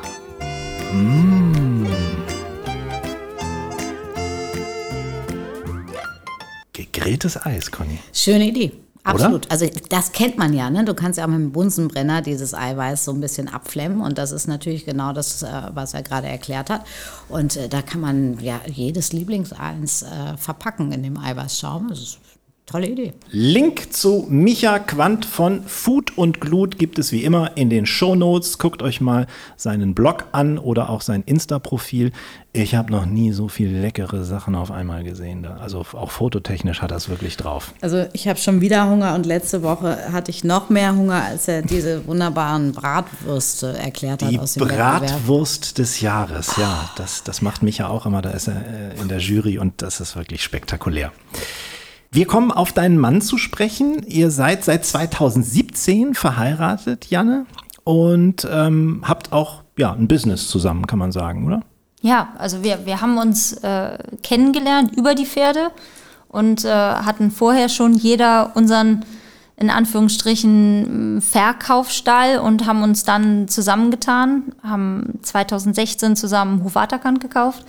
Gegrilltes 6.98 7.36
Eis, 7.44 7.70
Conny. 7.70 7.98
Schöne 8.12 8.48
Idee. 8.48 8.72
Absolut. 9.04 9.50
Also 9.50 9.66
das 9.88 10.12
kennt 10.12 10.36
man 10.36 10.52
ja, 10.52 10.68
ne? 10.70 10.84
Du 10.84 10.94
kannst 10.94 11.18
ja 11.18 11.24
auch 11.24 11.28
mit 11.28 11.38
dem 11.38 11.52
Bunsenbrenner 11.52 12.20
dieses 12.20 12.52
Eiweiß 12.52 13.04
so 13.04 13.12
ein 13.12 13.20
bisschen 13.20 13.48
abflemmen 13.48 14.00
und 14.00 14.18
das 14.18 14.32
ist 14.32 14.48
natürlich 14.48 14.84
genau 14.84 15.12
das, 15.12 15.42
äh, 15.42 15.48
was 15.72 15.94
er 15.94 16.02
gerade 16.02 16.26
erklärt 16.26 16.68
hat. 16.68 16.84
Und 17.28 17.56
äh, 17.56 17.68
da 17.68 17.80
kann 17.80 18.00
man 18.00 18.38
ja 18.40 18.60
jedes 18.66 19.12
Lieblingseins 19.12 20.02
äh, 20.02 20.36
verpacken 20.36 20.92
in 20.92 21.02
dem 21.02 21.18
Eiweißschaum. 21.18 21.88
Das 21.88 22.00
ist 22.00 22.18
tolle 22.68 22.86
Idee. 22.86 23.14
Link 23.30 23.92
zu 23.94 24.26
Micha 24.28 24.78
Quandt 24.78 25.24
von 25.24 25.62
Food 25.64 26.16
und 26.18 26.40
Glut 26.40 26.78
gibt 26.78 26.98
es 26.98 27.12
wie 27.12 27.24
immer 27.24 27.56
in 27.56 27.70
den 27.70 27.86
Shownotes. 27.86 28.58
Guckt 28.58 28.82
euch 28.82 29.00
mal 29.00 29.26
seinen 29.56 29.94
Blog 29.94 30.26
an 30.32 30.58
oder 30.58 30.90
auch 30.90 31.00
sein 31.00 31.22
Insta-Profil. 31.24 32.12
Ich 32.52 32.74
habe 32.74 32.92
noch 32.92 33.06
nie 33.06 33.32
so 33.32 33.48
viele 33.48 33.80
leckere 33.80 34.22
Sachen 34.24 34.54
auf 34.54 34.70
einmal 34.70 35.02
gesehen. 35.02 35.46
Also 35.46 35.78
auch 35.92 36.10
fototechnisch 36.10 36.82
hat 36.82 36.90
er 36.90 36.98
es 36.98 37.08
wirklich 37.08 37.36
drauf. 37.36 37.72
Also 37.80 38.06
ich 38.12 38.28
habe 38.28 38.38
schon 38.38 38.60
wieder 38.60 38.88
Hunger 38.88 39.14
und 39.14 39.24
letzte 39.24 39.62
Woche 39.62 40.12
hatte 40.12 40.30
ich 40.30 40.44
noch 40.44 40.68
mehr 40.68 40.94
Hunger, 40.94 41.24
als 41.24 41.48
er 41.48 41.62
diese 41.62 42.06
wunderbaren 42.06 42.72
Bratwürste 42.72 43.78
erklärt 43.78 44.22
hat 44.22 44.30
Die 44.30 44.38
aus 44.38 44.54
dem 44.54 44.62
Wettbewerb. 44.64 45.06
Bratwurst 45.06 45.78
des 45.78 46.00
Jahres, 46.00 46.56
ja, 46.58 46.90
das, 46.96 47.22
das 47.24 47.40
macht 47.40 47.62
Micha 47.62 47.88
auch 47.88 48.04
immer. 48.04 48.20
Da 48.20 48.30
ist 48.30 48.48
er 48.48 48.56
äh, 48.56 49.00
in 49.00 49.08
der 49.08 49.18
Jury 49.18 49.58
und 49.58 49.80
das 49.80 50.00
ist 50.00 50.16
wirklich 50.16 50.42
spektakulär. 50.42 51.12
Wir 52.10 52.26
kommen 52.26 52.50
auf 52.50 52.72
deinen 52.72 52.98
Mann 52.98 53.20
zu 53.20 53.36
sprechen. 53.36 54.02
Ihr 54.06 54.30
seid 54.30 54.64
seit 54.64 54.84
2017 54.84 56.14
verheiratet, 56.14 57.06
Janne, 57.06 57.46
und 57.84 58.46
ähm, 58.50 59.02
habt 59.02 59.32
auch 59.32 59.62
ja, 59.76 59.92
ein 59.92 60.08
Business 60.08 60.48
zusammen, 60.48 60.86
kann 60.86 60.98
man 60.98 61.12
sagen, 61.12 61.46
oder? 61.46 61.62
Ja, 62.00 62.28
also 62.38 62.62
wir, 62.62 62.86
wir 62.86 63.00
haben 63.00 63.18
uns 63.18 63.52
äh, 63.54 63.98
kennengelernt 64.22 64.96
über 64.96 65.14
die 65.14 65.26
Pferde 65.26 65.70
und 66.28 66.64
äh, 66.64 66.68
hatten 66.70 67.30
vorher 67.30 67.68
schon 67.68 67.94
jeder 67.94 68.52
unseren, 68.54 69.04
in 69.56 69.70
Anführungsstrichen, 69.70 71.20
Verkaufsstall 71.20 72.38
und 72.38 72.66
haben 72.66 72.82
uns 72.82 73.04
dann 73.04 73.48
zusammengetan, 73.48 74.54
haben 74.62 75.18
2016 75.22 76.16
zusammen 76.16 76.64
Hofaterkant 76.64 77.20
gekauft 77.20 77.64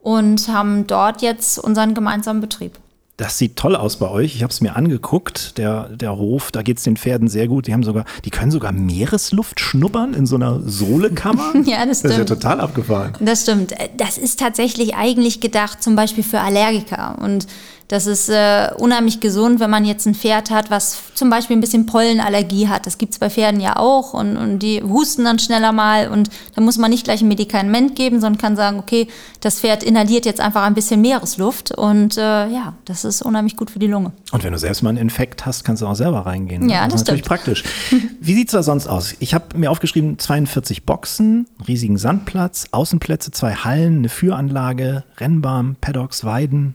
und 0.00 0.48
haben 0.48 0.86
dort 0.86 1.22
jetzt 1.22 1.58
unseren 1.58 1.94
gemeinsamen 1.94 2.40
Betrieb. 2.40 2.78
Das 3.18 3.38
sieht 3.38 3.56
toll 3.56 3.74
aus 3.76 3.96
bei 3.96 4.10
euch. 4.10 4.34
Ich 4.36 4.42
habe 4.42 4.52
es 4.52 4.60
mir 4.60 4.76
angeguckt. 4.76 5.56
Der, 5.56 5.88
der 5.88 6.16
Hof, 6.18 6.50
da 6.52 6.60
geht 6.60 6.76
es 6.76 6.82
den 6.84 6.98
Pferden 6.98 7.28
sehr 7.28 7.48
gut. 7.48 7.66
Die 7.66 7.72
haben 7.72 7.82
sogar, 7.82 8.04
die 8.26 8.30
können 8.30 8.50
sogar 8.50 8.72
Meeresluft 8.72 9.58
schnuppern 9.58 10.12
in 10.12 10.26
so 10.26 10.36
einer 10.36 10.60
Sohlekammer. 10.60 11.54
Ja, 11.64 11.86
das 11.86 12.02
Das 12.02 12.10
ist 12.12 12.18
ja 12.18 12.24
stimmt. 12.24 12.28
total 12.42 12.60
abgefahren. 12.60 13.14
Das 13.20 13.42
stimmt. 13.42 13.74
Das 13.96 14.18
ist 14.18 14.38
tatsächlich 14.38 14.94
eigentlich 14.96 15.40
gedacht 15.40 15.82
zum 15.82 15.96
Beispiel 15.96 16.24
für 16.24 16.40
Allergiker. 16.40 17.16
Und 17.20 17.46
das 17.88 18.06
ist 18.06 18.28
äh, 18.28 18.70
unheimlich 18.76 19.20
gesund, 19.20 19.60
wenn 19.60 19.70
man 19.70 19.84
jetzt 19.84 20.06
ein 20.06 20.14
Pferd 20.14 20.50
hat, 20.50 20.70
was 20.70 20.98
zum 21.14 21.30
Beispiel 21.30 21.56
ein 21.56 21.60
bisschen 21.60 21.86
Pollenallergie 21.86 22.68
hat. 22.68 22.84
Das 22.84 22.98
gibt's 22.98 23.20
bei 23.20 23.30
Pferden 23.30 23.60
ja 23.60 23.76
auch. 23.76 24.12
Und, 24.12 24.36
und 24.36 24.58
die 24.58 24.82
husten 24.82 25.24
dann 25.24 25.38
schneller 25.38 25.70
mal. 25.70 26.08
Und 26.08 26.30
da 26.56 26.62
muss 26.62 26.78
man 26.78 26.90
nicht 26.90 27.04
gleich 27.04 27.22
ein 27.22 27.28
Medikament 27.28 27.94
geben, 27.94 28.20
sondern 28.20 28.40
kann 28.40 28.56
sagen, 28.56 28.80
okay, 28.80 29.06
das 29.40 29.60
Pferd 29.60 29.84
inhaliert 29.84 30.26
jetzt 30.26 30.40
einfach 30.40 30.64
ein 30.64 30.74
bisschen 30.74 31.00
Meeresluft. 31.00 31.70
Und 31.70 32.16
äh, 32.16 32.48
ja, 32.48 32.74
das 32.86 33.04
ist 33.04 33.22
unheimlich 33.22 33.56
gut 33.56 33.70
für 33.70 33.78
die 33.78 33.86
Lunge. 33.86 34.10
Und 34.32 34.42
wenn 34.42 34.52
du 34.52 34.58
selbst 34.58 34.82
mal 34.82 34.88
einen 34.90 34.98
Infekt 34.98 35.46
hast, 35.46 35.62
kannst 35.62 35.82
du 35.82 35.86
auch 35.86 35.94
selber 35.94 36.26
reingehen. 36.26 36.66
ne? 36.66 36.72
Ja, 36.72 36.84
das, 36.84 36.92
das 36.92 37.02
ist 37.02 37.06
natürlich 37.06 37.24
praktisch. 37.24 37.62
Wie 38.20 38.34
sieht's 38.34 38.50
da 38.50 38.64
sonst 38.64 38.88
aus? 38.88 39.14
Ich 39.20 39.32
habe 39.32 39.56
mir 39.56 39.70
aufgeschrieben, 39.70 40.18
42 40.18 40.84
Boxen, 40.84 41.46
riesigen 41.68 41.98
Sandplatz, 41.98 42.66
Außenplätze, 42.72 43.30
zwei 43.30 43.54
Hallen, 43.54 43.98
eine 43.98 44.08
Führanlage, 44.08 45.04
Rennbahn, 45.18 45.76
Paddocks, 45.80 46.24
Weiden. 46.24 46.74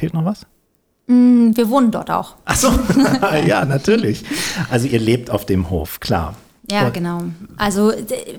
Fehlt 0.00 0.14
noch 0.14 0.24
was? 0.24 0.46
Wir 1.06 1.68
wohnen 1.68 1.90
dort 1.90 2.10
auch. 2.10 2.36
Ach 2.46 2.56
so, 2.56 2.68
ja, 3.46 3.64
natürlich. 3.66 4.24
Also 4.70 4.86
ihr 4.86 4.98
lebt 5.00 5.28
auf 5.30 5.44
dem 5.44 5.68
Hof, 5.68 6.00
klar. 6.00 6.34
Ja, 6.70 6.86
Und- 6.86 6.94
genau. 6.94 7.22
Also 7.58 7.92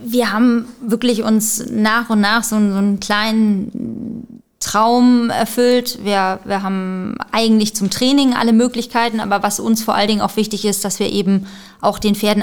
wir 0.04 0.32
haben 0.32 0.66
wirklich 0.82 1.22
uns 1.24 1.66
nach 1.70 2.10
und 2.10 2.22
nach 2.22 2.44
so, 2.44 2.56
einen- 2.56 2.72
so 2.72 2.78
einen 2.80 3.00
kleinen 3.00 4.42
Traum 4.60 5.30
erfüllt. 5.30 6.00
Wir, 6.04 6.40
wir 6.46 6.64
haben 6.64 7.16
eigentlich 7.32 7.76
zum 7.76 7.90
Training 7.90 8.34
alle 8.34 8.54
Möglichkeiten, 8.54 9.20
aber 9.20 9.44
was 9.44 9.60
uns 9.60 9.84
vor 9.84 9.94
allen 9.96 10.08
Dingen 10.08 10.22
auch 10.22 10.36
wichtig 10.38 10.66
ist, 10.66 10.84
dass 10.86 11.00
wir 11.00 11.12
eben 11.12 11.46
auch 11.82 12.00
den 12.00 12.16
Pferden 12.16 12.42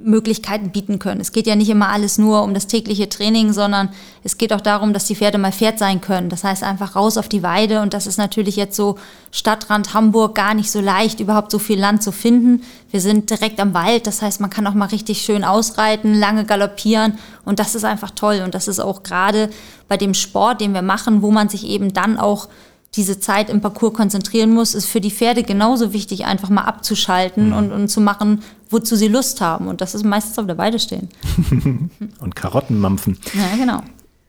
Abwechslungsmöglichkeiten 0.00 0.70
bieten 0.70 0.98
können. 0.98 1.20
Es 1.20 1.32
geht 1.32 1.46
ja 1.46 1.54
nicht 1.54 1.68
immer 1.68 1.88
alles 1.88 2.18
nur 2.18 2.42
um 2.42 2.54
das 2.54 2.66
tägliche 2.66 3.08
Training, 3.08 3.52
sondern 3.52 3.90
es 4.22 4.38
geht 4.38 4.52
auch 4.52 4.60
darum, 4.60 4.92
dass 4.92 5.06
die 5.06 5.14
Pferde 5.14 5.38
mal 5.38 5.52
Pferd 5.52 5.78
sein 5.78 6.00
können. 6.00 6.28
Das 6.28 6.44
heißt 6.44 6.62
einfach 6.62 6.96
raus 6.96 7.16
auf 7.16 7.28
die 7.28 7.42
Weide 7.42 7.80
und 7.80 7.94
das 7.94 8.06
ist 8.06 8.18
natürlich 8.18 8.56
jetzt 8.56 8.76
so 8.76 8.98
Stadtrand 9.30 9.94
Hamburg 9.94 10.34
gar 10.34 10.54
nicht 10.54 10.70
so 10.70 10.80
leicht, 10.80 11.20
überhaupt 11.20 11.50
so 11.50 11.58
viel 11.58 11.78
Land 11.78 12.02
zu 12.02 12.12
finden. 12.12 12.62
Wir 12.90 13.00
sind 13.00 13.30
direkt 13.30 13.60
am 13.60 13.74
Wald, 13.74 14.06
das 14.06 14.22
heißt, 14.22 14.40
man 14.40 14.50
kann 14.50 14.66
auch 14.66 14.74
mal 14.74 14.86
richtig 14.86 15.22
schön 15.22 15.44
ausreiten, 15.44 16.18
lange 16.18 16.44
galoppieren 16.44 17.18
und 17.44 17.58
das 17.58 17.74
ist 17.74 17.84
einfach 17.84 18.10
toll 18.10 18.42
und 18.44 18.54
das 18.54 18.68
ist 18.68 18.80
auch 18.80 19.02
gerade 19.02 19.50
bei 19.88 19.96
dem 19.96 20.14
Sport, 20.14 20.60
den 20.60 20.74
wir 20.74 20.82
machen, 20.82 21.22
wo 21.22 21.30
man 21.30 21.48
sich 21.48 21.66
eben 21.66 21.92
dann 21.92 22.18
auch 22.18 22.48
diese 22.96 23.20
Zeit 23.20 23.50
im 23.50 23.60
Parcours 23.60 23.94
konzentrieren 23.94 24.50
muss, 24.50 24.74
ist 24.74 24.86
für 24.86 25.00
die 25.00 25.10
Pferde 25.10 25.42
genauso 25.44 25.92
wichtig, 25.92 26.24
einfach 26.24 26.48
mal 26.48 26.62
abzuschalten 26.62 27.52
und, 27.52 27.70
und 27.70 27.88
zu 27.88 28.00
machen, 28.00 28.42
wozu 28.68 28.96
sie 28.96 29.06
Lust 29.06 29.40
haben. 29.40 29.68
Und 29.68 29.80
das 29.80 29.94
ist 29.94 30.04
meistens 30.04 30.38
auf 30.38 30.46
der 30.46 30.58
Weide 30.58 30.78
stehen. 30.78 31.08
Und 32.20 32.36
Karottenmampfen. 32.36 33.18
Ja, 33.34 33.56
genau. 33.56 33.80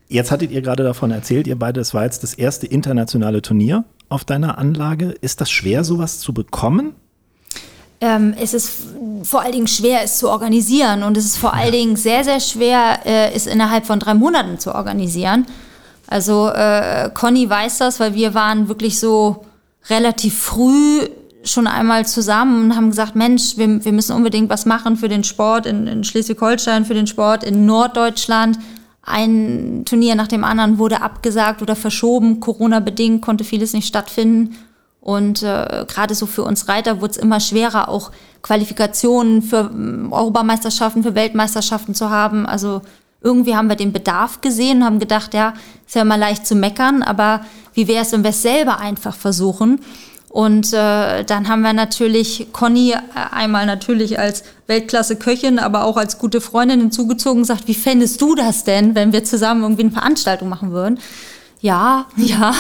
Jetzt 0.08 0.30
hattet 0.30 0.52
ihr 0.52 0.62
gerade 0.62 0.84
davon 0.84 1.12
erzählt, 1.12 1.48
ihr 1.48 1.58
beide, 1.58 1.80
es 1.80 1.94
war 1.94 2.04
jetzt 2.04 2.24
das 2.24 2.34
erste 2.34 2.68
internationale 2.68 3.42
Turnier 3.42 3.86
auf 4.10 4.26
deiner 4.26 4.58
Anlage. 4.58 5.16
Ist 5.22 5.42
das 5.42 5.50
schwer, 5.50 5.84
sowas 5.84 6.20
zu 6.20 6.34
bekommen? 6.34 6.96
Ähm, 8.02 8.34
es 8.40 8.54
ist 8.54 8.72
vor 9.24 9.42
allen 9.42 9.54
Dingen 9.54 9.68
schwer, 9.68 10.04
es 10.04 10.18
zu 10.18 10.30
organisieren 10.30 11.04
und 11.04 11.18
es 11.18 11.26
ist 11.26 11.38
vor 11.38 11.54
allen 11.54 11.72
Dingen 11.72 11.96
sehr, 11.96 12.24
sehr 12.24 12.40
schwer, 12.40 13.00
äh, 13.06 13.32
es 13.32 13.46
innerhalb 13.46 13.86
von 13.86 14.00
drei 14.00 14.14
Monaten 14.14 14.60
zu 14.60 14.74
organisieren. 14.76 15.46
Also 16.12 16.50
äh, 16.50 17.10
Conny 17.14 17.50
weiß 17.50 17.78
das, 17.78 18.02
weil 18.02 18.14
wir 18.14 18.34
waren 18.34 18.68
wirklich 18.68 19.00
so 19.00 19.46
relativ 19.90 20.38
früh 20.38 21.08
schon 21.46 21.68
einmal 21.68 22.06
zusammen 22.06 22.66
und 22.66 22.76
haben 22.76 22.90
gesagt, 22.90 23.16
Mensch, 23.16 23.56
wir, 23.56 23.86
wir 23.86 23.94
müssen 23.94 24.18
unbedingt 24.18 24.50
was 24.50 24.66
machen 24.66 24.98
für 24.98 25.08
den 25.08 25.24
Sport 25.24 25.66
in, 25.66 25.88
in 25.88 26.04
Schleswig-Holstein, 26.04 26.84
für 26.84 26.96
den 26.96 27.08
Sport 27.08 27.46
in 27.46 27.66
Norddeutschland. 27.66 28.60
Ein 29.02 29.84
Turnier 29.86 30.16
nach 30.16 30.28
dem 30.28 30.44
anderen 30.44 30.80
wurde 30.80 31.02
abgesagt 31.02 31.62
oder 31.62 31.78
verschoben. 31.78 32.42
Corona-bedingt 32.42 33.22
konnte 33.22 33.46
vieles 33.46 33.72
nicht 33.72 33.88
stattfinden. 33.88 34.58
Und 35.00 35.42
äh, 35.44 35.86
gerade 35.88 36.14
so 36.14 36.26
für 36.26 36.44
uns 36.44 36.68
Reiter 36.68 37.00
wurde 37.00 37.12
es 37.12 37.18
immer 37.18 37.40
schwerer, 37.40 37.88
auch 37.88 38.12
Qualifikationen 38.42 39.42
für 39.42 39.72
äh, 39.74 40.14
Europameisterschaften, 40.14 41.04
für 41.04 41.16
Weltmeisterschaften 41.16 41.96
zu 41.96 42.10
haben. 42.10 42.46
Also 42.46 42.82
irgendwie 43.22 43.56
haben 43.56 43.70
wir 43.70 43.76
den 43.76 43.94
Bedarf 43.94 44.42
gesehen, 44.42 44.84
haben 44.84 45.00
gedacht, 45.00 45.34
ja, 45.34 45.54
ist 45.86 45.96
ja 45.96 46.02
immer 46.02 46.18
leicht 46.18 46.48
zu 46.48 46.56
meckern, 46.56 47.04
aber 47.04 47.42
wie 47.74 47.88
wäre 47.88 48.04
es, 48.04 48.12
wenn 48.12 48.24
wir 48.24 48.32
es 48.32 48.42
selber 48.42 48.80
einfach 48.80 49.16
versuchen? 49.16 49.80
Und 50.32 50.72
äh, 50.72 51.26
dann 51.26 51.50
haben 51.50 51.62
wir 51.62 51.74
natürlich 51.74 52.48
Conny 52.54 52.94
äh, 52.94 52.98
einmal 53.32 53.66
natürlich 53.66 54.18
als 54.18 54.44
Weltklasse-Köchin, 54.68 55.60
aber 55.60 55.84
auch 55.84 55.98
als 55.98 56.20
gute 56.20 56.40
Freundin 56.40 56.80
hinzugezogen 56.80 57.40
und 57.40 57.44
gesagt, 57.44 57.68
wie 57.68 57.74
fändest 57.74 58.22
du 58.22 58.34
das 58.36 58.64
denn, 58.64 58.96
wenn 58.96 59.12
wir 59.12 59.26
zusammen 59.26 59.64
irgendwie 59.64 59.82
eine 59.84 59.92
Veranstaltung 59.92 60.48
machen 60.48 60.72
würden? 60.72 61.00
Ja, 61.62 62.08
ja, 62.18 62.56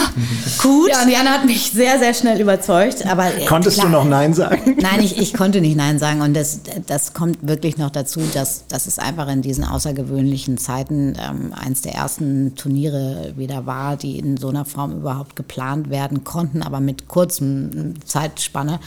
gut. 0.62 0.92
Ja, 0.92 1.02
und 1.02 1.10
Jana 1.10 1.32
hat 1.32 1.46
mich 1.46 1.72
sehr, 1.72 1.98
sehr 1.98 2.14
schnell 2.14 2.40
überzeugt. 2.40 3.04
Aber 3.08 3.36
äh, 3.36 3.46
Konntest 3.46 3.80
klar, 3.80 3.88
du 3.88 3.94
noch 3.94 4.06
Nein 4.06 4.36
sagen? 4.36 4.78
Nein, 4.80 5.00
ich, 5.00 5.18
ich 5.18 5.34
konnte 5.34 5.60
nicht 5.60 5.76
Nein 5.76 5.98
sagen. 5.98 6.22
Und 6.22 6.36
das, 6.36 6.60
das 6.86 7.14
kommt 7.14 7.40
wirklich 7.42 7.78
noch 7.78 7.90
dazu, 7.90 8.22
dass, 8.36 8.68
dass 8.68 8.86
es 8.86 9.00
einfach 9.00 9.28
in 9.28 9.42
diesen 9.42 9.64
außergewöhnlichen 9.64 10.60
Zeiten 10.60 11.18
ähm, 11.20 11.52
eins 11.54 11.82
der 11.82 11.96
ersten 11.96 12.54
Turniere 12.56 13.34
wieder 13.36 13.66
war, 13.66 13.98
die 13.98 14.20
in 14.20 14.38
so 14.38 14.50
einer 14.50 14.66
Form 14.66 14.92
überhaupt 14.92 15.36
geplant 15.36 15.90
werden 15.90 16.24
konnten, 16.24 16.62
aber 16.62 16.80
mit 16.80 17.08
kurzem 17.08 17.96
Zeitspanne 18.06 18.80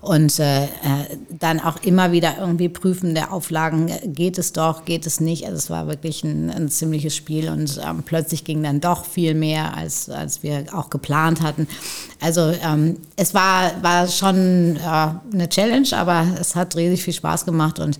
und 0.00 0.38
äh, 0.38 0.64
äh, 0.64 0.68
dann 1.30 1.60
auch 1.60 1.82
immer 1.82 2.12
wieder 2.12 2.36
irgendwie 2.38 2.68
prüfen 2.68 3.14
der 3.14 3.32
Auflagen, 3.32 3.90
geht 4.06 4.38
es 4.38 4.52
doch, 4.52 4.84
geht 4.84 5.06
es 5.06 5.20
nicht. 5.20 5.44
Also 5.44 5.56
es 5.56 5.70
war 5.70 5.88
wirklich 5.88 6.22
ein, 6.22 6.50
ein 6.50 6.68
ziemliches 6.68 7.16
Spiel 7.16 7.48
und 7.48 7.80
ähm, 7.84 8.02
plötzlich 8.04 8.44
ging 8.44 8.62
dann 8.62 8.80
doch 8.80 9.04
viel 9.04 9.34
mehr, 9.34 9.76
als, 9.76 10.08
als 10.08 10.42
wir 10.42 10.66
auch 10.72 10.90
geplant 10.90 11.40
hatten. 11.40 11.66
Also 12.20 12.52
ähm, 12.62 12.96
es 13.16 13.34
war, 13.34 13.72
war 13.82 14.06
schon 14.08 14.76
äh, 14.76 14.80
eine 15.32 15.48
Challenge, 15.48 15.88
aber 15.92 16.26
es 16.40 16.54
hat 16.54 16.76
riesig 16.76 17.02
viel 17.02 17.14
Spaß 17.14 17.44
gemacht 17.44 17.78
und 17.78 17.98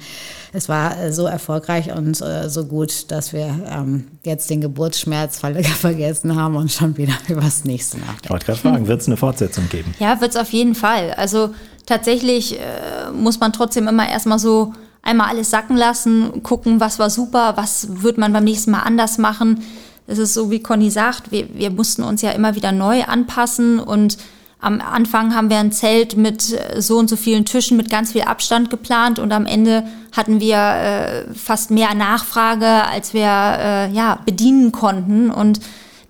es 0.53 0.69
war 0.69 1.13
so 1.13 1.27
erfolgreich 1.27 1.93
und 1.93 2.21
äh, 2.21 2.49
so 2.49 2.65
gut, 2.65 3.11
dass 3.11 3.33
wir 3.33 3.55
ähm, 3.71 4.09
jetzt 4.25 4.51
den 4.51 4.61
Geburtsschmerz 4.61 5.39
vergessen 5.81 6.37
haben 6.37 6.57
und 6.57 6.71
schon 6.71 6.97
wieder 6.97 7.15
über 7.29 7.43
das 7.43 7.65
nächste 7.65 7.99
nachdenken. 7.99 8.25
Ich 8.25 8.31
wollte 8.31 8.47
gerade 8.47 8.59
fragen, 8.59 8.87
wird 8.87 9.01
es 9.01 9.07
eine 9.09 9.17
Fortsetzung 9.17 9.69
geben? 9.69 9.95
Ja, 9.99 10.21
wird 10.21 10.31
es 10.31 10.37
auf 10.37 10.53
jeden 10.53 10.75
Fall. 10.75 11.13
Also 11.13 11.51
tatsächlich 11.89 12.61
äh, 12.61 13.11
muss 13.13 13.41
man 13.41 13.53
trotzdem 13.53 13.89
immer 13.89 14.09
erstmal 14.09 14.39
so 14.39 14.75
einmal 15.01 15.31
alles 15.31 15.51
sacken 15.51 15.77
lassen, 15.77 16.43
gucken, 16.43 16.81
was 16.81 16.99
war 16.99 17.09
super, 17.09 17.57
was 17.57 18.03
wird 18.03 18.19
man 18.19 18.33
beim 18.33 18.45
nächsten 18.45 18.71
Mal 18.73 18.81
anders 18.81 19.17
machen. 19.17 19.65
Es 20.07 20.19
ist 20.19 20.35
so, 20.35 20.51
wie 20.51 20.61
Conny 20.61 20.91
sagt, 20.91 21.33
wir, 21.33 21.49
wir 21.55 21.71
mussten 21.71 22.03
uns 22.03 22.21
ja 22.21 22.33
immer 22.33 22.55
wieder 22.55 22.73
neu 22.73 23.05
anpassen 23.05 23.81
und 23.81 24.19
am 24.61 24.81
Anfang 24.81 25.35
haben 25.35 25.51
wir 25.51 25.59
ein 25.59 25.73
Zelt 25.73 26.17
mit 26.17 26.53
äh, 26.53 26.83
so 26.83 26.99
und 26.99 27.09
so 27.09 27.17
vielen 27.17 27.47
Tischen 27.47 27.77
mit 27.77 27.89
ganz 27.89 28.13
viel 28.13 28.23
Abstand 28.23 28.69
geplant 28.69 29.19
und 29.19 29.33
am 29.33 29.47
Ende 29.47 29.85
hatten 30.15 30.41
wir 30.41 30.57
äh, 30.59 31.35
fast 31.35 31.71
mehr 31.71 31.95
Nachfrage, 31.95 32.67
als 32.67 33.15
wir 33.15 33.23
äh, 33.23 33.91
ja, 33.93 34.19
bedienen 34.27 34.73
konnten. 34.73 35.31
Und 35.31 35.61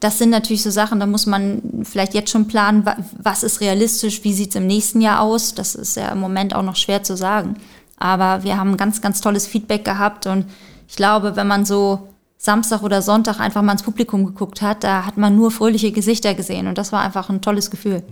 das 0.00 0.18
sind 0.18 0.30
natürlich 0.30 0.62
so 0.62 0.70
Sachen, 0.70 1.00
da 1.00 1.06
muss 1.06 1.26
man 1.26 1.82
vielleicht 1.82 2.14
jetzt 2.14 2.30
schon 2.30 2.46
planen, 2.46 2.84
was 3.20 3.42
ist 3.42 3.60
realistisch, 3.60 4.22
wie 4.22 4.32
sieht 4.32 4.50
es 4.50 4.56
im 4.56 4.66
nächsten 4.66 5.00
Jahr 5.00 5.20
aus. 5.20 5.54
Das 5.54 5.74
ist 5.74 5.96
ja 5.96 6.10
im 6.10 6.20
Moment 6.20 6.54
auch 6.54 6.62
noch 6.62 6.76
schwer 6.76 7.02
zu 7.02 7.16
sagen. 7.16 7.56
Aber 7.96 8.44
wir 8.44 8.56
haben 8.56 8.76
ganz, 8.76 9.00
ganz 9.00 9.20
tolles 9.20 9.46
Feedback 9.46 9.84
gehabt 9.84 10.26
und 10.26 10.46
ich 10.88 10.94
glaube, 10.94 11.34
wenn 11.34 11.48
man 11.48 11.64
so 11.64 12.08
Samstag 12.40 12.84
oder 12.84 13.02
Sonntag 13.02 13.40
einfach 13.40 13.62
mal 13.62 13.72
ins 13.72 13.82
Publikum 13.82 14.24
geguckt 14.24 14.62
hat, 14.62 14.84
da 14.84 15.04
hat 15.04 15.16
man 15.16 15.34
nur 15.34 15.50
fröhliche 15.50 15.90
Gesichter 15.90 16.34
gesehen 16.34 16.68
und 16.68 16.78
das 16.78 16.92
war 16.92 17.02
einfach 17.02 17.28
ein 17.28 17.40
tolles 17.40 17.68
Gefühl. 17.68 18.04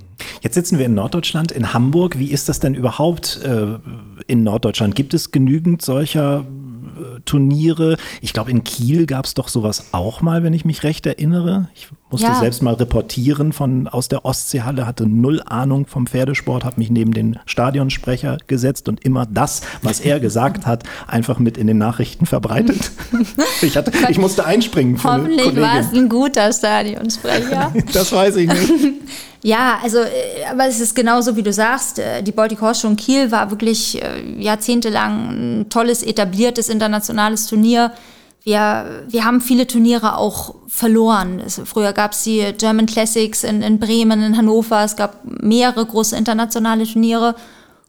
Jetzt 0.43 0.55
sitzen 0.55 0.79
wir 0.79 0.87
in 0.87 0.95
Norddeutschland, 0.95 1.53
in 1.53 1.73
Hamburg. 1.73 2.19
Wie 2.19 2.33
ist 2.33 2.49
das 2.49 2.59
denn 2.59 2.75
überhaupt 2.75 3.41
äh, 3.45 3.79
in 4.27 4.43
Norddeutschland? 4.43 4.97
Gibt 4.97 5.15
es 5.15 5.31
genügend 5.31 5.83
solcher 5.83 6.45
Turniere. 7.25 7.97
Ich 8.21 8.33
glaube, 8.33 8.51
in 8.51 8.65
Kiel 8.65 9.07
gab 9.07 9.25
es 9.25 9.35
doch 9.35 9.49
sowas 9.49 9.87
auch 9.93 10.21
mal, 10.21 10.43
wenn 10.43 10.53
ich 10.53 10.65
mich 10.65 10.83
recht 10.83 11.07
erinnere. 11.07 11.69
Ich 11.75 11.89
musste 12.11 12.29
ja. 12.29 12.39
selbst 12.39 12.63
mal 12.63 12.75
reportieren 12.75 13.53
von 13.53 13.89
aus 13.89 14.09
der 14.09 14.25
Ostseehalle, 14.25 14.87
hatte 14.87 15.07
null 15.07 15.43
Ahnung 15.45 15.87
vom 15.87 16.07
Pferdesport, 16.07 16.65
habe 16.65 16.79
mich 16.79 16.91
neben 16.91 17.13
den 17.13 17.39
Stadionsprecher 17.47 18.39
gesetzt 18.47 18.89
und 18.89 19.05
immer 19.05 19.27
das, 19.27 19.63
was 19.83 20.01
er 20.01 20.21
gesagt 20.21 20.67
hat, 20.67 20.85
einfach 21.07 21.39
mit 21.39 21.59
in 21.59 21.67
den 21.67 21.79
Nachrichten 21.79 22.27
verbreitet. 22.27 22.91
ich, 23.63 23.77
hatte, 23.77 23.93
ich 24.09 24.19
musste 24.19 24.45
einspringen. 24.45 25.03
Hoffentlich 25.03 25.57
war 25.57 25.81
es 25.81 25.93
ein 25.93 26.09
guter 26.09 26.53
Stadionsprecher. 26.53 27.73
das 27.93 28.13
weiß 28.13 28.37
ich 28.37 28.49
nicht. 28.49 28.73
Ja, 29.47 29.79
also, 29.81 29.99
äh, 29.99 30.45
aber 30.51 30.67
es 30.67 30.81
ist 30.81 30.97
genauso, 30.97 31.37
wie 31.37 31.43
du 31.45 31.53
sagst. 31.53 32.01
Äh, 32.01 32.21
die 32.21 32.33
Baltic 32.33 32.61
Horse 32.61 32.81
Show 32.81 32.89
in 32.89 32.97
Kiel 32.97 33.31
war 33.31 33.49
wirklich 33.53 34.03
äh, 34.03 34.43
jahrzehntelang 34.43 35.29
ein 35.61 35.69
tolles, 35.71 36.03
etabliertes 36.03 36.69
internationales 36.69 37.47
Turnier. 37.47 37.93
Wir, 38.43 39.05
wir 39.09 39.25
haben 39.25 39.41
viele 39.41 39.69
Turniere 39.69 40.19
auch 40.19 40.57
verloren. 40.67 41.39
Es, 41.39 41.61
früher 41.65 41.93
gab 41.93 42.11
es 42.11 42.25
die 42.25 42.55
German 42.59 42.87
Classics 42.87 43.45
in, 43.45 43.63
in 43.63 43.79
Bremen, 43.79 44.21
in 44.21 44.37
Hannover. 44.37 44.83
Es 44.83 44.97
gab 44.97 45.21
mehrere 45.25 45.87
große 45.87 46.17
internationale 46.17 46.85
Turniere. 46.85 47.37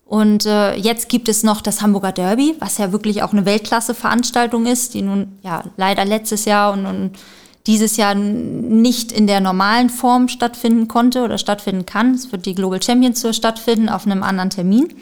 Und 0.05 0.45
äh, 0.45 0.75
jetzt 0.75 1.09
gibt 1.09 1.27
es 1.27 1.41
noch 1.41 1.61
das 1.61 1.81
Hamburger 1.81 2.11
Derby, 2.11 2.55
was 2.59 2.77
ja 2.77 2.91
wirklich 2.91 3.23
auch 3.23 3.33
eine 3.33 3.47
Weltklasse-Veranstaltung 3.47 4.67
ist, 4.67 4.93
die 4.93 5.01
nun 5.01 5.39
ja 5.41 5.63
leider 5.75 6.05
letztes 6.05 6.45
Jahr 6.45 6.73
und, 6.73 6.85
und 6.85 7.11
dieses 7.67 7.97
Jahr 7.97 8.15
nicht 8.15 9.11
in 9.11 9.27
der 9.27 9.41
normalen 9.41 9.89
Form 9.89 10.29
stattfinden 10.29 10.87
konnte 10.87 11.23
oder 11.23 11.37
stattfinden 11.37 11.85
kann. 11.85 12.13
Es 12.13 12.31
wird 12.31 12.45
die 12.45 12.55
Global 12.55 12.81
Champions 12.81 13.21
Tour 13.21 13.33
stattfinden 13.33 13.89
auf 13.89 14.05
einem 14.05 14.23
anderen 14.23 14.49
Termin. 14.49 14.93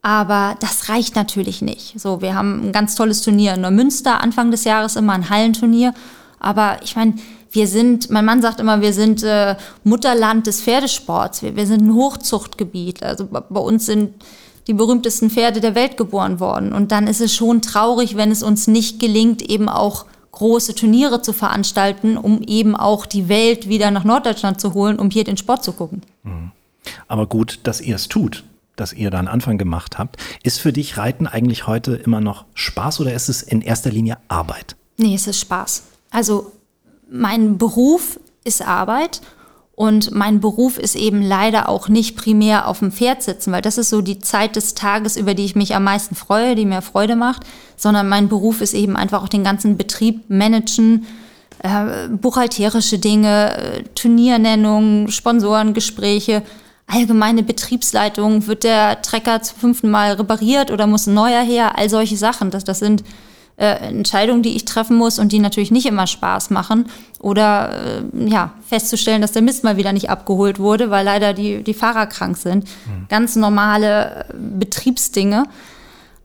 Aber 0.00 0.56
das 0.58 0.88
reicht 0.88 1.14
natürlich 1.14 1.62
nicht. 1.62 2.00
So, 2.00 2.22
wir 2.22 2.34
haben 2.34 2.68
ein 2.68 2.72
ganz 2.72 2.96
tolles 2.96 3.22
Turnier 3.22 3.54
in 3.54 3.60
Neumünster, 3.60 4.20
Anfang 4.20 4.50
des 4.50 4.64
Jahres 4.64 4.96
immer 4.96 5.12
ein 5.12 5.30
Hallenturnier. 5.30 5.94
Aber 6.40 6.78
ich 6.82 6.96
meine, 6.96 7.14
wir 7.52 7.68
sind, 7.68 8.10
mein 8.10 8.24
Mann 8.24 8.42
sagt 8.42 8.58
immer, 8.58 8.80
wir 8.80 8.94
sind 8.94 9.22
äh, 9.22 9.54
Mutterland 9.84 10.46
des 10.46 10.62
Pferdesports. 10.62 11.42
Wir, 11.42 11.54
wir 11.54 11.66
sind 11.66 11.86
ein 11.86 11.94
Hochzuchtgebiet. 11.94 13.02
Also 13.02 13.26
bei 13.26 13.60
uns 13.60 13.86
sind 13.86 14.14
die 14.66 14.74
berühmtesten 14.74 15.30
Pferde 15.30 15.60
der 15.60 15.74
Welt 15.74 15.96
geboren 15.96 16.40
worden. 16.40 16.72
Und 16.72 16.90
dann 16.90 17.06
ist 17.06 17.20
es 17.20 17.34
schon 17.34 17.62
traurig, 17.62 18.16
wenn 18.16 18.30
es 18.30 18.42
uns 18.42 18.66
nicht 18.66 18.98
gelingt, 18.98 19.42
eben 19.42 19.68
auch 19.68 20.06
große 20.32 20.74
Turniere 20.74 21.22
zu 21.22 21.32
veranstalten, 21.32 22.16
um 22.16 22.42
eben 22.42 22.74
auch 22.74 23.06
die 23.06 23.28
Welt 23.28 23.68
wieder 23.68 23.90
nach 23.90 24.04
Norddeutschland 24.04 24.60
zu 24.60 24.74
holen, 24.74 24.98
um 24.98 25.10
hier 25.10 25.24
den 25.24 25.36
Sport 25.36 25.62
zu 25.62 25.72
gucken. 25.72 26.02
Mhm. 26.24 26.50
Aber 27.06 27.26
gut, 27.26 27.60
dass 27.62 27.80
ihr 27.80 27.94
es 27.94 28.08
tut, 28.08 28.44
dass 28.74 28.92
ihr 28.92 29.10
da 29.10 29.18
einen 29.18 29.28
Anfang 29.28 29.58
gemacht 29.58 29.98
habt. 29.98 30.16
Ist 30.42 30.58
für 30.58 30.72
dich 30.72 30.96
Reiten 30.96 31.26
eigentlich 31.26 31.66
heute 31.66 31.94
immer 31.94 32.20
noch 32.20 32.46
Spaß 32.54 33.00
oder 33.00 33.12
ist 33.12 33.28
es 33.28 33.42
in 33.42 33.60
erster 33.60 33.90
Linie 33.90 34.18
Arbeit? 34.28 34.74
Nee, 34.96 35.14
es 35.14 35.26
ist 35.26 35.40
Spaß. 35.40 35.84
Also 36.10 36.52
mein 37.10 37.58
Beruf 37.58 38.18
ist 38.44 38.66
Arbeit 38.66 39.20
und 39.74 40.12
mein 40.12 40.40
Beruf 40.40 40.78
ist 40.78 40.96
eben 40.96 41.22
leider 41.22 41.68
auch 41.68 41.88
nicht 41.88 42.16
primär 42.16 42.68
auf 42.68 42.80
dem 42.80 42.92
Pferd 42.92 43.22
sitzen, 43.22 43.52
weil 43.52 43.62
das 43.62 43.78
ist 43.78 43.88
so 43.88 44.02
die 44.02 44.18
Zeit 44.18 44.54
des 44.56 44.74
Tages, 44.74 45.16
über 45.16 45.34
die 45.34 45.44
ich 45.44 45.56
mich 45.56 45.74
am 45.74 45.84
meisten 45.84 46.14
freue, 46.14 46.54
die 46.54 46.66
mir 46.66 46.82
Freude 46.82 47.16
macht, 47.16 47.42
sondern 47.76 48.08
mein 48.08 48.28
Beruf 48.28 48.60
ist 48.60 48.74
eben 48.74 48.96
einfach 48.96 49.22
auch 49.22 49.28
den 49.28 49.44
ganzen 49.44 49.78
Betrieb 49.78 50.28
managen, 50.28 51.06
äh, 51.62 52.08
buchhalterische 52.08 52.98
Dinge, 52.98 53.56
äh, 53.56 53.82
Turniernennungen, 53.94 55.10
Sponsorengespräche, 55.10 56.42
allgemeine 56.86 57.42
Betriebsleitung, 57.42 58.46
wird 58.46 58.64
der 58.64 59.00
Trecker 59.00 59.40
zum 59.40 59.58
fünften 59.58 59.90
Mal 59.90 60.12
repariert 60.12 60.70
oder 60.70 60.86
muss 60.86 61.06
ein 61.06 61.14
neuer 61.14 61.42
her, 61.42 61.78
all 61.78 61.88
solche 61.88 62.18
Sachen. 62.18 62.50
Das, 62.50 62.64
das 62.64 62.80
sind 62.80 63.04
äh, 63.62 63.76
Entscheidungen, 63.76 64.42
die 64.42 64.56
ich 64.56 64.64
treffen 64.64 64.96
muss 64.96 65.20
und 65.20 65.30
die 65.30 65.38
natürlich 65.38 65.70
nicht 65.70 65.86
immer 65.86 66.08
Spaß 66.08 66.50
machen. 66.50 66.86
Oder 67.20 68.02
äh, 68.12 68.28
ja, 68.28 68.54
festzustellen, 68.68 69.22
dass 69.22 69.30
der 69.30 69.42
Mist 69.42 69.62
mal 69.62 69.76
wieder 69.76 69.92
nicht 69.92 70.10
abgeholt 70.10 70.58
wurde, 70.58 70.90
weil 70.90 71.04
leider 71.04 71.32
die, 71.32 71.62
die 71.62 71.72
Fahrer 71.72 72.06
krank 72.06 72.36
sind. 72.36 72.64
Mhm. 72.64 73.06
Ganz 73.08 73.36
normale 73.36 74.26
äh, 74.28 74.34
Betriebsdinge. 74.58 75.44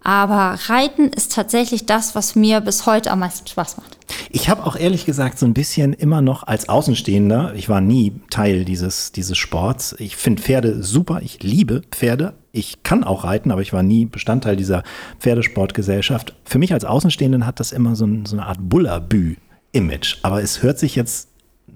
Aber 0.08 0.58
Reiten 0.70 1.10
ist 1.10 1.34
tatsächlich 1.34 1.86
das, 1.86 2.16
was 2.16 2.34
mir 2.34 2.62
bis 2.62 2.86
heute 2.86 3.12
am 3.12 3.20
meisten 3.20 3.46
Spaß 3.46 3.76
macht. 3.76 3.98
Ich 4.30 4.48
habe 4.48 4.66
auch 4.66 4.78
ehrlich 4.78 5.06
gesagt 5.06 5.38
so 5.38 5.46
ein 5.46 5.54
bisschen 5.54 5.92
immer 5.92 6.22
noch 6.22 6.44
als 6.48 6.70
Außenstehender, 6.70 7.54
ich 7.56 7.68
war 7.68 7.82
nie 7.82 8.14
Teil 8.30 8.64
dieses, 8.64 9.12
dieses 9.12 9.38
Sports. 9.38 9.98
Ich 10.00 10.16
finde 10.16 10.42
Pferde 10.42 10.82
super, 10.82 11.20
ich 11.22 11.44
liebe 11.44 11.82
Pferde. 11.92 12.36
Ich 12.54 12.84
kann 12.84 13.04
auch 13.04 13.26
reiten, 13.26 13.52
aber 13.52 13.62
ich 13.62 13.74
war 13.74 13.84
nie 13.84 14.06
Bestandteil 14.06 14.56
dieser 14.56 14.84
Pferdesportgesellschaft. 15.20 16.34
Für 16.46 16.58
mich 16.58 16.72
als 16.72 16.86
Außenstehenden 16.86 17.46
hat 17.46 17.60
das 17.60 17.74
immer 17.74 17.98
so, 17.98 18.06
ein, 18.06 18.26
so 18.26 18.38
eine 18.38 18.46
Art 18.46 18.60
Bullabü-Image. 18.62 20.20
Aber 20.22 20.42
es 20.42 20.64
hört 20.64 20.80
sich 20.80 20.96
jetzt 20.96 21.28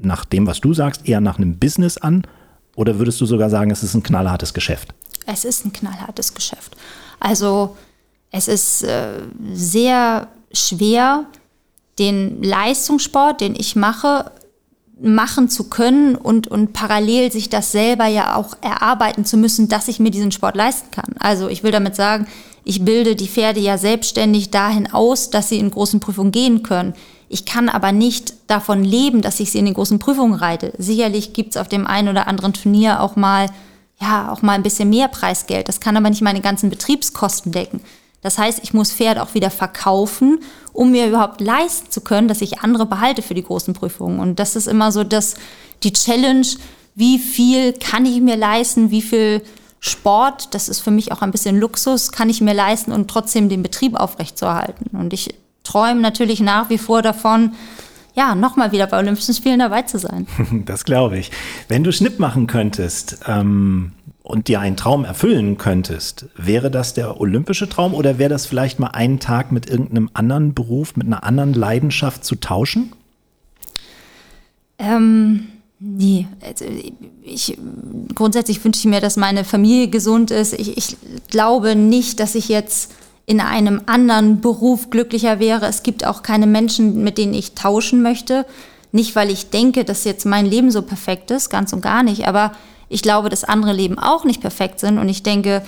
nach 0.01 0.23
dem, 0.23 0.47
was 0.47 0.61
du 0.61 0.73
sagst, 0.73 1.05
eher 1.05 1.19
nach 1.19 1.37
einem 1.37 1.59
Business 1.59 1.97
an 1.97 2.25
Oder 2.77 2.97
würdest 2.97 3.19
du 3.19 3.25
sogar 3.25 3.49
sagen, 3.49 3.71
es 3.71 3.83
ist 3.83 3.93
ein 3.93 4.03
knallhartes 4.03 4.53
Geschäft? 4.53 4.93
Es 5.25 5.43
ist 5.43 5.65
ein 5.65 5.73
knallhartes 5.73 6.33
Geschäft. 6.33 6.77
Also 7.19 7.75
es 8.31 8.47
ist 8.47 8.83
äh, 8.83 9.19
sehr 9.53 10.27
schwer, 10.53 11.25
den 11.99 12.41
Leistungssport, 12.41 13.41
den 13.41 13.55
ich 13.55 13.75
mache, 13.75 14.31
machen 15.01 15.49
zu 15.49 15.69
können 15.69 16.15
und, 16.15 16.47
und 16.47 16.73
parallel 16.73 17.31
sich 17.31 17.49
das 17.49 17.71
selber 17.71 18.05
ja 18.05 18.35
auch 18.35 18.55
erarbeiten 18.61 19.25
zu 19.25 19.37
müssen, 19.37 19.67
dass 19.67 19.87
ich 19.87 19.99
mir 19.99 20.11
diesen 20.11 20.31
Sport 20.31 20.55
leisten 20.55 20.91
kann. 20.91 21.15
Also 21.19 21.47
ich 21.49 21.63
will 21.63 21.71
damit 21.71 21.95
sagen, 21.95 22.27
ich 22.63 22.85
bilde 22.85 23.15
die 23.15 23.27
Pferde 23.27 23.59
ja 23.59 23.77
selbstständig 23.77 24.51
dahin 24.51 24.91
aus, 24.91 25.29
dass 25.31 25.49
sie 25.49 25.57
in 25.57 25.71
großen 25.71 25.99
Prüfungen 25.99 26.31
gehen 26.31 26.63
können. 26.63 26.93
Ich 27.27 27.45
kann 27.45 27.69
aber 27.69 27.91
nicht 27.91 28.33
davon 28.47 28.83
leben, 28.83 29.21
dass 29.21 29.39
ich 29.39 29.51
sie 29.51 29.59
in 29.59 29.65
den 29.65 29.73
großen 29.73 29.99
Prüfungen 29.99 30.35
reite. 30.35 30.73
Sicherlich 30.77 31.33
gibt 31.33 31.55
es 31.55 31.61
auf 31.61 31.67
dem 31.67 31.87
einen 31.87 32.09
oder 32.09 32.27
anderen 32.27 32.53
Turnier 32.53 33.01
auch 33.01 33.15
mal, 33.15 33.47
ja, 33.99 34.31
auch 34.31 34.41
mal 34.41 34.53
ein 34.53 34.63
bisschen 34.63 34.89
mehr 34.89 35.07
Preisgeld. 35.07 35.67
Das 35.67 35.79
kann 35.79 35.97
aber 35.97 36.09
nicht 36.09 36.21
meine 36.21 36.41
ganzen 36.41 36.69
Betriebskosten 36.69 37.51
decken. 37.51 37.81
Das 38.21 38.37
heißt, 38.37 38.59
ich 38.63 38.73
muss 38.73 38.91
Pferd 38.91 39.19
auch 39.19 39.33
wieder 39.33 39.49
verkaufen, 39.49 40.39
um 40.73 40.91
mir 40.91 41.07
überhaupt 41.07 41.41
leisten 41.41 41.89
zu 41.89 42.01
können, 42.01 42.27
dass 42.27 42.41
ich 42.41 42.59
andere 42.59 42.85
behalte 42.85 43.21
für 43.21 43.33
die 43.33 43.43
großen 43.43 43.73
Prüfungen. 43.73 44.19
Und 44.19 44.39
das 44.39 44.55
ist 44.55 44.67
immer 44.67 44.91
so 44.91 45.03
das, 45.03 45.35
die 45.83 45.93
Challenge, 45.93 46.45
wie 46.95 47.17
viel 47.17 47.73
kann 47.73 48.05
ich 48.05 48.21
mir 48.21 48.37
leisten, 48.37 48.91
wie 48.91 49.01
viel 49.01 49.41
Sport, 49.79 50.53
das 50.53 50.69
ist 50.69 50.79
für 50.79 50.91
mich 50.91 51.11
auch 51.11 51.23
ein 51.23 51.31
bisschen 51.31 51.59
Luxus, 51.59 52.11
kann 52.11 52.29
ich 52.29 52.39
mir 52.41 52.53
leisten 52.53 52.91
und 52.91 53.09
trotzdem 53.09 53.49
den 53.49 53.63
Betrieb 53.63 53.95
aufrechtzuerhalten. 53.95 54.95
Und 54.95 55.11
ich 55.11 55.33
träume 55.63 56.01
natürlich 56.01 56.39
nach 56.39 56.69
wie 56.69 56.77
vor 56.77 57.01
davon, 57.01 57.53
ja, 58.13 58.35
nochmal 58.35 58.71
wieder 58.71 58.87
bei 58.87 58.99
Olympischen 58.99 59.33
Spielen 59.33 59.59
dabei 59.59 59.83
zu 59.83 59.97
sein. 59.97 60.27
Das 60.65 60.83
glaube 60.83 61.17
ich. 61.17 61.31
Wenn 61.67 61.83
du 61.83 61.91
Schnipp 61.91 62.19
machen 62.19 62.45
könntest, 62.45 63.19
ähm, 63.25 63.93
und 64.31 64.47
dir 64.47 64.61
einen 64.61 64.77
Traum 64.77 65.03
erfüllen 65.03 65.57
könntest, 65.57 66.27
wäre 66.37 66.71
das 66.71 66.93
der 66.93 67.19
olympische 67.19 67.67
Traum 67.67 67.93
oder 67.93 68.17
wäre 68.17 68.29
das 68.29 68.45
vielleicht 68.45 68.79
mal 68.79 68.87
einen 68.87 69.19
Tag 69.19 69.51
mit 69.51 69.69
irgendeinem 69.69 70.09
anderen 70.13 70.53
Beruf, 70.53 70.95
mit 70.95 71.05
einer 71.05 71.25
anderen 71.25 71.53
Leidenschaft 71.53 72.23
zu 72.23 72.35
tauschen? 72.35 72.93
Ähm, 74.79 75.47
nee. 75.79 76.27
Also 76.45 76.63
ich, 77.23 77.57
grundsätzlich 78.15 78.63
wünsche 78.63 78.79
ich 78.79 78.85
mir, 78.85 79.01
dass 79.01 79.17
meine 79.17 79.43
Familie 79.43 79.89
gesund 79.89 80.31
ist. 80.31 80.53
Ich, 80.53 80.77
ich 80.77 80.97
glaube 81.29 81.75
nicht, 81.75 82.21
dass 82.21 82.33
ich 82.33 82.47
jetzt 82.47 82.93
in 83.25 83.41
einem 83.41 83.81
anderen 83.85 84.39
Beruf 84.39 84.89
glücklicher 84.89 85.39
wäre. 85.39 85.65
Es 85.67 85.83
gibt 85.83 86.05
auch 86.05 86.23
keine 86.23 86.47
Menschen, 86.47 87.03
mit 87.03 87.17
denen 87.17 87.33
ich 87.33 87.53
tauschen 87.53 88.01
möchte. 88.01 88.45
Nicht, 88.93 89.15
weil 89.15 89.29
ich 89.29 89.49
denke, 89.49 89.83
dass 89.83 90.05
jetzt 90.05 90.25
mein 90.25 90.45
Leben 90.45 90.71
so 90.71 90.81
perfekt 90.81 91.31
ist, 91.31 91.49
ganz 91.49 91.73
und 91.73 91.81
gar 91.81 92.01
nicht, 92.01 92.27
aber 92.27 92.53
ich 92.91 93.01
glaube, 93.01 93.29
dass 93.29 93.43
andere 93.43 93.73
Leben 93.73 93.97
auch 93.97 94.25
nicht 94.25 94.41
perfekt 94.41 94.79
sind 94.79 94.97
und 94.97 95.09
ich 95.09 95.23
denke, 95.23 95.63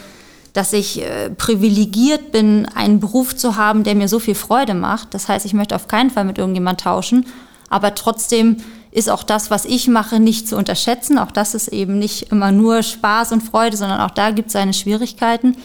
dass 0.54 0.74
ich 0.74 1.02
äh, 1.02 1.32
privilegiert 1.32 2.32
bin, 2.32 2.68
einen 2.76 3.00
Beruf 3.00 3.36
zu 3.36 3.56
haben, 3.56 3.84
der 3.84 3.96
mir 3.96 4.08
so 4.08 4.20
viel 4.20 4.36
Freude 4.36 4.76
macht. 4.76 5.14
Das 5.14 5.28
heißt, 5.28 5.46
ich 5.46 5.54
möchte 5.54 5.76
auf 5.76 5.88
keinen 5.88 6.12
Fall 6.12 6.26
mit 6.26 6.38
irgendjemand 6.38 6.82
tauschen, 6.82 7.26
aber 7.70 7.96
trotzdem 7.96 8.58
ist 8.92 9.10
auch 9.10 9.24
das, 9.24 9.50
was 9.50 9.66
ich 9.66 9.88
mache, 9.88 10.20
nicht 10.20 10.48
zu 10.48 10.56
unterschätzen. 10.56 11.18
Auch 11.18 11.32
das 11.32 11.56
ist 11.56 11.70
eben 11.70 11.98
nicht 11.98 12.32
immer 12.32 12.52
nur 12.52 12.84
Spaß 12.84 13.32
und 13.32 13.42
Freude, 13.42 13.76
sondern 13.76 14.02
auch 14.02 14.12
da 14.12 14.30
gibt 14.30 14.48
es 14.48 14.54
seine 14.54 14.74
Schwierigkeiten. 14.74 15.58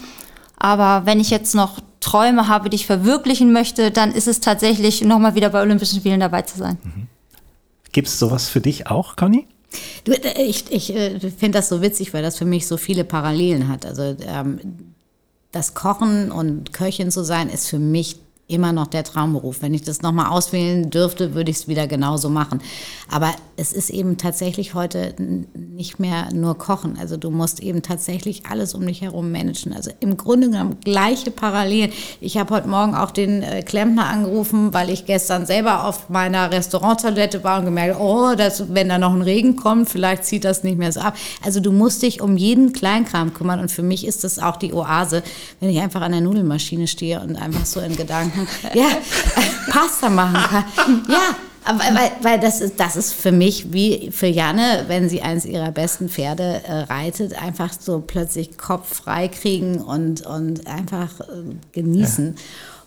Aber 0.57 1.05
wenn 1.05 1.19
ich 1.19 1.29
jetzt 1.29 1.53
noch 1.53 1.79
Träume 1.99 2.47
habe, 2.47 2.71
die 2.71 2.75
ich 2.75 2.87
verwirklichen 2.87 3.53
möchte, 3.53 3.91
dann 3.91 4.11
ist 4.11 4.27
es 4.27 4.39
tatsächlich 4.39 5.03
nochmal 5.03 5.35
wieder 5.35 5.49
bei 5.49 5.61
Olympischen 5.61 5.99
Spielen 5.99 6.19
dabei 6.19 6.41
zu 6.41 6.57
sein. 6.57 6.79
Mhm. 6.83 7.07
Gibt 7.91 8.07
es 8.07 8.17
sowas 8.17 8.49
für 8.49 8.61
dich 8.61 8.87
auch, 8.87 9.15
Conny? 9.15 9.47
Du, 10.03 10.11
äh, 10.13 10.43
ich 10.43 10.71
ich 10.71 10.95
äh, 10.95 11.19
finde 11.19 11.59
das 11.59 11.69
so 11.69 11.81
witzig, 11.81 12.13
weil 12.13 12.23
das 12.23 12.37
für 12.37 12.45
mich 12.45 12.67
so 12.67 12.77
viele 12.77 13.03
Parallelen 13.03 13.67
hat. 13.67 13.85
Also 13.85 14.15
ähm, 14.21 14.59
das 15.51 15.73
Kochen 15.73 16.31
und 16.31 16.73
Köchin 16.73 17.11
zu 17.11 17.23
sein, 17.23 17.49
ist 17.49 17.67
für 17.67 17.79
mich 17.79 18.17
immer 18.49 18.73
noch 18.73 18.87
der 18.87 19.03
Traumberuf. 19.03 19.61
Wenn 19.61 19.73
ich 19.73 19.83
das 19.83 20.01
nochmal 20.01 20.27
auswählen 20.27 20.89
dürfte, 20.89 21.33
würde 21.35 21.51
ich 21.51 21.57
es 21.57 21.67
wieder 21.67 21.87
genauso 21.87 22.29
machen. 22.29 22.61
Aber 23.09 23.31
es 23.57 23.71
ist 23.71 23.89
eben 23.89 24.17
tatsächlich 24.17 24.73
heute 24.73 25.13
nicht 25.53 25.99
mehr 25.99 26.33
nur 26.33 26.57
Kochen. 26.57 26.97
Also 26.99 27.15
du 27.17 27.29
musst 27.29 27.59
eben 27.59 27.81
tatsächlich 27.81 28.45
alles 28.47 28.73
um 28.73 28.85
dich 28.85 29.01
herum 29.01 29.31
managen. 29.31 29.73
Also 29.73 29.91
im 29.99 30.17
Grunde 30.17 30.49
genommen 30.49 30.77
gleiche 30.83 31.29
Parallelen. 31.31 31.91
Ich 32.21 32.37
habe 32.37 32.55
heute 32.55 32.67
Morgen 32.67 32.95
auch 32.95 33.11
den 33.11 33.43
äh, 33.43 33.61
Klempner 33.61 34.07
angerufen, 34.07 34.73
weil 34.73 34.89
ich 34.89 35.05
gestern 35.05 35.45
selber 35.45 35.85
auf 35.85 36.09
meiner 36.09 36.51
Restauranttoilette 36.51 37.43
war 37.43 37.59
und 37.59 37.65
gemerkt, 37.65 37.99
oh, 37.99 38.33
dass, 38.35 38.73
wenn 38.73 38.89
da 38.89 38.97
noch 38.97 39.13
ein 39.13 39.21
Regen 39.21 39.55
kommt, 39.55 39.89
vielleicht 39.89 40.25
zieht 40.25 40.43
das 40.43 40.63
nicht 40.63 40.77
mehr 40.77 40.91
so 40.91 41.01
ab. 41.01 41.15
Also 41.43 41.59
du 41.59 41.71
musst 41.71 42.01
dich 42.01 42.21
um 42.21 42.35
jeden 42.35 42.73
Kleinkram 42.73 43.33
kümmern 43.33 43.59
und 43.59 43.71
für 43.71 43.83
mich 43.83 44.07
ist 44.07 44.23
das 44.23 44.39
auch 44.39 44.57
die 44.57 44.73
Oase, 44.73 45.21
wenn 45.59 45.69
ich 45.69 45.79
einfach 45.79 46.01
an 46.01 46.13
der 46.13 46.21
Nudelmaschine 46.21 46.87
stehe 46.87 47.19
und 47.21 47.35
einfach 47.35 47.65
so 47.65 47.79
in 47.79 47.95
Gedanken 47.95 48.38
machen, 48.41 48.69
ja, 48.73 48.87
Pasta 49.69 50.09
machen 50.09 50.65
kann. 50.75 51.05
Ja, 51.07 51.35
weil, 51.77 52.11
weil 52.21 52.39
das, 52.39 52.61
ist, 52.61 52.79
das 52.79 52.95
ist 52.95 53.13
für 53.13 53.31
mich 53.31 53.71
wie 53.71 54.09
für 54.11 54.27
Janne, 54.27 54.85
wenn 54.87 55.09
sie 55.09 55.21
eines 55.21 55.45
ihrer 55.45 55.71
besten 55.71 56.09
Pferde 56.09 56.61
äh, 56.65 56.73
reitet, 56.83 57.39
einfach 57.41 57.71
so 57.77 58.03
plötzlich 58.05 58.57
Kopf 58.57 59.01
frei 59.03 59.27
kriegen 59.27 59.79
und, 59.81 60.25
und 60.25 60.65
einfach 60.67 61.19
äh, 61.19 61.55
genießen. 61.71 62.35
Ja. 62.35 62.41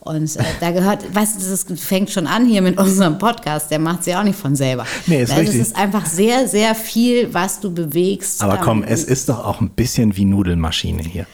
Und 0.04 0.34
äh, 0.34 0.42
da 0.58 0.72
gehört, 0.72 1.14
weißt 1.14 1.40
du, 1.40 1.48
das 1.48 1.64
fängt 1.80 2.10
schon 2.10 2.26
an 2.26 2.44
hier 2.44 2.60
mit 2.60 2.76
unserem 2.76 3.18
Podcast, 3.18 3.70
der 3.70 3.78
macht 3.78 4.02
sie 4.02 4.16
auch 4.16 4.24
nicht 4.24 4.36
von 4.36 4.56
selber. 4.56 4.84
Nee, 5.06 5.22
ist 5.22 5.30
Weil 5.30 5.40
richtig. 5.40 5.60
Es 5.60 5.68
ist 5.68 5.76
einfach 5.76 6.06
sehr, 6.06 6.48
sehr 6.48 6.74
viel, 6.74 7.32
was 7.32 7.60
du 7.60 7.72
bewegst. 7.72 8.42
Aber 8.42 8.56
komm, 8.56 8.82
es 8.82 9.04
ist 9.04 9.28
doch 9.28 9.44
auch 9.44 9.60
ein 9.60 9.70
bisschen 9.70 10.16
wie 10.16 10.24
Nudelmaschine 10.24 11.02
hier. 11.02 11.26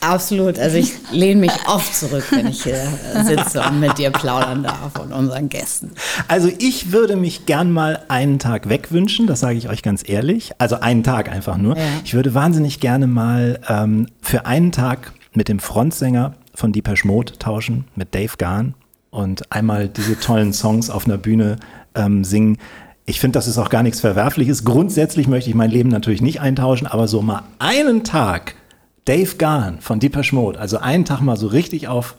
Absolut. 0.00 0.58
Also 0.58 0.76
ich 0.76 0.92
lehne 1.10 1.40
mich 1.40 1.52
oft 1.66 1.94
zurück, 1.94 2.24
wenn 2.30 2.46
ich 2.46 2.62
hier 2.62 2.86
sitze 3.24 3.62
und 3.62 3.80
mit 3.80 3.98
dir 3.98 4.10
plaudern 4.10 4.62
darf 4.62 4.98
und 4.98 5.12
unseren 5.12 5.48
Gästen. 5.48 5.90
Also 6.28 6.50
ich 6.58 6.92
würde 6.92 7.16
mich 7.16 7.46
gern 7.46 7.72
mal 7.72 8.04
einen 8.08 8.38
Tag 8.38 8.68
wegwünschen, 8.68 9.26
das 9.26 9.40
sage 9.40 9.58
ich 9.58 9.68
euch 9.68 9.82
ganz 9.82 10.08
ehrlich. 10.08 10.52
Also 10.58 10.76
einen 10.76 11.02
Tag 11.02 11.30
einfach 11.30 11.56
nur. 11.56 11.76
Ja. 11.76 11.82
Ich 12.04 12.14
würde 12.14 12.34
wahnsinnig 12.34 12.80
gerne 12.80 13.06
mal 13.06 13.60
ähm, 13.68 14.06
für 14.22 14.46
einen 14.46 14.72
Tag 14.72 15.12
mit 15.34 15.48
dem 15.48 15.58
Frontsänger 15.58 16.34
von 16.54 16.72
Deepesh 16.72 17.04
Mode 17.04 17.38
tauschen, 17.38 17.84
mit 17.94 18.14
Dave 18.14 18.36
Gahn 18.38 18.74
und 19.10 19.52
einmal 19.52 19.88
diese 19.88 20.18
tollen 20.18 20.52
Songs 20.52 20.90
auf 20.90 21.06
einer 21.06 21.18
Bühne 21.18 21.56
ähm, 21.94 22.24
singen. 22.24 22.58
Ich 23.04 23.20
finde, 23.20 23.38
das 23.38 23.46
ist 23.46 23.58
auch 23.58 23.70
gar 23.70 23.82
nichts 23.82 24.00
Verwerfliches. 24.00 24.64
Grundsätzlich 24.64 25.28
möchte 25.28 25.48
ich 25.48 25.56
mein 25.56 25.70
Leben 25.70 25.88
natürlich 25.88 26.20
nicht 26.20 26.40
eintauschen, 26.40 26.86
aber 26.86 27.08
so 27.08 27.22
mal 27.22 27.42
einen 27.58 28.04
Tag 28.04 28.54
Dave 29.08 29.36
Gahan 29.36 29.80
von 29.80 30.00
Deepesh 30.00 30.32
Mode, 30.32 30.60
also 30.60 30.78
einen 30.78 31.06
Tag 31.06 31.22
mal 31.22 31.38
so 31.38 31.46
richtig 31.46 31.88
auf 31.88 32.16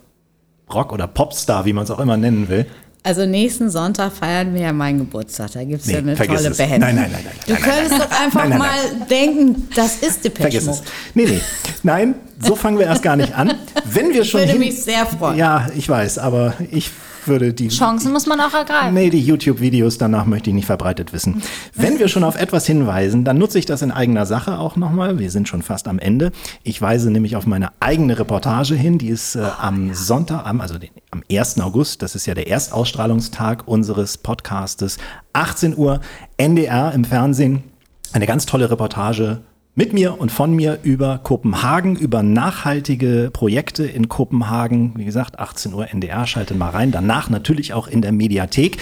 Rock 0.74 0.92
oder 0.92 1.06
Popstar, 1.06 1.66
wie 1.66 1.74
man 1.74 1.84
es 1.84 1.92
auch 1.92 2.00
immer 2.00 2.18
nennen 2.18 2.50
will. 2.50 2.66
Also 3.04 3.28
nächsten 3.28 3.70
Sonntag 3.70 4.12
feiern 4.12 4.56
wir 4.56 4.62
ja 4.62 4.74
meinen 4.74 4.98
Geburtstag. 4.98 5.52
Da 5.52 5.64
gibt 5.64 5.82
es 5.82 5.88
nee, 5.88 5.94
ja 5.94 6.00
eine 6.00 6.16
tolle 6.16 6.50
Band. 6.50 6.80
Nein, 6.80 6.80
nein, 6.80 6.96
nein, 6.96 7.12
nein. 7.12 7.24
Du 7.46 7.54
nein, 7.54 7.62
könntest 7.62 7.92
nein, 7.92 8.02
doch 8.02 8.20
einfach 8.20 8.58
mal 8.58 8.78
denken, 9.08 9.68
das 9.76 9.98
ist 9.98 10.26
Depeche 10.26 10.42
Vergiss 10.42 10.66
Mode. 10.66 10.80
Es. 10.80 10.92
Nee, 11.14 11.26
nee. 11.26 11.42
Nein, 11.84 12.16
so 12.44 12.56
fangen 12.56 12.80
wir 12.80 12.88
erst 12.88 13.04
gar 13.04 13.16
nicht 13.16 13.36
an. 13.36 13.54
Wenn 13.86 14.12
wir 14.12 14.24
schon 14.26 14.42
ich 14.42 14.48
würde 14.48 14.60
hin 14.60 14.68
mich 14.68 14.84
sehr 14.84 15.06
freuen. 15.06 15.38
Ja, 15.38 15.68
ich 15.76 15.88
weiß, 15.88 16.18
aber 16.18 16.56
ich 16.72 16.90
würde 17.28 17.54
die. 17.54 17.70
Chancen 17.70 18.12
muss 18.12 18.26
man 18.26 18.40
auch 18.40 18.54
ergreifen. 18.54 18.94
Nee, 18.94 19.10
die 19.10 19.22
YouTube-Videos 19.22 19.98
danach 19.98 20.26
möchte 20.26 20.50
ich 20.50 20.56
nicht 20.56 20.66
verbreitet 20.66 21.14
wissen. 21.14 21.42
Wenn 21.76 22.00
wir 22.00 22.08
schon 22.08 22.24
auf 22.24 22.40
etwas 22.40 22.66
hinweisen, 22.66 23.24
dann 23.24 23.38
nutze 23.38 23.60
ich 23.60 23.66
das 23.66 23.82
in 23.82 23.92
eigener 23.92 24.26
Sache 24.26 24.60
auch 24.60 24.76
nochmal. 24.76 25.20
Wir 25.20 25.32
sind 25.32 25.48
schon 25.48 25.62
fast 25.62 25.88
am 25.88 26.00
Ende. 26.00 26.32
Ich 26.64 26.82
weise 26.82 27.12
nämlich 27.12 27.36
auf 27.36 27.46
meine 27.46 27.70
eigene 27.80 28.18
Reportage 28.18 28.76
hin. 28.76 28.98
Die 28.98 29.10
ist 29.10 29.36
äh, 29.36 29.42
am 29.60 29.94
Sonntag, 29.94 30.46
also 30.46 30.78
den, 30.78 30.90
am 31.12 31.24
1. 31.32 31.60
August, 31.60 32.02
das 32.02 32.16
ist 32.16 32.26
ja 32.26 32.34
der 32.34 32.48
Erstausstrahlungstag 32.48 33.68
unseres 33.68 34.18
Podcastes, 34.18 34.98
18 35.34 35.78
Uhr, 35.78 36.02
NDR 36.38 36.94
im 36.94 37.06
Fernsehen. 37.06 37.64
Eine 38.12 38.26
ganz 38.26 38.46
tolle 38.46 38.72
Reportage 38.72 39.42
mit 39.76 39.94
mir 39.94 40.20
und 40.20 40.32
von 40.32 40.54
mir 40.54 40.80
über 40.84 41.20
Kopenhagen, 41.20 41.96
über 41.96 42.22
nachhaltige 42.24 43.30
Projekte 43.32 43.86
in 43.86 44.10
Kopenhagen. 44.10 44.94
Wie 44.96 45.06
gesagt, 45.06 45.40
18 45.40 45.74
Uhr 45.74 45.88
NDR, 45.90 46.28
schaltet 46.28 46.58
mal 46.58 46.70
rein. 46.70 46.92
Danach 46.92 47.30
natürlich 47.30 47.74
auch 47.74 47.88
in 47.88 48.02
der 48.02 48.12
Mediathek. 48.12 48.78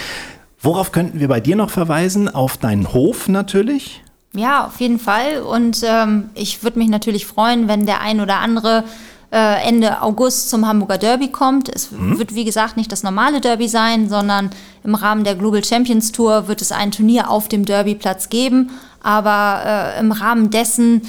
Worauf 0.60 0.92
könnten 0.92 1.20
wir 1.20 1.28
bei 1.28 1.40
dir 1.40 1.56
noch 1.56 1.70
verweisen? 1.70 2.34
Auf 2.34 2.58
deinen 2.58 2.94
Hof 2.94 3.28
natürlich? 3.28 4.02
Ja, 4.34 4.66
auf 4.66 4.80
jeden 4.80 5.00
Fall. 5.00 5.42
Und 5.42 5.84
ähm, 5.88 6.30
ich 6.34 6.64
würde 6.64 6.80
mich 6.80 6.90
natürlich 6.90 7.26
freuen, 7.26 7.68
wenn 7.68 7.86
der 7.86 8.02
ein 8.02 8.20
oder 8.20 8.38
andere 8.38 8.84
äh, 9.32 9.68
Ende 9.68 10.02
August 10.02 10.50
zum 10.50 10.68
Hamburger 10.68 10.98
Derby 10.98 11.30
kommt. 11.30 11.70
Es 11.70 11.92
mhm. 11.92 12.18
wird, 12.18 12.34
wie 12.34 12.46
gesagt, 12.46 12.78
nicht 12.78 12.92
das 12.92 13.04
normale 13.04 13.42
Derby 13.42 13.68
sein, 13.68 14.10
sondern 14.10 14.50
im 14.84 14.96
Rahmen 14.96 15.24
der 15.24 15.36
Global 15.36 15.64
Champions 15.64 16.12
Tour 16.12 16.48
wird 16.48 16.62
es 16.62 16.72
ein 16.72 16.92
Turnier 16.92 17.30
auf 17.30 17.48
dem 17.48 17.66
Derbyplatz 17.66 18.30
geben. 18.30 18.72
Aber 19.02 19.96
äh, 19.96 20.00
im 20.00 20.12
Rahmen 20.12 20.50
dessen, 20.50 21.02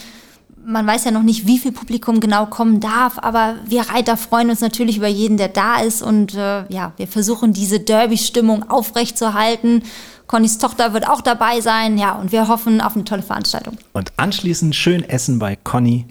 man 0.65 0.87
weiß 0.87 1.05
ja 1.05 1.11
noch 1.11 1.23
nicht, 1.23 1.47
wie 1.47 1.59
viel 1.59 1.73
Publikum 1.73 2.21
genau 2.21 2.47
kommen 2.47 2.81
darf, 2.81 3.19
aber 3.19 3.57
wir 3.67 3.89
Reiter 3.89 4.17
freuen 4.17 4.51
uns 4.51 4.61
natürlich 4.61 4.99
über 4.99 5.09
jeden, 5.09 5.37
der 5.37 5.49
da 5.49 5.81
ist. 5.81 6.03
Und 6.03 6.35
äh, 6.35 6.65
ja, 6.69 6.93
wir 6.97 7.09
versuchen 7.09 7.53
diese 7.53 7.81
Derby-Stimmung 7.81 8.71
aufrechtzuerhalten 8.71 9.83
Connys 10.29 10.59
Tochter 10.59 10.93
wird 10.93 11.09
auch 11.09 11.23
dabei 11.23 11.61
sein. 11.61 11.99
Ja, 11.99 12.13
und 12.13 12.31
wir 12.31 12.47
hoffen 12.47 12.81
auf 12.81 12.95
eine 12.95 13.05
tolle 13.05 13.23
Veranstaltung. 13.23 13.77
Und 13.95 14.13
anschließend 14.17 14.77
schön 14.77 15.03
essen 15.03 15.39
bei 15.39 15.57
Conny 15.57 16.07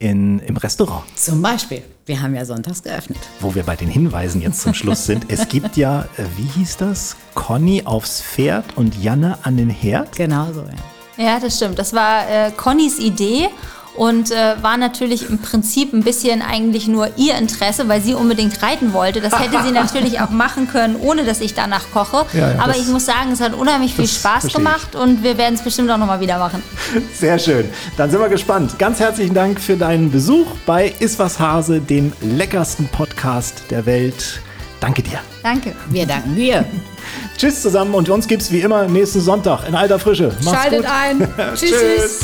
in, 0.00 0.40
im 0.40 0.56
Restaurant. 0.56 1.04
Zum 1.14 1.40
Beispiel. 1.40 1.82
Wir 2.04 2.20
haben 2.20 2.34
ja 2.34 2.44
sonntags 2.44 2.82
geöffnet. 2.82 3.20
Wo 3.38 3.54
wir 3.54 3.62
bei 3.62 3.76
den 3.76 3.86
Hinweisen 3.86 4.42
jetzt 4.42 4.60
zum 4.60 4.74
Schluss 4.74 5.06
sind. 5.06 5.26
Es 5.28 5.48
gibt 5.48 5.76
ja, 5.76 6.02
äh, 6.16 6.24
wie 6.36 6.58
hieß 6.58 6.76
das? 6.78 7.16
Conny 7.34 7.82
aufs 7.84 8.20
Pferd 8.20 8.76
und 8.76 9.00
Janne 9.00 9.38
an 9.44 9.56
den 9.56 9.70
Herd. 9.70 10.16
Genau 10.16 10.52
so, 10.52 10.62
ja. 10.62 10.91
Ja, 11.22 11.38
das 11.38 11.56
stimmt. 11.56 11.78
Das 11.78 11.92
war 11.92 12.28
äh, 12.28 12.50
Connys 12.50 12.98
Idee 12.98 13.48
und 13.94 14.30
äh, 14.30 14.54
war 14.62 14.76
natürlich 14.76 15.28
im 15.28 15.38
Prinzip 15.38 15.92
ein 15.92 16.02
bisschen 16.02 16.42
eigentlich 16.42 16.88
nur 16.88 17.10
ihr 17.16 17.36
Interesse, 17.36 17.88
weil 17.88 18.00
sie 18.00 18.14
unbedingt 18.14 18.62
reiten 18.62 18.92
wollte. 18.92 19.20
Das 19.20 19.38
hätte 19.38 19.62
sie 19.62 19.70
natürlich 19.72 20.20
auch 20.20 20.30
machen 20.30 20.68
können, 20.68 20.96
ohne 20.96 21.24
dass 21.24 21.40
ich 21.40 21.54
danach 21.54 21.84
koche. 21.92 22.24
Ja, 22.32 22.52
ja, 22.52 22.58
Aber 22.58 22.76
ich 22.76 22.86
muss 22.88 23.04
sagen, 23.06 23.32
es 23.32 23.40
hat 23.40 23.54
unheimlich 23.54 23.94
viel 23.94 24.08
Spaß 24.08 24.52
gemacht 24.52 24.94
und 24.94 25.22
wir 25.22 25.36
werden 25.36 25.54
es 25.54 25.62
bestimmt 25.62 25.90
auch 25.90 25.98
nochmal 25.98 26.20
wieder 26.20 26.38
machen. 26.38 26.62
Sehr 27.14 27.38
schön. 27.38 27.68
Dann 27.96 28.10
sind 28.10 28.20
wir 28.20 28.28
gespannt. 28.28 28.78
Ganz 28.78 28.98
herzlichen 28.98 29.34
Dank 29.34 29.60
für 29.60 29.76
deinen 29.76 30.10
Besuch 30.10 30.46
bei 30.66 30.94
Iswas 30.98 31.38
Hase, 31.38 31.80
dem 31.80 32.12
leckersten 32.20 32.88
Podcast 32.88 33.64
der 33.70 33.86
Welt. 33.86 34.40
Danke 34.82 35.00
dir. 35.00 35.20
Danke. 35.44 35.76
Wir 35.90 36.06
danken 36.06 36.34
dir. 36.34 36.64
Tschüss 37.38 37.62
zusammen 37.62 37.94
und 37.94 38.08
uns 38.08 38.26
gibt's 38.26 38.50
wie 38.50 38.62
immer 38.62 38.88
nächsten 38.88 39.20
Sonntag 39.20 39.68
in 39.68 39.76
alter 39.76 40.00
Frische. 40.00 40.32
Macht's 40.42 40.60
Schaltet 40.60 40.80
gut. 40.80 40.90
ein. 40.90 41.28
Tschüss. 41.54 42.20